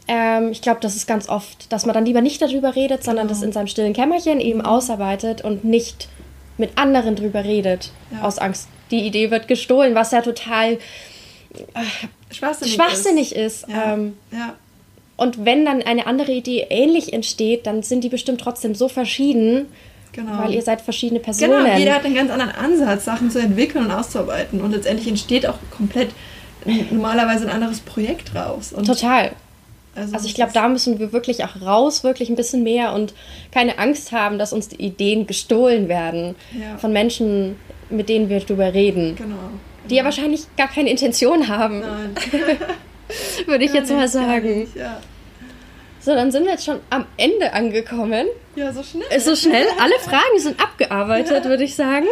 Ähm, 0.08 0.50
ich 0.50 0.60
glaube, 0.60 0.80
das 0.80 0.96
ist 0.96 1.06
ganz 1.06 1.28
oft, 1.28 1.72
dass 1.72 1.86
man 1.86 1.94
dann 1.94 2.04
lieber 2.04 2.20
nicht 2.20 2.42
darüber 2.42 2.74
redet, 2.74 3.04
sondern 3.04 3.28
genau. 3.28 3.38
das 3.38 3.44
in 3.44 3.52
seinem 3.52 3.68
stillen 3.68 3.92
Kämmerchen 3.92 4.40
eben 4.40 4.60
ausarbeitet 4.60 5.42
und 5.42 5.64
nicht 5.64 6.08
mit 6.58 6.76
anderen 6.76 7.16
drüber 7.16 7.44
redet, 7.44 7.90
aus 8.22 8.38
Angst. 8.38 8.68
Die 8.90 9.06
Idee 9.06 9.30
wird 9.30 9.48
gestohlen, 9.48 9.94
was 9.94 10.10
ja 10.10 10.20
total 10.20 10.78
schwachsinnig, 12.30 12.74
schwachsinnig 12.74 13.34
ist. 13.34 13.64
ist. 13.64 13.70
Ja. 13.70 13.94
Ähm, 13.94 14.16
ja. 14.32 14.54
Und 15.16 15.44
wenn 15.44 15.64
dann 15.64 15.82
eine 15.82 16.06
andere 16.06 16.32
Idee 16.32 16.66
ähnlich 16.70 17.12
entsteht, 17.12 17.66
dann 17.66 17.82
sind 17.82 18.04
die 18.04 18.08
bestimmt 18.08 18.40
trotzdem 18.40 18.74
so 18.74 18.88
verschieden, 18.88 19.66
genau. 20.12 20.38
weil 20.38 20.54
ihr 20.54 20.62
seid 20.62 20.80
verschiedene 20.80 21.20
Personen. 21.20 21.64
Genau, 21.64 21.76
jeder 21.76 21.94
hat 21.94 22.06
einen 22.06 22.14
ganz 22.14 22.30
anderen 22.30 22.52
Ansatz, 22.52 23.04
Sachen 23.04 23.30
zu 23.30 23.38
entwickeln 23.38 23.84
und 23.84 23.90
auszuarbeiten. 23.90 24.62
Und 24.62 24.72
letztendlich 24.72 25.08
entsteht 25.08 25.46
auch 25.46 25.58
komplett 25.70 26.08
normalerweise 26.90 27.46
ein 27.46 27.50
anderes 27.50 27.80
Projekt 27.80 28.34
raus. 28.34 28.72
Und 28.72 28.86
Total. 28.86 29.32
Also, 29.94 30.14
also 30.14 30.26
ich 30.26 30.34
glaube, 30.34 30.52
da 30.54 30.68
müssen 30.68 30.98
wir 30.98 31.12
wirklich 31.12 31.44
auch 31.44 31.60
raus, 31.60 32.02
wirklich 32.02 32.30
ein 32.30 32.36
bisschen 32.36 32.62
mehr 32.62 32.94
und 32.94 33.12
keine 33.50 33.78
Angst 33.78 34.12
haben, 34.12 34.38
dass 34.38 34.52
uns 34.52 34.68
die 34.68 34.76
Ideen 34.76 35.26
gestohlen 35.26 35.88
werden 35.88 36.36
ja. 36.58 36.78
von 36.78 36.92
Menschen, 36.92 37.56
mit 37.90 38.08
denen 38.08 38.28
wir 38.30 38.40
darüber 38.40 38.72
reden. 38.72 39.16
Genau 39.16 39.50
die 39.90 39.96
ja 39.96 40.05
wahrscheinlich 40.05 40.46
gar 40.57 40.68
keine 40.68 40.90
Intention 40.90 41.48
haben. 41.48 41.81
Nein. 41.81 42.14
Würde 43.46 43.64
ich 43.64 43.72
gar 43.72 43.81
jetzt 43.81 43.90
mal 43.90 44.09
sagen. 44.09 44.61
Nicht, 44.61 44.76
ja. 44.76 45.00
So, 46.00 46.14
dann 46.14 46.33
sind 46.33 46.44
wir 46.44 46.53
jetzt 46.53 46.64
schon 46.64 46.81
am 46.88 47.05
Ende 47.18 47.53
angekommen. 47.53 48.26
Ja, 48.57 48.72
so 48.72 48.83
schnell. 48.83 49.20
So 49.20 49.37
schnell. 49.37 49.66
Alle 49.79 49.98
Fragen 49.98 50.38
sind 50.38 50.61
abgearbeitet, 50.61 51.44
ja. 51.44 51.50
würde 51.50 51.64
ich 51.64 51.74
sagen. 51.74 52.07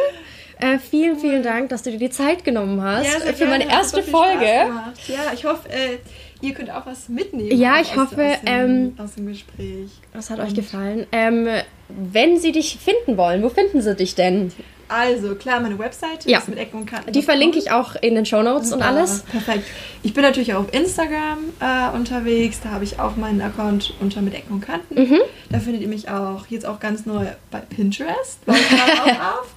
Äh, 0.61 0.79
vielen, 0.79 1.19
vielen 1.19 1.43
Dank, 1.43 1.69
dass 1.69 1.85
du 1.85 1.93
dir 1.93 1.99
die 1.99 2.11
Zeit 2.11 2.45
genommen 2.45 2.83
hast 2.83 3.07
ja, 3.07 3.21
für 3.21 3.33
gerne. 3.33 3.51
meine 3.51 3.71
erste 3.71 4.03
Folge. 4.03 4.45
Ja, 4.45 5.33
ich 5.33 5.45
hoffe, 5.45 5.69
äh, 5.69 5.99
ihr 6.41 6.53
könnt 6.53 6.71
auch 6.71 6.85
was 6.85 7.09
mitnehmen. 7.09 7.57
Ja, 7.57 7.81
ich 7.81 7.93
aus, 7.93 8.11
hoffe. 8.11 8.25
Aus 8.25 8.41
dem, 8.41 8.47
ähm, 8.47 8.95
aus 8.99 9.15
dem 9.15 9.29
Gespräch. 9.29 9.91
Was 10.13 10.31
hat 10.31 10.41
Und 10.41 10.47
euch 10.47 10.55
gefallen? 10.55 11.07
Ähm, 11.13 11.49
wenn 11.89 12.39
sie 12.39 12.51
dich 12.53 12.77
finden 12.79 13.17
wollen, 13.17 13.43
wo 13.43 13.49
finden 13.49 13.81
sie 13.81 13.95
dich 13.95 14.17
denn? 14.17 14.53
Also, 14.89 15.35
klar, 15.35 15.61
meine 15.61 15.79
Webseite 15.79 16.29
Ja. 16.31 16.39
ist 16.39 16.49
mit 16.49 16.59
Ecken 16.59 16.81
und 16.81 16.87
Kanten. 16.87 17.13
Die 17.13 17.23
verlinke 17.23 17.59
ich 17.59 17.71
auch 17.71 17.95
in 17.97 18.15
den 18.15 18.25
Shownotes 18.27 18.73
und 18.73 18.79
Super, 18.81 18.87
alles. 18.87 19.21
Perfekt. 19.23 19.65
Ich 20.03 20.15
bin 20.15 20.23
natürlich 20.23 20.55
auch 20.55 20.61
auf 20.61 20.73
Instagram 20.75 21.39
äh, 21.61 21.95
unterwegs. 21.97 22.61
Da 22.63 22.71
habe 22.71 22.85
ich 22.85 22.99
auch 22.99 23.17
meinen 23.17 23.41
Account 23.43 23.95
unter 24.01 24.23
mit 24.23 24.35
Ecken 24.35 24.55
und 24.55 24.61
Kanten. 24.63 24.95
Mhm. 24.95 25.19
Da 25.51 25.59
findet 25.59 25.83
ihr 25.83 25.89
mich 25.89 26.09
auch 26.09 26.47
jetzt 26.49 26.65
auch 26.67 26.81
ganz 26.81 27.05
neu 27.07 27.27
bei 27.51 27.59
Pinterest. 27.61 28.45
Baue 28.47 28.57
ich 28.57 28.81
auch 28.81 29.07
auf. 29.41 29.55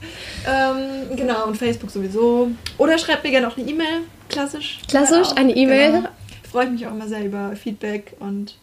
Ähm, 0.48 1.16
genau, 1.16 1.46
und 1.48 1.58
Facebook 1.58 1.92
sowieso. 1.92 2.52
Oder 2.78 2.98
schreibt 2.98 3.24
mir 3.24 3.32
gerne 3.32 3.48
auch 3.48 3.58
eine 3.58 3.70
E-Mail. 3.70 4.02
Klassisch. 4.30 4.80
Klassisch, 4.88 5.28
Auch. 5.28 5.36
eine 5.38 5.56
E-Mail. 5.56 5.92
Genau. 5.92 6.10
Freue 6.52 6.66
ich 6.66 6.72
mich 6.72 6.88
auch 6.88 6.92
immer 6.92 7.08
sehr 7.08 7.24
über 7.26 7.56
Feedback 7.56 8.14
und 8.20 8.58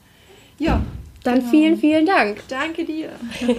ja. 0.59 0.83
Dann 1.25 1.41
genau. 1.41 1.51
vielen, 1.51 1.77
vielen 1.79 2.07
Dank. 2.07 2.39
Danke 2.49 2.85
dir. 2.85 3.11